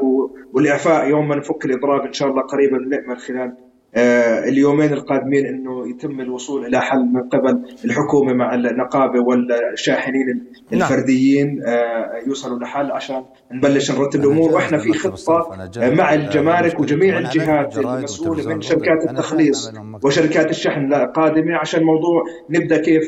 والإعفاء 0.54 1.10
يوم 1.10 1.28
ما 1.28 1.36
نفك 1.36 1.66
الإضراب 1.66 2.06
إن 2.06 2.14
شاء 2.14 2.30
الله 2.30 2.41
قريبا 2.41 2.78
بنامل 2.78 3.18
خلال 3.18 3.41
آه، 3.41 3.70
اليومين 3.96 4.94
القادمين 4.94 5.46
إنه 5.46 5.89
يتم 5.89 6.22
الوصول 6.22 6.66
إلى 6.66 6.82
حل 6.82 7.00
من 7.00 7.30
قبل 7.30 7.64
الحكومة 7.86 8.34
مع 8.34 8.56
النقابة 8.56 9.20
والشاحنين 9.20 10.26
نعم. 10.72 10.82
الفرديين 10.82 11.64
آه، 11.68 12.12
يوصلوا 12.28 12.60
لحل 12.60 12.92
عشان 12.92 13.24
نبلش 13.52 13.92
نرتب 13.92 14.20
الأمور. 14.20 14.52
وإحنا 14.52 14.78
في 14.78 14.94
خطة 14.94 15.50
مع 15.78 16.14
الجمارك 16.14 16.80
وجميع 16.80 17.18
الجهات 17.18 17.78
المسؤولة 17.78 18.54
من 18.56 18.62
شركات 18.62 19.10
التخليص 19.10 19.74
وشركات 20.04 20.50
الشحن 20.50 20.94
القادمة 20.94 21.58
عشان 21.58 21.84
موضوع 21.84 22.24
نبدأ 22.50 22.82
كيف 22.82 23.04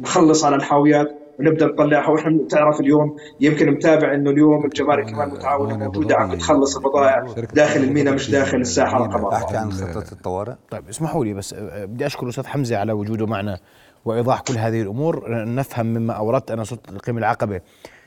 نخلص 0.00 0.44
على 0.44 0.56
الحاويات. 0.56 1.21
ونبدأ 1.42 1.66
نطلعها 1.66 2.08
وإحنا 2.08 2.38
تعرف 2.50 2.80
اليوم 2.80 3.16
يمكن 3.40 3.70
متابع 3.70 4.14
إنه 4.14 4.30
اليوم 4.30 4.64
الجمارك 4.64 5.10
كمان 5.10 5.28
متعاونه 5.28 5.76
موجوده 5.76 6.16
عم 6.16 6.30
بتخلص 6.30 6.76
البضائع 6.76 7.26
داخل 7.54 7.80
الميناء 7.80 8.14
مش 8.14 8.30
داخل 8.30 8.56
الساحة 8.56 9.04
القمر 9.06 9.32
احكي 9.32 9.56
عن 9.56 9.70
خطة 9.70 10.12
الطوارئ. 10.12 10.54
طيب 10.70 10.88
اسمحوا 10.88 11.24
لي 11.24 11.34
بس 11.34 11.54
بدي 11.58 12.06
أشكر 12.06 12.24
الأستاذ 12.24 12.46
حمزة 12.46 12.76
على 12.76 12.92
وجوده 12.92 13.26
معنا 13.26 13.58
وإيضاح 14.04 14.40
كل 14.40 14.54
هذه 14.54 14.82
الأمور. 14.82 15.24
نفهم 15.44 15.86
مما 15.86 16.12
أوردت 16.12 16.50
أنا 16.50 16.64
سلطه 16.64 16.90
القيم 16.90 17.18
العقبة 17.18 17.60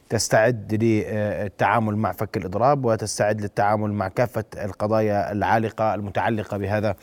تستعد 0.09 0.83
للتعامل 0.83 1.97
مع 1.97 2.11
فك 2.11 2.37
الإضراب 2.37 2.85
وتستعد 2.85 3.41
للتعامل 3.41 3.91
مع 3.91 4.07
كافة 4.07 4.43
القضايا 4.63 5.31
العالقة 5.31 5.95
المتعلقة 5.95 6.57
بهذا 6.57 6.95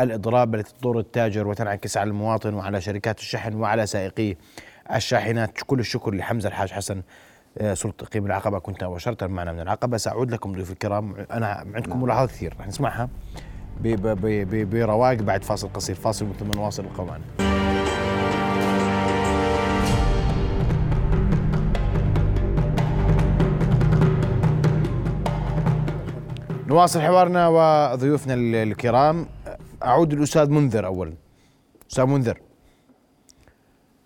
الإضراب 0.00 0.54
التي 0.54 0.74
تضر 0.80 0.98
التاجر 0.98 1.48
وتنعكس 1.48 1.96
على 1.96 2.08
المواطن 2.08 2.54
وعلى 2.54 2.80
شركات 2.80 3.18
الشحن 3.18 3.54
وعلى 3.54 3.86
سائقيه. 3.86 4.36
الشاحنات. 4.96 5.58
كل 5.66 5.80
الشكر 5.80 6.14
لحمزة 6.14 6.48
الحاج 6.48 6.70
حسن 6.70 7.02
آه، 7.58 7.74
سلطة 7.74 8.06
قيم 8.06 8.26
العقبة. 8.26 8.58
كنت 8.58 8.84
مباشرة 8.84 9.26
معنا 9.26 9.52
من 9.52 9.60
العقبة. 9.60 9.96
سأعود 9.96 10.30
لكم 10.30 10.52
ضيوف 10.52 10.70
الكرام. 10.70 11.14
أنا 11.30 11.64
عندكم 11.74 11.90
نعم. 11.90 12.02
ملاحظات 12.02 12.30
كثير 12.30 12.54
رح 12.60 12.66
نسمعها 12.66 13.08
برواق 14.50 15.14
بعد 15.14 15.44
فاصل 15.44 15.68
قصير. 15.72 15.96
فاصل 15.96 16.26
ثم 16.40 16.50
نواصل 16.50 16.84
القوم 16.84 17.06
معنا 17.06 17.24
نواصل 26.66 27.00
حوارنا 27.00 27.48
وضيوفنا 27.48 28.34
الكرام. 28.34 29.26
أعود 29.84 30.14
للأستاذ 30.14 30.50
منذر 30.50 30.86
أولا. 30.86 31.14
أستاذ 31.90 32.04
منذر. 32.04 32.49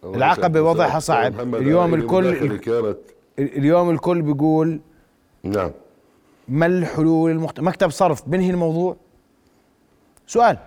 العقبة 0.04 0.62
وضعها 0.62 0.98
صعب. 0.98 1.54
اليوم 1.54 1.94
الكل 1.94 2.56
كانت 2.56 2.98
اليوم 3.38 3.90
الكل 3.90 4.22
بيقول 4.22 4.80
نعم. 5.42 5.70
ما 6.48 6.66
الحلول 6.66 7.30
المخت... 7.30 7.60
مكتب 7.60 7.90
صرف 7.90 8.28
بنهي 8.28 8.50
الموضوع؟ 8.50 8.96
سؤال. 10.26 10.58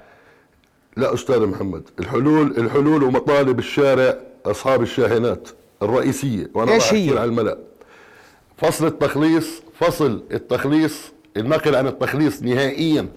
لا 0.98 1.14
أستاذ 1.14 1.46
محمد 1.46 1.84
الحلول 2.00 2.58
الحلول 2.58 3.04
ومطالب 3.04 3.60
الشارع 3.60 4.18
أصحاب 4.46 4.82
الشاحنات 4.82 5.50
الرئيسية 5.82 6.50
وأنا 6.54 6.72
إيش 6.72 6.94
هي؟ 6.94 7.10
على 7.10 7.24
الملأ. 7.24 7.58
فصل 8.58 8.86
التخليص 8.86 9.62
فصل 9.80 10.24
التخليص 10.32 11.12
النقل 11.38 11.76
عن 11.76 11.88
التخليص 11.88 12.44
نهائيا. 12.44 13.08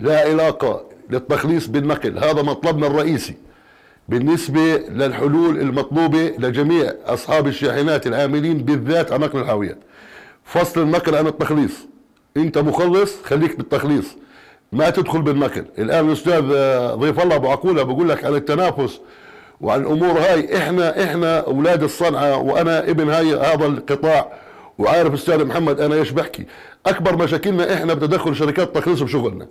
لا 0.00 0.20
علاقة 0.20 0.84
للتخليص 1.10 1.66
بالنقل 1.66 2.18
هذا 2.18 2.42
مطلبنا 2.42 2.86
الرئيسي. 2.86 3.34
بالنسبة 4.08 4.76
للحلول 4.76 5.60
المطلوبة 5.60 6.34
لجميع 6.38 6.92
أصحاب 7.06 7.46
الشاحنات 7.46 8.06
العاملين 8.06 8.58
بالذات 8.58 9.12
على 9.12 9.26
نقل 9.26 9.38
الحاويات. 9.38 9.78
فصل 10.44 10.82
النقل 10.82 11.14
عن 11.14 11.26
التخليص. 11.26 11.72
أنت 12.36 12.58
مخلص 12.58 13.22
خليك 13.24 13.56
بالتخليص. 13.56 14.16
ما 14.72 14.90
تدخل 14.90 15.22
بالنقل 15.22 15.64
الآن 15.78 16.08
الأستاذ 16.08 16.40
ضيف 16.94 17.20
الله 17.20 17.36
أبو 17.36 17.48
عقولة 17.48 17.82
بقول 17.82 18.08
لك 18.08 18.24
عن 18.24 18.34
التنافس 18.34 19.00
وعن 19.60 19.80
الأمور 19.80 20.18
هاي. 20.18 20.56
إحنا 20.56 21.04
إحنا 21.04 21.40
أولاد 21.40 21.82
الصنعة 21.82 22.36
وأنا 22.36 22.90
ابن 22.90 23.10
هاي 23.10 23.34
هذا 23.34 23.66
القطاع. 23.66 24.32
وعارف 24.78 25.14
أستاذ 25.14 25.44
محمد 25.44 25.80
أنا 25.80 25.94
إيش 25.94 26.10
بحكي. 26.10 26.46
أكبر 26.86 27.16
مشاكلنا 27.16 27.74
إحنا 27.74 27.94
بتدخل 27.94 28.36
شركات 28.36 28.74
تخليص 28.74 29.00
بشغلنا. 29.00 29.46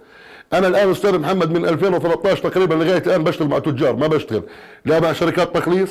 أنا 0.53 0.67
الآن 0.67 0.91
أستاذ 0.91 1.19
محمد 1.19 1.51
من 1.51 1.65
2013 1.65 2.49
تقريبا 2.49 2.73
لغاية 2.73 3.03
الآن 3.07 3.23
بشتغل 3.23 3.47
مع 3.47 3.59
تجار 3.59 3.95
ما 3.95 4.07
بشتغل. 4.07 4.43
لا 4.85 4.99
مع 4.99 5.13
شركات 5.13 5.55
تخليص 5.57 5.89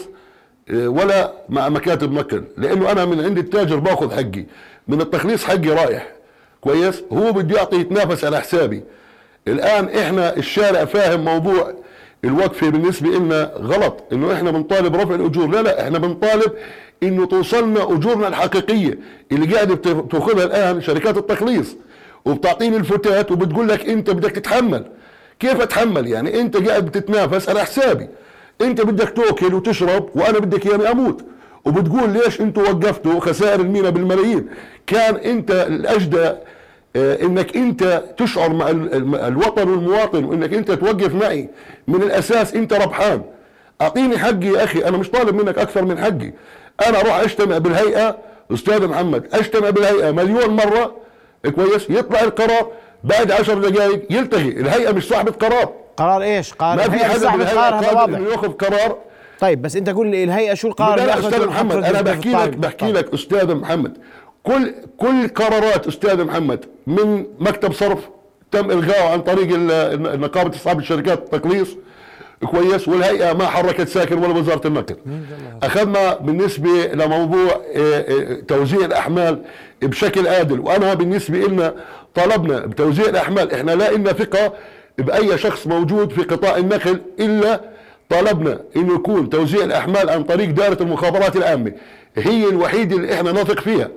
آه، 0.71 0.89
ولا 0.89 1.33
مع 1.49 1.69
مكاتب 1.69 2.13
نقل 2.13 2.45
لأنه 2.57 2.93
أنا 2.93 3.05
من 3.05 3.21
عند 3.25 3.39
التاجر 3.39 3.77
باخذ 3.77 4.13
حقي. 4.13 4.47
من 4.89 5.01
التخليص 5.01 5.45
حقي 5.45 5.69
رايح. 5.69 6.09
كويس؟ 6.61 7.03
هو 7.13 7.33
بده 7.33 7.57
يعطي 7.57 7.77
يتنافس 7.77 8.25
على 8.25 8.41
حسابي. 8.41 8.83
الآن 9.49 9.89
إحنا 9.89 10.37
الشارع 10.37 10.85
فاهم 10.85 11.25
موضوع 11.25 11.75
الوقفة 12.25 12.69
بالنسبة 12.69 13.09
لنا 13.09 13.53
غلط 13.57 14.05
إنه 14.13 14.33
إحنا 14.33 14.51
بنطالب 14.51 14.97
رفع 14.97 15.15
الأجور. 15.15 15.47
لا 15.49 15.63
لا 15.63 15.83
إحنا 15.85 15.99
بنطالب 15.99 16.53
إنه 17.03 17.27
توصلنا 17.27 17.83
أجورنا 17.83 18.29
الحقيقية 18.29 18.99
اللي 19.33 19.55
قاعدة 19.55 19.75
بتاخذها 19.75 20.45
الآن 20.45 20.81
شركات 20.83 21.17
التخليص 21.17 21.77
وبتعطيني 22.25 22.77
الفتات 22.77 23.33
وبتقول 23.33 23.68
لك 23.68 23.89
انت 23.89 24.11
بدك 24.11 24.31
تتحمل. 24.31 24.85
كيف 25.41 25.61
أتحمل؟ 25.61 26.07
يعني 26.07 26.41
انت 26.41 26.57
قاعد 26.57 26.85
بتتنافس 26.87 27.49
على 27.49 27.61
حسابي. 27.61 28.09
انت 28.61 28.81
بدك 28.81 29.09
تاكل 29.11 29.55
وتشرب 29.55 30.09
وأنا 30.14 30.39
بدك 30.39 30.66
إياني 30.66 30.91
أموت. 30.91 31.25
وبتقول 31.64 32.11
ليش 32.11 32.41
أنتوا 32.41 32.62
وقفتوا 32.62 33.20
خسائر 33.20 33.61
المينا 33.61 33.91
بالملايين؟ 33.91 34.49
كان 34.87 35.16
انت 35.16 35.51
الأجدى 35.51 36.31
آه 36.97 37.23
إنك 37.23 37.57
انت 37.57 38.03
تشعر 38.18 38.53
مع 38.53 38.70
الوطن 39.29 39.68
والمواطن 39.68 40.25
وإنك 40.25 40.55
انت 40.55 40.70
توقف 40.70 41.14
معي. 41.14 41.49
من 41.89 42.03
الأساس 42.03 42.55
انت 42.55 42.73
ربحان. 42.73 43.23
أعطيني 43.81 44.18
حقي 44.18 44.47
يا 44.47 44.64
أخي 44.64 44.85
أنا 44.85 44.97
مش 44.97 45.11
طالب 45.11 45.35
منك 45.35 45.59
أكثر 45.59 45.85
من 45.85 45.99
حقي. 45.99 46.33
أنا 46.89 47.01
أروح 47.01 47.14
أجتمع 47.20 47.59
بالهيئة 47.59 48.18
أستاذ 48.53 48.87
محمد 48.87 49.27
أجتمع 49.33 49.70
بالهيئة 49.70 50.11
مليون 50.11 50.51
مرة 50.51 50.97
كويس؟ 51.51 51.90
يطلع 51.90 52.20
القرار 52.20 52.66
بعد 53.05 53.30
عشر 53.30 53.59
دقائق 53.59 54.07
يلتغي 54.11 54.49
الهيئة 54.49 54.93
مش 54.93 55.09
صاحبة 55.09 55.32
قرار. 55.32 55.72
قرار 55.97 56.22
إيش؟ 56.22 56.55
قرار 56.55 56.76
ما 56.76 56.82
في 56.82 57.05
حدا 57.05 57.36
بالهيئة 57.36 57.70
قادر 57.70 58.16
إنه 58.16 58.30
ياخذ 58.30 58.53
قرار. 58.53 58.97
طيب 59.40 59.62
بس 59.62 59.76
أنت 59.76 59.90
قول 59.90 60.14
الهيئة 60.14 60.55
شو 60.55 60.68
القرار 60.68 60.99
اللي 60.99 61.14
أستاذ 61.14 61.47
محمد 61.47 61.84
أنا 61.84 62.01
بحكي 62.01 62.32
لك 62.32 62.57
بحكي. 62.57 62.93
لك 62.93 63.14
أستاذ 63.14 63.55
محمد. 63.55 63.99
كل 64.43 64.74
كل 64.97 65.28
قرارات 65.28 65.86
أستاذ 65.86 66.24
محمد 66.24 66.64
من 66.86 67.26
مكتب 67.38 67.72
صرف 67.72 67.99
تم 68.51 68.70
الغائه 68.70 69.09
عن 69.12 69.20
طريق 69.20 69.49
نقابة 70.18 70.57
أصحاب 70.57 70.78
الشركات 70.78 71.18
التقليص. 71.18 71.68
كويس 72.47 72.88
والهيئة 72.88 73.32
ما 73.32 73.47
حركت 73.47 73.88
ساكن 73.88 74.18
ولا 74.18 74.38
وزارة 74.38 74.66
النقل 74.66 74.97
أخذنا 75.62 76.14
بالنسبة 76.14 76.86
لموضوع 76.95 77.61
آه، 77.74 78.01
آه، 78.01 78.40
توزيع 78.49 78.84
الأحمال 78.84 79.43
بشكل 79.82 80.28
عادل. 80.28 80.61
وأنا 80.61 80.95
بالنسبة 80.95 81.38
لنا 81.38 81.74
طلبنا 82.14 82.59
بتوزيع 82.61 83.07
الأحمال. 83.07 83.55
إحنا 83.55 83.72
لا 83.72 83.93
لنا 83.93 84.12
ثقة 84.12 84.53
بأي 84.99 85.38
شخص 85.38 85.66
موجود 85.66 86.12
في 86.12 86.22
قطاع 86.22 86.57
النقل 86.57 87.01
إلا 87.20 87.61
طلبنا 88.09 88.61
إنه 88.76 88.95
يكون 88.95 89.30
توزيع 89.30 89.64
الأحمال 89.64 90.11
عن 90.11 90.24
طريق 90.24 90.51
دائرة 90.51 90.82
المخابرات 90.82 91.36
العامة. 91.36 91.72
هي 92.16 92.49
الوحيدة 92.49 92.97
اللي 92.97 93.14
إحنا 93.14 93.32
نثق 93.32 93.61
فيها. 93.61 93.88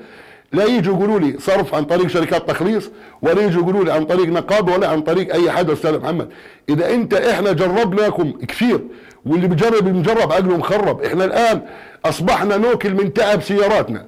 لا 0.55 0.65
يجوا 0.65 0.95
يقولوا 0.95 1.19
لي 1.19 1.35
صرف 1.39 1.75
عن 1.75 1.83
طريق 1.85 2.07
شركات 2.07 2.49
تخليص 2.49 2.89
ولا 3.21 3.41
يجوا 3.41 3.61
يقولوا 3.61 3.83
لي 3.83 3.91
عن 3.91 4.05
طريق 4.05 4.27
نقابة 4.27 4.73
ولا 4.73 4.87
عن 4.87 5.01
طريق 5.01 5.33
أي 5.33 5.51
حدا 5.51 5.73
أستاذ 5.73 5.99
محمد. 5.99 6.29
إذا 6.69 6.93
أنت 6.93 7.13
إحنا 7.13 7.51
جربناكم 7.51 8.31
كثير 8.31 8.79
واللي 9.25 9.47
بجرب 9.47 9.87
المجرب 9.87 10.31
عقله 10.31 10.57
مخرب. 10.57 11.01
إحنا 11.01 11.25
الآن 11.25 11.61
أصبحنا 12.05 12.57
نوكل 12.57 12.93
من 12.93 13.13
تعب 13.13 13.41
سياراتنا. 13.41 14.05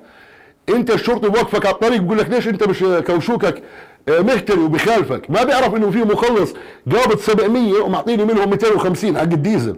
أنت 0.69 0.91
الشرطي 0.91 1.29
بوقفك 1.29 1.65
على 1.65 1.75
الطريق 1.75 2.01
بيقول 2.01 2.17
لك 2.17 2.29
ليش 2.29 2.47
أنت 2.47 2.63
مش 2.63 2.83
كوشوكك 3.07 3.63
آه، 4.09 4.19
مهتري 4.21 4.59
وبخالفك؟ 4.59 5.31
ما 5.31 5.43
بيعرف 5.43 5.75
إنه 5.75 5.91
في 5.91 5.97
مخلص 5.97 6.53
قابض 6.95 7.17
700 7.19 7.81
ومعطيني 7.81 8.25
منهم 8.25 8.49
250 8.49 9.17
حق 9.17 9.21
الديزل. 9.23 9.75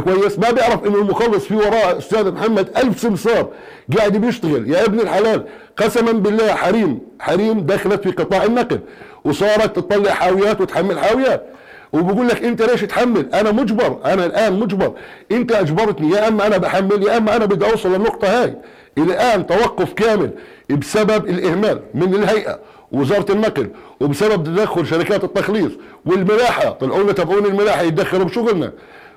كويس 0.00 0.38
ما 0.38 0.50
بيعرف 0.50 0.86
إنه 0.86 0.98
المخلص 0.98 1.44
في 1.44 1.56
وراء 1.56 1.98
أستاذ 1.98 2.32
محمد 2.32 2.68
ألف 2.76 3.00
سمسار 3.00 3.48
قاعد 3.98 4.16
بيشتغل. 4.16 4.70
يا 4.70 4.84
ابن 4.84 5.00
الحلال 5.00 5.44
قسما 5.76 6.12
بالله 6.12 6.54
حريم 6.54 6.98
حريم 7.20 7.60
دخلت 7.60 8.02
في 8.02 8.10
قطاع 8.10 8.44
النقل 8.44 8.80
وصارت 9.24 9.76
تطلع 9.76 10.10
حاويات 10.12 10.60
وتحمل 10.60 10.98
حاويات. 10.98 11.46
وبقول 11.92 12.28
لك 12.28 12.44
أنت 12.44 12.62
ليش 12.62 12.80
تحمل؟ 12.80 13.34
أنا 13.34 13.52
مجبر 13.52 13.98
أنا 14.04 14.26
الآن 14.26 14.60
مجبر. 14.60 14.92
أنت 15.32 15.52
أجبرتني 15.52 16.10
يا 16.10 16.28
أما 16.28 16.46
أنا 16.46 16.56
بحمل 16.56 17.02
يا 17.02 17.16
أما 17.16 17.36
أنا 17.36 17.44
بدي 17.44 17.70
أوصل 17.70 17.92
للنقطة 17.92 18.42
هاي. 18.42 18.56
الآن 18.98 19.46
توقف 19.46 19.92
كامل 19.92 20.30
بسبب 20.70 21.28
الإهمال 21.28 21.80
من 21.94 22.14
الهيئة 22.14 22.58
وزاره 22.92 23.32
النقل 23.32 23.70
وبسبب 24.00 24.44
تدخل 24.44 24.86
شركات 24.86 25.24
التخليص 25.24 25.72
والملاحة. 26.06 26.70
طلعوا 26.70 27.02
لنا 27.02 27.12
تبعون 27.12 27.46
الملاحة 27.46 27.82
يتدخلوا 27.82 28.24
بشغلنا. 28.24 28.72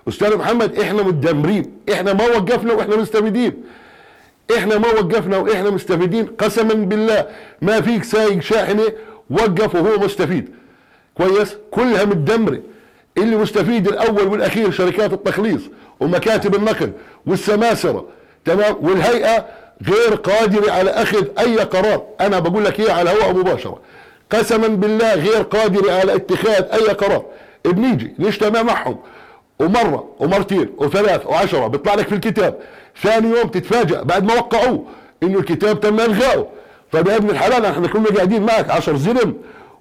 أستاذ 0.08 0.38
محمد 0.38 0.80
إحنا 0.80 1.04
متدمرين. 1.04 1.72
إحنا 1.94 2.14
ما 2.14 2.26
وقفنا 2.26 2.74
وإحنا 2.74 2.96
مستفيدين. 2.96 3.64
إحنا 4.58 4.78
ما 4.78 4.88
وقفنا 4.88 5.38
وإحنا 5.38 5.70
مستفيدين. 5.70 6.26
قسما 6.26 6.74
بالله 6.74 7.28
ما 7.62 7.82
فيك 7.82 8.04
سايق 8.04 8.40
شاحنة 8.40 8.84
وقف 9.30 9.76
وهو 9.76 9.98
مستفيد. 9.98 10.50
كويس؟ 11.16 11.56
كلها 11.72 12.06
متدمرة. 12.06 12.62
اللي 13.18 13.36
مستفيد 13.36 13.88
الأول 13.88 14.28
والأخير 14.28 14.72
شركات 14.72 15.14
التخليص 15.14 15.62
ومكاتب 16.00 16.56
النقل 16.56 16.92
والسماسرة. 17.26 18.06
تمام؟ 18.46 18.76
والهيئة 18.82 19.46
غير 19.88 20.16
قادرة 20.16 20.72
على 20.72 20.90
أخذ 20.90 21.26
أي 21.40 21.58
قرار. 21.58 22.04
أنا 22.22 22.40
بقول 22.40 22.66
لك 22.66 22.80
اياه 22.80 22.94
على 22.94 23.12
الهواء 23.12 23.36
مباشرة. 23.36 23.80
قسما 24.32 24.68
بالله 24.68 25.14
غير 25.16 25.42
قادرة 25.42 25.92
على 25.92 26.16
اتخاذ 26.16 26.64
أي 26.74 26.88
قرار. 26.88 27.26
بنيجي 27.66 28.14
نجتمع 28.20 28.62
معهم. 28.62 28.98
ومرة 29.60 30.10
ومرتين 30.20 30.70
وثلاث 30.78 31.26
وعشرة 31.26 31.68
بيطلع 31.68 31.94
لك 31.96 32.08
في 32.08 32.16
الكتاب. 32.16 32.58
ثاني 33.02 33.28
يوم 33.38 33.48
تتفاجأ 33.48 34.02
بعد 34.04 34.24
ما 34.24 34.34
وقعوه 34.34 34.86
إنه 35.24 35.40
الكتاب 35.40 35.80
تم 35.80 36.00
إلغائه. 36.00 36.48
طيب 36.92 37.08
يا 37.08 37.16
ابن 37.16 37.30
الحلال 37.30 37.66
إحنا 37.66 37.88
كنا 37.88 38.06
قاعدين 38.16 38.44
معك 38.46 38.70
10 38.70 38.98
زلم 38.98 39.36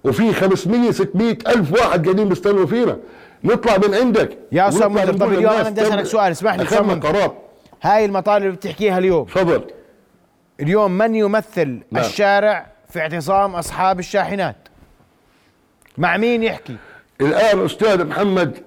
وفي 0.05 0.33
500 0.33 0.91
600 0.91 1.39
ألف 1.49 1.72
واحد 1.72 2.05
قاعدين 2.05 2.29
بيستنوا 2.29 2.66
فينا. 2.66 2.97
نطلع 3.45 3.77
من 3.89 3.95
عندك. 3.95 4.39
يا 4.53 4.70
منذر، 4.70 5.12
طب 5.12 5.33
اليوم 5.33 5.53
أنا 5.53 5.70
بدي 5.70 5.83
تم- 5.85 6.05
سؤال، 6.05 6.31
اسمح 6.31 6.55
لي. 6.55 6.64
قرار. 6.95 7.35
هاي 7.83 8.05
المطالب 8.05 8.45
اللي 8.45 8.57
بتحكيها 8.57 8.99
اليوم. 8.99 9.25
تفضل. 9.25 9.64
اليوم 10.61 10.99
من 10.99 11.14
يمثل 11.14 11.81
نعم. 11.91 12.05
الشارع 12.05 12.66
في 12.91 13.01
اعتصام 13.01 13.55
أصحاب 13.57 13.99
الشاحنات؟ 13.99 14.57
مع 15.99 16.16
مين 16.16 16.43
يحكي؟ 16.43 16.77
الآن 17.20 17.64
أستاذ 17.64 18.05
محمد 18.05 18.59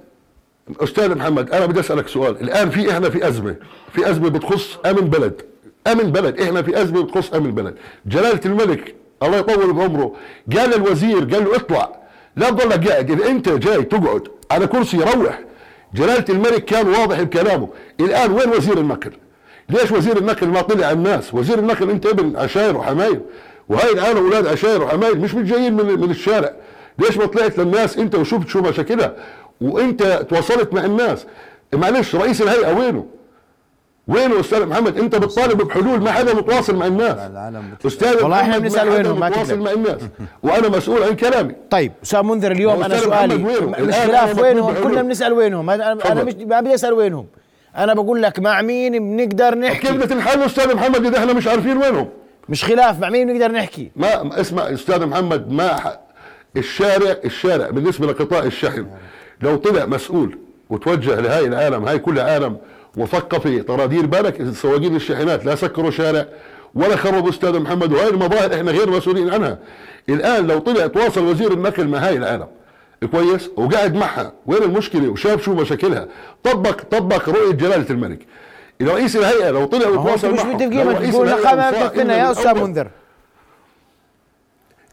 أستاذ 0.79 1.15
محمد 1.15 1.51
أنا 1.51 1.65
بدي 1.65 1.79
أسألك 1.79 2.07
سؤال. 2.07 2.41
الآن 2.41 2.69
في 2.69 2.91
إحنا 2.91 3.09
في 3.09 3.27
أزمة 3.27 3.55
في 3.93 4.09
أزمة 4.09 4.29
بتخص 4.29 4.77
أمن 4.85 5.09
بلد. 5.09 5.41
أمن 5.87 6.11
بلد 6.11 6.41
إحنا 6.41 6.61
في 6.61 6.81
أزمة 6.81 7.03
بتخص 7.03 7.33
أمن 7.33 7.51
بلد. 7.51 7.75
جلالة 8.05 8.39
الملك 8.45 8.95
الله 9.23 9.37
يطول 9.37 9.73
بعمره 9.73 10.15
قال 10.57 10.69
للوزير 10.69 11.17
قال 11.17 11.43
له 11.43 11.55
اطلع. 11.55 11.99
لا 12.35 12.49
تضلك 12.49 12.87
قاعد 12.87 13.11
إذا 13.11 13.27
أنت 13.27 13.49
جاي 13.49 13.83
تقعد 13.83 14.27
على 14.51 14.67
كرسي 14.67 14.97
روح. 14.97 15.39
جلالة 15.93 16.25
الملك 16.29 16.65
كان 16.65 16.87
واضح 16.87 17.21
بكلامه 17.21 17.69
الآن 17.99 18.31
وين 18.31 18.49
وزير 18.49 18.77
النقل؟ 18.77 19.11
ليش 19.69 19.91
وزير 19.91 20.17
النقل 20.17 20.47
ما 20.47 20.61
طلع 20.61 20.85
على 20.85 20.97
الناس؟ 20.97 21.33
وزير 21.33 21.59
النقل 21.59 21.89
أنت 21.89 22.05
ابن 22.05 22.35
عشاير 22.35 22.77
وحماير 22.77 23.19
وهاي 23.69 23.91
الآن 23.91 24.17
أولاد 24.17 24.47
عشاير 24.47 24.83
وحماير 24.83 25.17
مش 25.17 25.35
جايين 25.35 25.73
من 25.73 25.99
من 25.99 26.11
الشارع. 26.11 26.51
ليش 26.99 27.17
ما 27.17 27.25
طلعت 27.25 27.57
للناس 27.59 27.97
أنت 27.97 28.15
وشفت 28.15 28.47
شو 28.47 28.61
مشاكلها؟ 28.61 29.15
وانت 29.61 30.03
تواصلت 30.29 30.73
مع 30.73 30.85
الناس. 30.85 31.25
معلش 31.73 32.15
رئيس 32.15 32.41
الهيئة 32.41 32.73
وينه؟ 32.73 33.05
وينه 34.07 34.39
أستاذ 34.39 34.65
محمد؟ 34.65 34.99
انت 34.99 35.15
بتطالب 35.15 35.61
بحلول 35.61 36.01
ما 36.01 36.11
حدا 36.11 36.33
متواصل 36.33 36.75
مع 36.75 36.85
الناس. 36.85 37.17
أستاذ 37.85 38.23
والله 38.23 38.41
إحنا 38.41 38.49
محمد 38.49 38.61
بنسأل 38.61 39.19
ما 39.19 39.29
متواصل. 39.29 39.59
مع 39.59 39.71
الناس. 39.71 40.01
وأنا 40.43 40.69
مسؤول 40.69 41.03
عن 41.03 41.15
كلامي. 41.15 41.55
طيب 41.69 41.91
أستاذ 42.03 42.21
منذر 42.21 42.51
اليوم 42.51 42.83
أنا 42.83 42.97
سؤالي 42.97 43.37
محمد 43.37 44.39
وينهم؟ 44.39 44.73
كلنا 44.83 45.01
بنسأل 45.01 45.33
وينهم. 45.33 45.69
أنا 45.69 46.11
أنا. 46.11 46.23
مش 46.23 46.33
ما 46.33 46.61
بدي 46.61 46.73
أسأل 46.73 46.93
وينهم. 46.93 47.27
أنا 47.77 47.93
بقول 47.93 48.23
لك 48.23 48.39
مع 48.39 48.61
مين 48.61 48.91
بنقدر 48.91 49.53
كيف 49.53 49.63
نحكي 49.63 49.91
بدنا 49.91 50.05
تنحل 50.05 50.41
أستاذ 50.41 50.75
محمد 50.75 51.05
إذا 51.05 51.17
إحنا 51.17 51.33
مش 51.33 51.47
عارفين 51.47 51.77
وينهم؟ 51.77 52.09
مش 52.49 52.63
خلاف 52.63 52.99
مع 52.99 53.09
مين 53.09 53.27
بنقدر 53.27 53.51
نحكي؟ 53.51 53.91
ما 53.95 54.41
اسمع 54.41 54.73
أستاذ 54.73 55.05
محمد 55.05 55.51
ما 55.51 55.97
الشارع 56.57 57.15
الشارع 57.25 57.69
بالنسبة 57.69 58.07
لقطاع 58.07 58.43
الشحن. 58.43 58.85
لو 59.41 59.55
طلع 59.55 59.85
مسؤول 59.85 60.37
وتوجه 60.69 61.19
لهاي 61.19 61.45
العالم 61.45 61.85
هاي 61.85 61.99
كل 61.99 62.19
عالم 62.19 62.57
وثقفي 62.97 63.59
ترى 63.59 63.87
دير 63.87 64.05
بالك 64.05 64.53
سواقين 64.53 64.95
الشاحنات 64.95 65.45
لا 65.45 65.55
سكروا 65.55 65.91
شارع 65.91 66.25
ولا 66.75 66.95
خربوا 66.95 67.29
أستاذ 67.29 67.59
محمد 67.59 67.93
وهاي 67.93 68.09
المظاهر 68.09 68.53
إحنا 68.53 68.71
غير 68.71 68.89
مسؤولين 68.89 69.29
عنها. 69.29 69.57
الآن 70.09 70.47
لو 70.47 70.59
طلع 70.59 70.87
تواصل 70.87 71.23
وزير 71.23 71.53
النقل 71.53 71.87
مع 71.87 71.97
هاي 71.97 72.17
العالم 72.17 72.47
كويس؟ 73.11 73.49
وقاعد 73.55 73.95
معها 73.95 74.33
وين 74.45 74.63
المشكلة؟ 74.63 75.09
وشاف 75.09 75.41
شو 75.43 75.53
مشاكلها؟ 75.53 76.07
طبق 76.43 76.81
طبق 76.91 77.29
رؤية 77.29 77.51
جلالة 77.51 77.89
الملك. 77.89 78.19
رئيس 78.81 79.15
الهيئة 79.15 79.49
لو 79.51 79.65
طلع 79.65 79.87
وتواصل 79.87 80.31
مش 80.31 80.39
معهم 80.39 80.55
متفقين 80.55 80.83
لو 80.83 80.91
رئيس 80.91 81.15
إنه 81.99 82.13
يا 82.13 82.31
أستاذ 82.31 82.53
منذر. 82.53 82.87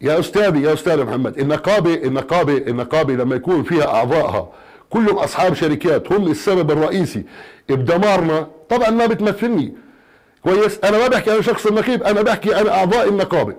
يا 0.05 0.19
أستاذي 0.19 0.63
يا 0.63 0.73
أستاذ 0.73 1.05
محمد 1.05 1.39
النقابه 1.39 1.95
النقابه 1.95 2.57
النقابه 2.57 3.15
لما 3.15 3.37
يكون 3.37 3.63
فيها 3.63 3.95
أعضائها 3.95 4.49
كلهم 4.91 5.17
أصحاب 5.19 5.55
شركات 5.55 6.13
هم 6.13 6.27
السبب 6.31 6.71
الرئيسي. 6.71 7.25
بدمارنا 7.69 8.49
طبعا 8.69 8.91
ما 8.91 9.07
بتمثلني. 9.07 9.75
كويس؟ 10.43 10.79
أنا 10.85 10.99
ما 10.99 11.09
بحكي 11.09 11.31
عن 11.31 11.43
شخص 11.43 11.67
النقيب 11.67 12.03
أنا 12.03 12.23
بحكي 12.23 12.55
عن 12.55 12.67
أعضاء 12.67 13.09
النقابه 13.09 13.55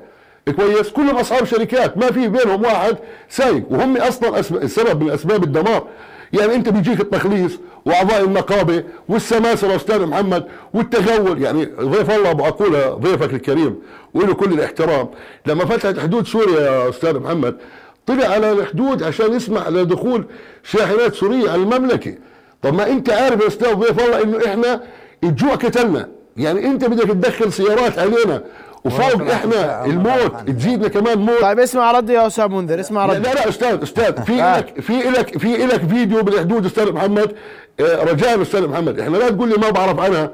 كويس؟ 0.55 0.89
كلهم 0.89 1.15
أصحاب 1.15 1.45
شركات 1.45 1.97
ما 1.97 2.11
في 2.11 2.27
بينهم 2.27 2.63
واحد 2.63 2.97
سايق 3.29 3.63
وهم 3.69 3.97
أصلا 3.97 4.39
أسب... 4.39 4.55
السبب 4.55 5.03
من 5.03 5.09
أسباب 5.09 5.43
الدمار. 5.43 5.87
يعني 6.33 6.55
أنت 6.55 6.69
بيجيك 6.69 7.01
التخليص 7.01 7.59
وأعضاء 7.85 8.23
النقابه 8.23 8.83
والسماسرة 9.09 9.75
أستاذ 9.75 10.05
محمد 10.05 10.45
والتغول. 10.73 11.41
يعني 11.41 11.65
ضيف 11.65 12.11
الله 12.11 12.31
أبو 12.31 12.43
عقوله 12.43 12.89
ضيفك 12.89 13.33
الكريم 13.33 13.75
وله 14.13 14.33
كل 14.33 14.53
الاحترام. 14.53 15.09
لما 15.45 15.65
فتحت 15.65 15.99
حدود 15.99 16.27
سوريا 16.27 16.61
يا 16.61 16.89
أستاذ 16.89 17.19
محمد 17.19 17.57
طلع 18.05 18.27
على 18.27 18.51
الحدود 18.51 19.03
عشان 19.03 19.33
يسمح 19.33 19.67
لدخول 19.67 20.25
شاحنات 20.63 21.13
سوريه 21.15 21.49
على 21.49 21.61
المملكة. 21.61 22.15
طب 22.61 22.73
ما 22.73 22.87
أنت 22.87 23.09
عارف 23.09 23.41
يا 23.41 23.47
أستاذ 23.47 23.73
ضيف 23.73 23.99
الله 23.99 24.21
إنه 24.23 24.45
إحنا 24.45 24.81
الجوع 25.23 25.55
قتلنا. 25.55 26.09
يعني 26.37 26.65
أنت 26.65 26.85
بدك 26.85 27.07
تدخل 27.07 27.53
سيارات 27.53 27.99
علينا 27.99 28.43
وفوق 28.85 29.31
إحنا 29.31 29.85
الموت 29.85 30.49
تزيدنا 30.49 30.87
كمان 30.87 31.17
موت. 31.17 31.41
طيب 31.41 31.59
اسمع 31.59 31.91
ردي 31.91 32.13
يا 32.13 32.27
أستاذ 32.27 32.47
منذر 32.47 32.79
اسمع 32.79 33.05
ردي 33.05 33.19
لا 33.19 33.33
لا 33.33 33.49
أستاذ 33.49 33.81
أستاذ 33.83 34.23
في 34.23 34.43
آه. 34.43 34.57
لك 34.57 34.81
في 34.81 34.93
لك 34.93 35.37
في 35.37 35.57
لك 35.57 35.81
فيديو 35.89 36.23
بالحدود 36.23 36.65
أستاذ 36.65 36.91
محمد. 36.91 37.35
آه، 37.79 38.03
رجاء 38.03 38.41
أستاذ 38.41 38.67
محمد. 38.67 38.99
إحنا 38.99 39.17
لا 39.17 39.29
تقول 39.29 39.49
لي 39.49 39.55
ما 39.55 39.69
بعرف 39.69 39.99
عنها. 39.99 40.31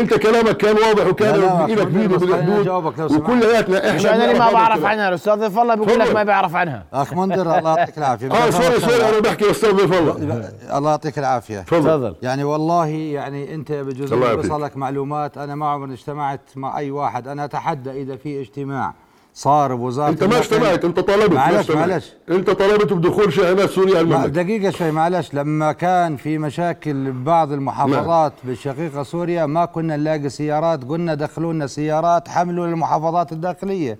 انت 0.00 0.14
كلامك 0.14 0.56
كان 0.56 0.76
واضح 0.76 1.06
وكان 1.06 1.40
بس 1.40 1.82
خليني 1.82 2.08
بالحدود. 2.08 2.68
وكلياتنا 3.12 3.78
إحنا 3.78 3.94
مش 3.94 4.06
أنا 4.06 4.24
اللي 4.24 4.38
ما 4.38 4.52
بعرف. 4.52 4.84
عنها 4.84 5.08
الأستاذ 5.08 5.34
ضيف 5.34 5.58
الله 5.58 5.74
بيقول 5.74 5.98
لك. 5.98 6.14
ما 6.14 6.22
بيعرف 6.22 6.54
عنها. 6.54 6.84
أخ 6.92 7.12
منذر 7.12 7.58
الله 7.58 7.78
يعطيك 7.78 7.98
العافية. 7.98 8.32
آه 8.32 8.50
sorry 8.50 8.80
sorry 8.80 9.08
أنا 9.08 9.20
بحكي 9.20 9.50
أستاذ 9.50 9.72
ضيف 9.72 9.92
الله. 9.92 10.50
الله 10.76 10.90
يعطيك 10.90 11.18
العافية. 11.18 11.60
تفضل. 11.60 12.16
يعني 12.22 12.44
والله 12.44 12.86
يعني 12.86 13.54
أنت 13.54 13.72
بجوز. 13.72 14.14
بيوصل 14.14 14.62
لك 14.62 14.76
معلومات 14.76 15.38
أنا 15.38 15.54
ما 15.54 15.68
عمري 15.68 15.92
اجتمعت 15.92 16.40
مع 16.56 16.78
أي 16.78 16.90
واحد. 16.90 17.28
أنا 17.28 17.44
أتحدى 17.44 18.02
إذا 18.02 18.16
في 18.16 18.40
اجتماع. 18.40 18.94
صار 19.36 19.74
بوزاره 19.74 20.08
أنت 20.10 20.24
ما. 20.24 20.38
اجتمعت 20.38 20.84
أنت 20.84 21.00
طلبت 21.00 21.28
ما 21.30 21.34
معلش. 21.36 21.70
معلش. 21.70 22.12
أنت 22.30 22.50
طلبت 22.50 22.92
بدخول 22.92 23.32
شاحنات 23.32 23.70
سوريا 23.70 24.00
المملكة. 24.00 24.26
دقيقة 24.26 24.70
شوي 24.70 24.90
معلش. 24.90 25.34
لما 25.34 25.72
كان 25.72 26.16
في 26.16 26.38
مشاكل 26.38 27.10
ببعض 27.12 27.52
المحافظات 27.52 28.32
بالشقيقة 28.44 29.02
سوريا 29.02 29.46
ما 29.46 29.64
كنا 29.64 29.96
نلاقي 29.96 30.28
سيارات. 30.28 30.84
قلنا 30.84 31.14
دخلوا 31.14 31.52
لنا 31.52 31.66
سيارات 31.66 32.28
حملوا 32.28 32.66
للمحافظات 32.66 33.32
الداخلية. 33.32 33.98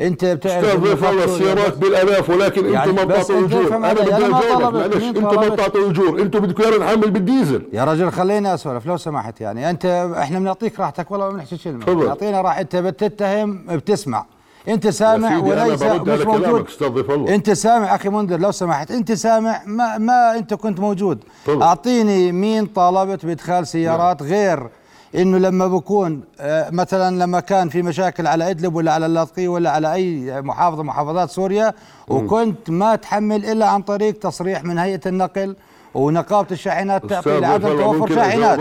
أنت 0.00 0.24
بتعرف 0.24 0.76
ضيف 0.80 1.04
الله 1.10 1.26
فاتوا- 1.26 1.34
السيارات 1.34 1.78
بالالاف 1.78 2.30
ولكن 2.30 2.72
يعني 2.72 2.90
أنتم 2.90 2.96
ما 2.96 3.04
بتعطوا 3.04 3.46
أجور. 3.46 3.76
أنا 3.76 3.92
بدي 3.92 4.02
أجاوبك. 4.14 4.74
معلش 4.74 5.04
أنتم 5.04 5.22
ما؟ 5.40 5.48
بتعطوا 5.48 5.90
أجور. 5.90 6.20
أنتم 6.22 6.40
بدكم 6.40 6.62
ايانا 6.62 6.84
نحمل 6.84 7.10
بالديزل. 7.10 7.62
يا 7.72 7.84
رجل 7.84 8.12
خليني 8.12 8.54
أسولف. 8.54 8.86
لو 8.86 8.96
سمحت 8.96 9.40
يعني. 9.40 9.70
أنت 9.70 9.86
إحنا 10.18 10.38
بنعطيك 10.38 10.80
راحتك 10.80 11.10
والله 11.10 11.26
ما 11.26 11.32
بنحكي 11.32 11.56
كلمة. 11.56 11.84
تفضل. 11.84 12.08
أعطينا 12.08 12.40
راح 12.40 12.58
انت 12.58 12.76
بتتهم 12.76 13.66
بتسمع. 13.66 14.24
انت 14.68 14.88
سامع 14.88 15.38
وليس 15.38 15.82
مش 15.82 16.26
موجود. 16.26 16.66
الله. 17.10 17.34
انت 17.34 17.50
سامع 17.50 17.94
أخي 17.94 18.08
منذر 18.08 18.40
لو 18.40 18.50
سمحت. 18.50 18.90
انت 18.90 19.12
سامع 19.12 19.60
ما 19.66 19.98
ما 19.98 20.36
انت 20.38 20.54
كنت 20.54 20.80
موجود. 20.80 21.18
تفضل. 21.44 21.62
أعطيني 21.62 22.32
مين 22.32 22.66
طالبت 22.66 23.26
بإدخال 23.26 23.66
سيارات 23.66 24.22
غير 24.22 24.68
إنه 25.14 25.38
لما 25.38 25.66
بكون 25.66 26.20
آه، 26.40 26.70
مثلا 26.70 27.16
لما 27.24 27.40
كان 27.40 27.68
في 27.68 27.82
مشاكل 27.82 28.26
على 28.26 28.50
إدلب 28.50 28.74
ولا 28.74 28.92
على 28.92 29.06
اللاذقية 29.06 29.48
ولا 29.48 29.70
على 29.70 29.92
أي 29.92 30.42
محافظة 30.42 30.82
محافظات 30.82 31.30
سوريا 31.30 31.74
وكنت 32.08 32.70
ما 32.70 32.96
تحمل 32.96 33.44
إلا 33.44 33.66
عن 33.66 33.82
طريق 33.82 34.18
تصريح 34.18 34.64
من 34.64 34.78
هيئة 34.78 35.00
النقل 35.06 35.56
ونقابة 35.94 36.48
الشاحنات 36.50 37.06
تعطي 37.06 37.40
لعدم 37.40 37.68
توفر 37.78 38.14
شاحنات؟ 38.14 38.60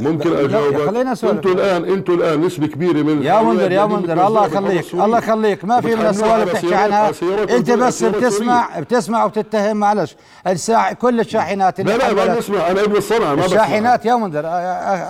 ممكن 0.00 0.36
أجاوبك. 0.36 0.86
خلينا 0.86 1.12
نسولف. 1.12 1.32
أنتوا 1.32 1.50
الان 1.50 1.84
أنتوا 1.84 2.14
الآن 2.14 2.40
نسبة 2.40 2.66
كبيرة 2.66 3.02
من 3.02 3.22
يا 3.22 3.42
منذر 3.42 3.72
يا 3.72 3.86
منذر 3.86 4.26
الله 4.26 4.46
يخليك. 4.46 4.94
الله 4.94 5.18
يخليك. 5.18 5.64
ما 5.64 5.80
في 5.80 5.94
من 5.94 6.06
على 6.24 6.44
بتحكي 6.44 6.74
عنها. 6.74 7.08
أنت 7.08 7.22
أردنية، 7.22 7.86
بس 7.86 8.04
بتسمع 8.04 8.78
بتسمع 8.78 9.24
وتتهم 9.24 9.76
معلش. 9.76 10.16
الساع 10.46 10.92
كل 10.92 11.20
الشاحنات 11.20 11.80
اللي 11.80 11.92
لا 11.92 12.12
لا 12.12 12.26
ما 12.26 12.34
بسمع 12.38 12.70
أنا 12.70 12.80
ابن 12.84 12.96
الصنعة 12.96 13.28
ما 13.28 13.34
بسمع. 13.34 13.44
الشاحنات 13.46 14.04
يا 14.06 14.14
منذر 14.16 14.42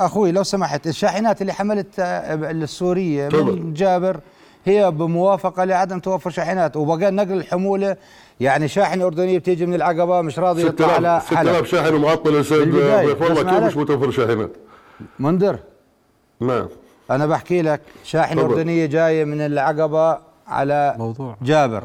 أخوي 0.07 0.33
لو 0.33 0.43
سمحت. 0.43 0.87
الشاحنات 0.87 1.41
اللي 1.41 1.53
حملت 1.53 1.87
آه، 1.99 2.51
السورية. 2.51 3.29
من 3.29 3.74
جابر 3.74 4.16
هي 4.64 4.91
بموافقة 4.91 5.64
لعدم 5.64 6.01
توفر 6.01 6.31
شاحنات. 6.31 6.77
وبقى 6.77 7.11
نقل 7.11 7.33
الحمولة. 7.33 7.97
يعني 8.41 8.68
شاحنه 8.68 9.07
اردنيه 9.07 9.39
بتيجي 9.39 9.66
من 9.66 9.74
العقبة 9.74 10.20
مش 10.20 10.39
راضي 10.39 10.66
يطلع 10.66 10.93
على 10.93 11.20
6000 11.27 11.37
حلب. 11.37 11.49
6000 11.49 11.66
شاحن 11.66 11.95
معطل 11.95 12.35
يا 12.35 12.43
سيد 12.43 12.59
بالبداية، 12.59 13.07
ضيف 13.07 13.22
الله 13.22 13.35
بسمع 13.43 13.53
كيف. 13.53 13.62
مش 13.62 13.77
متوفر 13.77 14.11
شاحنات. 14.11 14.51
منذر 15.19 15.59
نعم 16.41 16.69
أنا 17.11 17.27
بحكي 17.27 17.63
لك 17.63 17.81
شاحنه. 18.05 18.43
أردنية 18.43 18.87
جاية 18.87 19.25
من 19.25 19.41
العقبة 19.41 20.19
على 20.49 20.95
موضوع. 20.99 21.37
جابر 21.43 21.85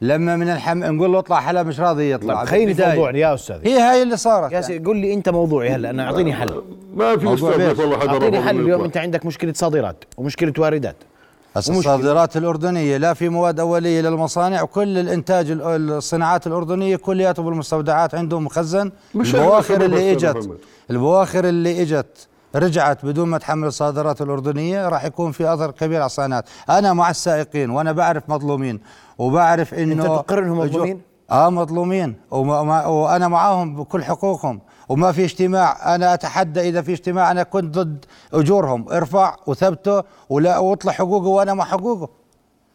لما 0.00 0.36
من 0.36 0.48
الحم 0.48 0.78
نقول 0.84 1.12
له 1.12 1.18
اطلع 1.18 1.40
حلب 1.40 1.66
مش 1.66 1.80
راضي 1.80 2.10
يطلع 2.12 2.34
طيب 2.34 2.48
خليني 2.48 2.74
في. 2.74 2.86
موضوعنا 2.86 3.18
يا 3.18 3.34
أستاذ 3.34 3.66
هي 3.66 3.78
هاي 3.80 4.02
اللي 4.02 4.16
صارت 4.16 4.52
يا 4.52 4.60
سيدي 4.60 4.84
قول 4.86 4.96
لي 4.96 5.14
أنت 5.14 5.28
موضوعي 5.28 5.70
هلا 5.70 5.90
أنا 5.90 6.06
أعطيني 6.06 6.32
حل 6.34 6.62
ما 6.94 7.16
في 7.16 7.24
موضوع 7.24 7.50
أستاذ 7.50 7.66
بيش. 7.68 7.76
ضيف 7.76 7.80
الله 7.86 7.98
حدا 7.98 8.10
اعطيني 8.12 8.42
حل 8.42 8.60
اليوم. 8.60 8.84
أنت 8.84 8.96
عندك 8.96 9.26
مشكلة 9.26 9.52
صادرات 9.52 10.04
ومشكلة 10.16 10.52
واردات. 10.58 10.96
الصادرات 11.56 12.36
الأردنية 12.36 12.96
لا 12.96 13.14
في 13.14 13.28
مواد 13.28 13.60
أولية 13.60 14.00
للمصانع 14.00 14.62
وكل 14.62 14.98
الإنتاج 14.98 15.50
ال- 15.50 15.62
الصناعات 15.62 16.46
الأردنية 16.46 16.96
كلياته 16.96 17.42
بالمستودعات 17.42 18.14
عندهم 18.14 18.44
مخزن 18.44 18.92
مش 19.14 19.34
البواخر 19.34 19.82
اللي 19.84 20.16
محمد. 20.16 20.58
البواخر 20.90 21.44
اللي 21.48 21.82
إجت 21.82 22.28
رجعت 22.54 23.04
بدون 23.04 23.28
ما 23.28 23.38
تحمل 23.38 23.68
الصادرات 23.68 24.22
الأردنية 24.22 24.88
راح 24.88 25.04
يكون 25.04 25.32
في 25.32 25.54
أثر 25.54 25.70
كبير 25.70 25.96
على 25.96 26.06
الصناعات. 26.06 26.44
أنا 26.70 26.92
مع 26.92 27.10
السائقين 27.10 27.70
وأنا 27.70 27.92
بعرف 27.92 28.22
مظلومين 28.28 28.80
وبعرف 29.18 29.74
إنه 29.74 30.04
تقر 30.04 30.38
إنهم 30.38 30.58
مظلومين؟ 30.58 31.00
آه 31.30 31.50
مظلومين. 31.50 32.16
وما 32.30 32.62
ما 32.62 32.86
وأنا 32.86 33.28
معاهم 33.28 33.76
بكل 33.76 34.04
حقوقهم. 34.04 34.60
وما 34.88 35.12
في 35.12 35.24
اجتماع. 35.24 35.94
أنا 35.94 36.14
أتحدى 36.14 36.60
إذا 36.60 36.82
في 36.82 36.92
اجتماع 36.92 37.30
أنا 37.30 37.42
كنت 37.42 37.78
ضد 37.78 38.04
أجورهم. 38.34 38.88
ارفع 38.92 39.36
وثبته 39.46 40.02
ولا 40.30 40.58
واطلع 40.58 40.92
حقوقه 40.92 41.26
وأنا 41.26 41.54
مع 41.54 41.64
حقوقه. 41.64 42.08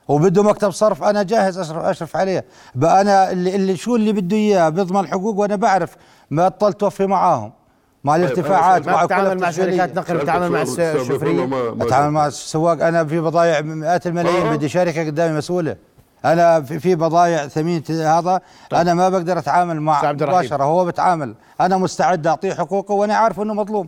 وبده 0.07 0.43
مكتب 0.43 0.71
صرف 0.71 1.03
أنا 1.03 1.23
جاهز 1.23 1.57
اشرف 1.57 1.83
أشرف 1.83 2.15
عليه. 2.15 2.45
بقى 2.75 3.01
أنا 3.01 3.31
اللي, 3.31 3.55
اللي 3.55 3.77
شو 3.77 3.95
اللي 3.95 4.13
بده 4.13 4.37
إياه؟ 4.37 4.69
بيضمن 4.69 5.07
حقوق 5.07 5.39
وأنا 5.39 5.55
بعرف. 5.55 5.95
ما 6.29 6.45
اضطلت 6.45 6.79
توفي 6.79 7.05
معاهم. 7.05 7.51
مع 8.05 8.15
الارتفاعات 8.15 8.85
ما 8.85 8.91
مع 8.93 8.99
كل 8.99 9.05
بتتعامل 9.05 9.39
مع. 9.39 9.51
شركات 9.51 9.95
نقل 9.95 10.17
بتتعامل 10.17 10.51
مع 10.51 10.61
الشفرية. 10.61 11.49
أتعامل 11.81 12.11
مع 12.11 12.27
السواق. 12.27 12.85
أنا 12.85 13.05
في 13.05 13.19
بضايع 13.19 13.61
مئات 13.61 14.07
الملايين 14.07 14.47
آه. 14.47 14.55
بدي 14.55 14.69
شركه 14.69 15.05
قدامي 15.05 15.37
مسؤولة. 15.37 15.75
أنا 16.25 16.61
في, 16.61 16.79
في 16.79 16.95
بضايع 16.95 17.47
ثمين 17.47 17.83
هذا. 17.89 18.41
أنا 18.73 18.93
ما 18.93 19.09
بقدر 19.09 19.37
أتعامل 19.37 19.81
مع. 19.81 20.11
مباشرة. 20.11 20.63
هو 20.63 20.85
بتعامل. 20.85 21.35
أنا 21.61 21.77
مستعد 21.77 22.27
أعطيه 22.27 22.53
حقوقه 22.53 22.93
وأنا 22.93 23.15
عارف 23.15 23.39
إنه 23.39 23.53
مظلوم. 23.53 23.87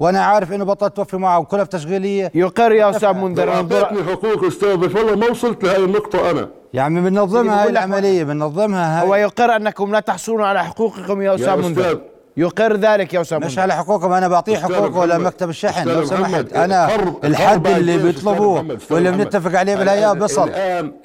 وأنا 0.00 0.24
عارف 0.24 0.52
إنه 0.52 0.64
بطلت 0.64 0.96
توفي 0.96 1.16
معه 1.16 1.38
وكلها 1.38 1.64
تشغيليه 1.64 2.30
يقر 2.34 2.72
يا 2.72 2.90
أستاذ 2.90 3.12
منذر 3.12 3.50
أعطيتني 3.50 4.04
حقوق 4.04 4.44
أستاذ 4.44 4.76
ضيف 4.76 4.96
الله 4.96 5.16
ما 5.16 5.30
وصلت 5.30 5.64
لهي 5.64 5.76
النقطة 5.76 6.30
أنا. 6.30 6.48
يا 6.74 6.82
عمي 6.82 7.00
بننظمها 7.00 7.62
هاي 7.62 7.70
العملية 7.70 8.24
بننظمها 8.24 9.02
هو 9.02 9.12
هاي. 9.12 9.22
يقر 9.22 9.56
أنكم 9.56 9.92
لا 9.92 10.00
تحصلون 10.00 10.42
على 10.42 10.64
حقوقكم 10.64 11.22
يا 11.22 11.34
أستاذ 11.34 11.56
منذر 11.56 11.82
أستاذ. 11.82 11.98
يقر 12.38 12.76
ذلك 12.76 13.14
يا 13.14 13.20
أستاذ 13.20 13.38
مش 13.38 13.58
على 13.58 13.74
حقوقهم 13.74 14.12
أنا 14.12 14.28
بعطيه 14.28 14.56
حقوقه 14.56 15.06
لمكتب 15.06 15.48
الشحن 15.48 15.88
لو 15.88 16.04
سمحت 16.04 16.52
أنا 16.52 16.88
الحد 17.24 17.66
اللي؟ 17.66 17.98
بيطلبوه 17.98 18.78
واللي. 18.90 19.10
بنتفق 19.10 19.58
عليه 19.58 19.76
بالهيئه 19.76 20.12
بصل 20.12 20.48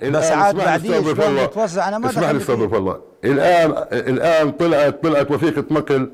بس 0.03 0.31
عاد 0.31 0.59
اسمعني 0.59 0.65
بعدين 0.65 0.93
الله. 0.95 1.41
بيتوزع 1.41 1.87
أنا 1.87 1.97
ما 1.97 2.09
اسمعني 2.09 2.37
دخل 2.39 2.53
أستاذ 2.53 2.73
الله 2.73 2.99
الآن 3.23 3.73
الآن 3.91 4.51
طلعت 4.51 5.03
طلعت 5.03 5.31
وثيقة 5.31 5.63
نقل 5.71 6.09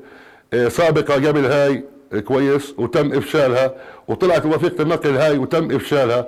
آه، 0.54 0.68
سابقة 0.68 1.14
قبل 1.14 1.46
هاي 1.46 1.84
آه، 2.12 2.18
كويس 2.20 2.74
وتم 2.78 3.12
إفشالها 3.12 3.72
وطلعت 4.08 4.46
وثيقة 4.46 4.82
النقل 4.82 5.16
هاي 5.16 5.38
وتم 5.38 5.74
إفشالها 5.74 6.26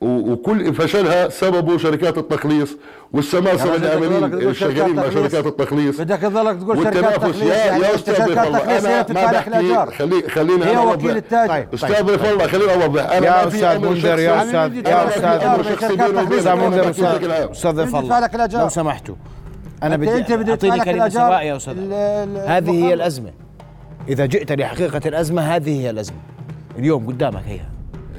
وكل 0.00 0.74
فشلها 0.74 1.28
سببه 1.28 1.78
شركات 1.78 2.18
التخليص 2.18 2.76
والسماسره 3.12 3.76
العاملين 3.76 4.48
الشغالين 4.48 4.96
مع. 4.96 5.10
شركات 5.10 5.46
التخليص 5.46 6.00
بدك 6.00 6.18
تضلك 6.18 6.58
تقول 6.60 6.76
شركات 6.76 6.94
والتنافس 6.96 7.16
تخليص 7.38 7.42
يا 7.42 7.54
يعني 7.56 7.82
يا 7.82 7.88
انت 7.94 7.94
أستاذ 7.94 8.14
شركات 8.16 8.46
الله 8.46 8.78
أنا 8.78 9.06
ما 9.12 9.32
بحكي 9.32 9.96
خلي 9.98 10.22
خليني 10.28 10.64
هي 10.64 10.76
وكيل. 10.76 11.16
التاجر. 11.16 11.48
طيب. 11.52 11.74
أستاذ 11.74 12.02
ضيف 12.02 12.24
الله 12.32 12.46
خليني 12.46 12.84
أوضح. 12.84 13.10
أنا 13.10 13.26
يا 13.26 13.48
أستاذ 13.48 13.78
منذر 13.78 14.18
يا. 14.18 14.42
أستاذ 14.42 14.74
يا 14.86 15.08
أستاذ 15.08 15.72
أستاذ 15.72 16.54
منذر 16.54 16.90
أستاذ 16.90 17.80
لك 17.80 17.94
الله. 17.94 18.62
لو 18.62 18.68
سمحتوا. 18.68 19.14
أنا 19.82 19.94
أنت- 19.96 19.98
بدي 19.98 20.14
أنت 20.16 20.32
بدي 20.32 20.50
أعطيني 20.50 20.80
كلمة. 20.80 21.08
سواء 21.08 21.42
يا 21.42 21.56
أستاذ. 21.56 21.92
هذه 22.46 22.70
هي. 22.86 22.94
الأزمة. 22.94 23.30
إذا 24.08 24.26
جئت 24.26 24.52
لحقيقة 24.52 25.00
الأزمة 25.08 25.42
هذه 25.42 25.80
هي 25.80 25.90
الأزمة. 25.90 26.16
اليوم 26.78 27.06
قدامك 27.06 27.42
هي. 27.46 27.60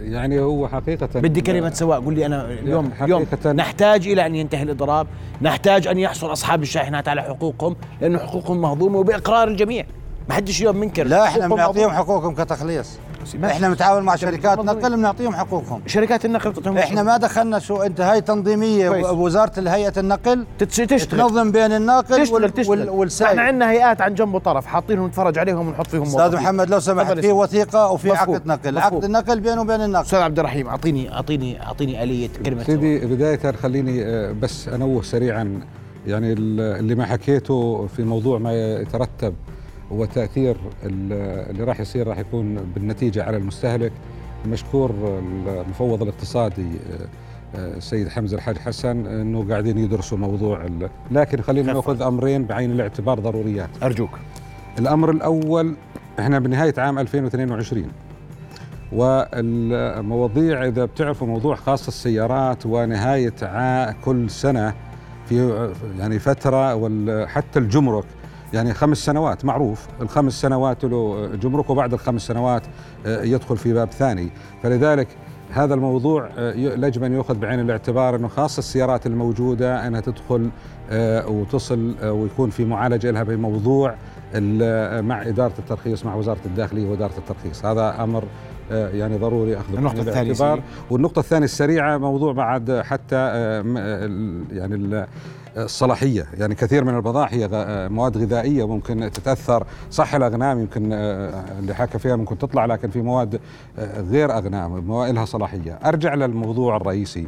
يعني 0.02 0.40
هو 0.40 0.68
حقيقة 0.68 1.10
بدي 1.20 1.42
كلمة 1.42 1.74
سواء 1.74 2.00
قول 2.02 2.14
لي 2.16 2.26
أنا 2.26 2.46
اليوم 2.46 2.92
اليوم 3.04 3.26
حقيقة- 3.26 3.48
نحتاج 3.48 4.08
إلى 4.08 4.26
أن 4.26 4.36
ينتهي 4.36 4.64
الإضراب 4.64 5.08
نحتاج 5.42 5.88
أن 5.88 5.98
يحصل 6.00 6.32
أصحاب 6.32 6.62
الشاحنات 6.62 7.08
على 7.08 7.22
حقوقهم 7.22 7.76
لأن 8.02 8.18
حقوقهم 8.20 8.62
مهضومة 8.62 9.00
وبإقرار 9.00 9.48
الجميع. 9.48 9.86
ما 10.30 10.34
حدش 10.36 10.62
اليوم 10.62 10.78
منكر. 10.78 11.04
لا 11.08 11.24
إحنا 11.24 11.48
بنعطيهم. 11.48 11.90
حقوقهم 11.90 12.36
كتخليص. 12.36 13.00
ماشي. 13.36 13.54
إحنا 13.56 13.70
بنتعامل 13.70 14.04
مع 14.04 14.16
شركات 14.16 14.60
نقل 14.60 14.96
بنعطيهم 14.98 15.36
حقوقهم 15.36 15.82
شركات 15.88 16.26
النقل 16.26 16.54
تعطيهم 16.54 16.78
إحنا 16.78 17.04
ما 17.04 17.18
دخلنا 17.18 17.60
شو 17.60 17.82
انت 17.82 18.02
هاي 18.02 18.22
تنظيمية 18.22 18.90
كويس. 18.90 19.08
بوزاره 19.08 19.52
هيئه 19.70 19.94
النقل 20.00 20.46
تشتغل 20.60 21.00
تنظم 21.00 21.52
بين 21.52 21.72
الناقل 21.72 22.22
تشتغل 22.22 22.34
وال- 22.44 22.54
تشتغل 22.54 22.90
والسائق 22.90 23.30
إحنا 23.32 23.42
عندنا 23.42 23.72
هيئات 23.72 24.02
عن 24.02 24.14
جنب 24.14 24.34
وطرف 24.34 24.66
حاطينهم 24.66 25.08
نتفرج 25.08 25.38
عليهم 25.40 25.68
ونحط 25.68 25.88
فيهم 25.88 26.02
أستاذ. 26.04 26.36
محمد 26.36 26.70
لو 26.70 26.80
سمحت 26.80 27.20
في. 27.20 27.32
وثيقة 27.32 27.92
وفي 27.92 28.12
مفهوم. 28.12 28.36
عقد 28.36 28.48
نقل 28.48 28.76
مفهوم. 28.76 28.94
عقد 28.94 29.04
النقل 29.04 29.40
بينه 29.40 29.62
وبين 29.62 29.82
الناقل 29.82 30.06
أستاذ 30.06 30.20
عبد 30.20 30.40
الرحيم 30.40 30.68
أعطيني 30.68 31.14
أعطيني 31.14 31.62
أعطيني 31.64 32.04
آلية 32.04 32.30
كلمة 32.46 32.64
سيدي 32.64 33.00
بداية 33.00 33.52
خليني 33.52 34.04
آه، 34.06 34.32
بس 34.32 34.68
أنوه 34.68 35.02
سريعا 35.02 35.60
يعني 36.08 36.34
ال- 36.34 36.60
اللي 36.80 36.96
ما 36.96 37.06
حكيته 37.06 37.88
في 37.96 38.04
موضوع 38.04 38.40
ما 38.40 38.54
يترتب 38.82 39.34
وتأثير 39.92 40.58
ال- 40.84 41.50
اللي 41.50 41.64
راح 41.64 41.80
يصير 41.80 42.08
راح 42.08 42.18
يكون 42.18 42.56
بالنتيجة 42.76 43.24
على 43.24 43.38
المستهلك. 43.38 43.92
مشكور 44.48 44.92
المفوض 45.66 46.02
الاقتصادي 46.02 46.68
آه، 47.56 47.78
السيد 47.78 48.08
حمزة 48.10 48.38
الحاج 48.38 48.58
حسن 48.58 49.06
أنه 49.06 49.50
قاعدين 49.50 49.78
يدرسوا 49.78 50.18
موضوع 50.18 50.66
لكن 51.12 51.42
خلينا 51.42 51.74
نأخذ 51.74 52.02
أمرين 52.02 52.46
بعين 52.46 52.72
الاعتبار 52.72 53.20
ضروريات. 53.20 53.70
أرجوك. 53.84 54.10
الأمر 54.80 55.12
الأول 55.12 55.76
إحنا 56.20 56.40
بنهاية 56.40 56.74
عام 56.78 57.00
2022 57.00 57.88
والمواضيع 58.92 60.66
إذا 60.66 60.86
بتعرفوا 60.86 61.28
موضوع 61.28 61.56
خاص 61.56 61.88
السيارات 61.88 62.66
ونهاية 62.66 63.92
كل 63.92 64.30
سنة 64.30 64.74
في 65.26 65.70
يعني 66.00 66.20
فترة 66.20 66.76
وال- 66.76 67.28
حتى 67.30 67.60
الجمرك 67.60 68.06
يعني 68.54 68.74
خمس 68.74 68.98
سنوات 68.98 69.46
معروف. 69.46 69.88
الخمس 70.02 70.42
سنوات 70.42 70.84
له 70.84 71.30
جمرك 71.36 71.70
وبعد 71.70 71.94
الخمس 71.94 72.22
سنوات 72.22 72.64
آه، 73.06 73.24
يدخل 73.24 73.58
في 73.58 73.74
باب 73.74 73.92
ثاني. 73.92 74.30
فلذلك 74.64 75.08
هذا 75.52 75.74
الموضوع 75.74 76.30
آه، 76.38 76.54
يجب 76.54 77.04
أن 77.04 77.14
يؤخذ 77.14 77.36
بعين 77.36 77.60
الاعتبار 77.60 78.16
إنه 78.16 78.28
خاصة 78.28 78.60
السيارات 78.60 79.08
الموجودة 79.08 79.88
أنها 79.88 80.02
تدخل 80.02 80.50
آه، 80.90 81.28
وتصل 81.28 81.96
ويكون 82.04 82.50
في 82.50 82.66
معالجة 82.66 83.12
لها 83.12 83.24
بموضوع 83.24 83.96
مع 85.02 85.22
إدارة 85.22 85.54
الترخيص 85.60 86.06
مع 86.06 86.16
وزارة 86.16 86.40
الداخلية 86.46 86.90
وإدارة 86.90 87.18
الترخيص. 87.18 87.66
هذا 87.66 88.04
أمر 88.04 88.24
يعني 88.72 89.18
ضروري 89.18 89.58
اخذه 89.58 89.76
النقطة 89.78 89.96
بعين 89.96 90.08
الثانية 90.08 90.32
الاعتبار 90.32 90.56
سيدي. 90.56 90.68
والنقطة 90.90 91.20
الثانية 91.20 91.46
السريعة 91.46 91.98
موضوع 91.98 92.34
بعد 92.34 92.82
حتى 92.86 93.16
آه، 93.16 93.64
آه، 93.78 94.10
يعني 94.52 94.76
ال- 94.76 95.08
الصلاحية. 95.58 96.26
يعني 96.34 96.56
كثير 96.56 96.84
من 96.84 96.96
البضائع 96.96 97.28
هي 97.34 97.50
آه، 97.54 97.88
مواد 97.88 98.18
غذائية 98.18 98.68
ممكن 98.68 99.12
تتأثر. 99.14 99.64
صح 99.92 100.16
الأغنام 100.16 100.60
يمكن 100.60 100.90
آه، 100.94 101.44
اللي 101.60 101.74
حكى 101.74 102.00
فيها 102.00 102.16
ممكن 102.16 102.38
تطلع 102.38 102.66
لكن 102.66 102.90
في 102.90 103.02
مواد 103.02 103.40
آه، 103.80 104.02
غير 104.02 104.38
أغنام 104.38 104.92
لها 105.14 105.26
صلاحية. 105.26 105.72
أرجع 105.86 106.14
للموضوع 106.14 106.78
الرئيسي 106.78 107.28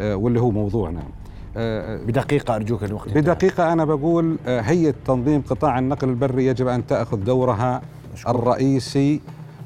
آه، 0.00 0.16
واللي 0.16 0.40
هو 0.40 0.50
موضوعنا. 0.50 1.02
آه، 1.56 1.96
بدقيقة 1.96 2.56
أرجوك 2.56 2.84
الوقت. 2.84 3.08
بدقيقة 3.08 3.72
أنا 3.72 3.84
بقول 3.84 4.36
آه، 4.46 4.60
هيئة 4.60 4.94
تنظيم 5.06 5.42
قطاع 5.50 5.78
النقل 5.78 6.08
البري 6.08 6.46
يجب 6.46 6.68
أن 6.68 6.86
تأخذ 6.86 7.16
دورها 7.16 7.82
الرئيسي. 8.28 9.20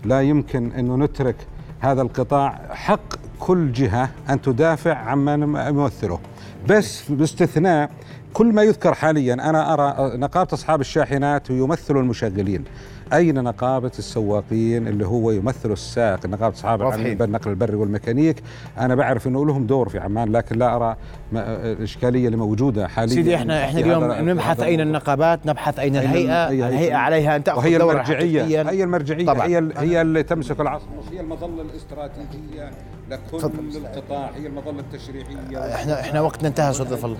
لا 0.05 0.21
يمكن 0.23 0.73
أنه 0.73 0.97
نترك 0.97 1.37
هذا 1.81 2.03
القطاع. 2.03 2.61
حق 2.71 3.01
كل 3.41 3.73
جهة 3.73 4.11
أن 4.31 4.43
تدافع 4.43 4.95
عما 4.95 5.37
نم- 5.37 5.57
يمثله 5.57 6.19
بس 6.69 7.11
باستثناء 7.13 7.91
كل 8.33 8.53
ما 8.53 8.63
يذكر 8.63 8.95
حاليا 8.95 9.35
أنا 9.35 9.73
أرى 9.75 10.17
نقابة 10.19 10.49
أصحاب 10.53 10.81
الشاحنات 10.81 11.51
يمثل 11.51 11.97
المشغلين. 11.97 12.65
أين 13.13 13.45
نقابة 13.45 13.91
السواقين 13.99 14.89
اللي 14.89 15.07
هو 15.07 15.31
يمثل 15.31 15.73
السائق 15.73 16.27
نقابة 16.27 16.55
اصحاب. 16.55 16.83
النقل 17.23 17.51
البري 17.51 17.77
والميكانيك. 17.77 18.43
أنا 18.79 18.95
بعرف 18.95 19.27
إنه 19.27 19.47
لهم 19.47 19.67
دور 19.67 19.89
في 19.89 19.99
عمان 19.99 20.33
لكن 20.33 20.59
لا 20.59 20.77
أرى 20.77 20.97
الاشكاليه 21.33 22.27
اللي 22.27 22.37
موجوده 22.37 22.89
حاليا. 22.89 23.15
سيدي 23.15 23.37
إحنا 23.37 23.65
إحنا 23.65 23.81
اليوم 23.81 24.05
نبحث 24.31 24.61
أين. 24.61 24.81
النقابات؟ 24.81 25.47
نبحث 25.47 25.79
أين 25.79 25.97
أين 25.97 26.11
الهيئة؟ 26.11 26.49
الهيئة 26.69 26.97
عليها 26.97 27.37
أن 27.37 27.45
تأخذ 27.45 27.59
وهي 27.59 27.77
المرجعية. 27.77 28.71
هي 28.71 28.85
المرجعية. 28.85 29.27
طبعاً. 29.27 29.47
هي 29.47 29.71
هي 29.77 30.01
اللي 30.01 30.23
تمسك 30.23 30.61
العصا 30.61 30.87
هي 31.13 31.21
المظلة 31.21 31.63
الاستراتيجية 31.63 32.71
لكل 33.11 33.77
القطاع. 33.77 34.31
هي 34.37 34.47
المظلة 34.47 34.81
التشريعية. 34.81 35.75
إحنا 35.75 36.01
إحنا 36.01 36.21
وقتنا 36.21 36.49
انتهى 36.49 36.71
أستاذ 36.71 37.05
الله 37.05 37.17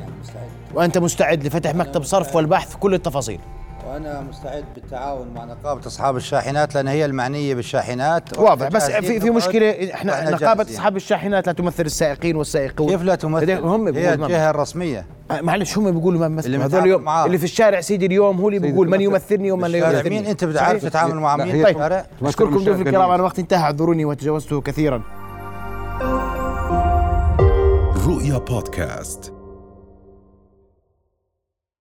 وأنت 0.75 0.99
مستعد 0.99 1.45
لفتح 1.45 1.75
مكتب 1.75 2.03
صرف 2.03 2.37
والبحث 2.37 2.71
في 2.71 2.79
كل 2.79 2.95
التفاصيل. 2.95 3.41
وأنا 3.89 4.21
مستعد 4.21 4.65
بالتعاون 4.75 5.29
مع 5.35 5.45
نقابة 5.45 5.87
أصحاب 5.87 6.17
الشاحنات 6.17 6.75
لأن 6.75 6.89
هي 6.89 7.05
المعنية 7.05 7.55
بالشاحنات. 7.55 8.39
واضح 8.39 8.69
بس 8.69 8.91
في 8.91 9.21
في 9.21 9.31
مشكلة 9.31 9.95
إحنا 9.95 10.31
نقابة 10.31 10.63
جاهزين. 10.63 10.77
أصحاب 10.77 10.97
الشاحنات 10.97 11.47
لا 11.47 11.53
تمثل 11.53 11.87
السائقين 11.87 12.37
والسائقون. 12.37 12.89
كيف 12.89 13.03
لا 13.03 13.15
تمثل؟ 13.15 13.53
هم 13.53 13.89
هي 13.89 14.15
الجهة 14.15 14.51
الرسمية. 14.51 15.07
آه، 15.31 15.41
معلش 15.41 15.79
هم 15.79 15.91
بيقولوا 15.91 16.21
ما 16.21 16.27
اللي 16.27 16.59
مثل 16.59 16.75
هذول 16.75 16.81
اليوم. 16.81 17.03
معاه. 17.03 17.27
اللي 17.27 17.39
في 17.39 17.45
الشارع 17.45 17.81
سيدي 17.81 18.07
اليوم 18.07 18.41
هو 18.41 18.49
اللي 18.49 18.59
بيقول 18.59 18.89
من. 18.91 19.01
يمثلني 19.01 19.53
ومن 19.53 19.69
لا 19.71 19.79
يمثلني. 19.79 20.11
مين؟ 20.11 20.27
أنت 20.27 20.45
بتعرف؟ 20.45 20.83
تتعامل 20.83 21.15
مع 21.15 21.37
مين 21.37 21.65
تمثل 21.65 22.05
أشكركم 22.23 22.59
ضيوف. 22.65 22.81
الكرام 22.81 23.11
أنا 23.11 23.23
وقت 23.23 23.39
انتهى 23.39 23.63
اعذروني 23.63 24.05
وتجاوزته 24.05 24.61
كثيرا. 24.61 25.03
رؤيا 28.07 28.39
بودكاست. 28.39 29.33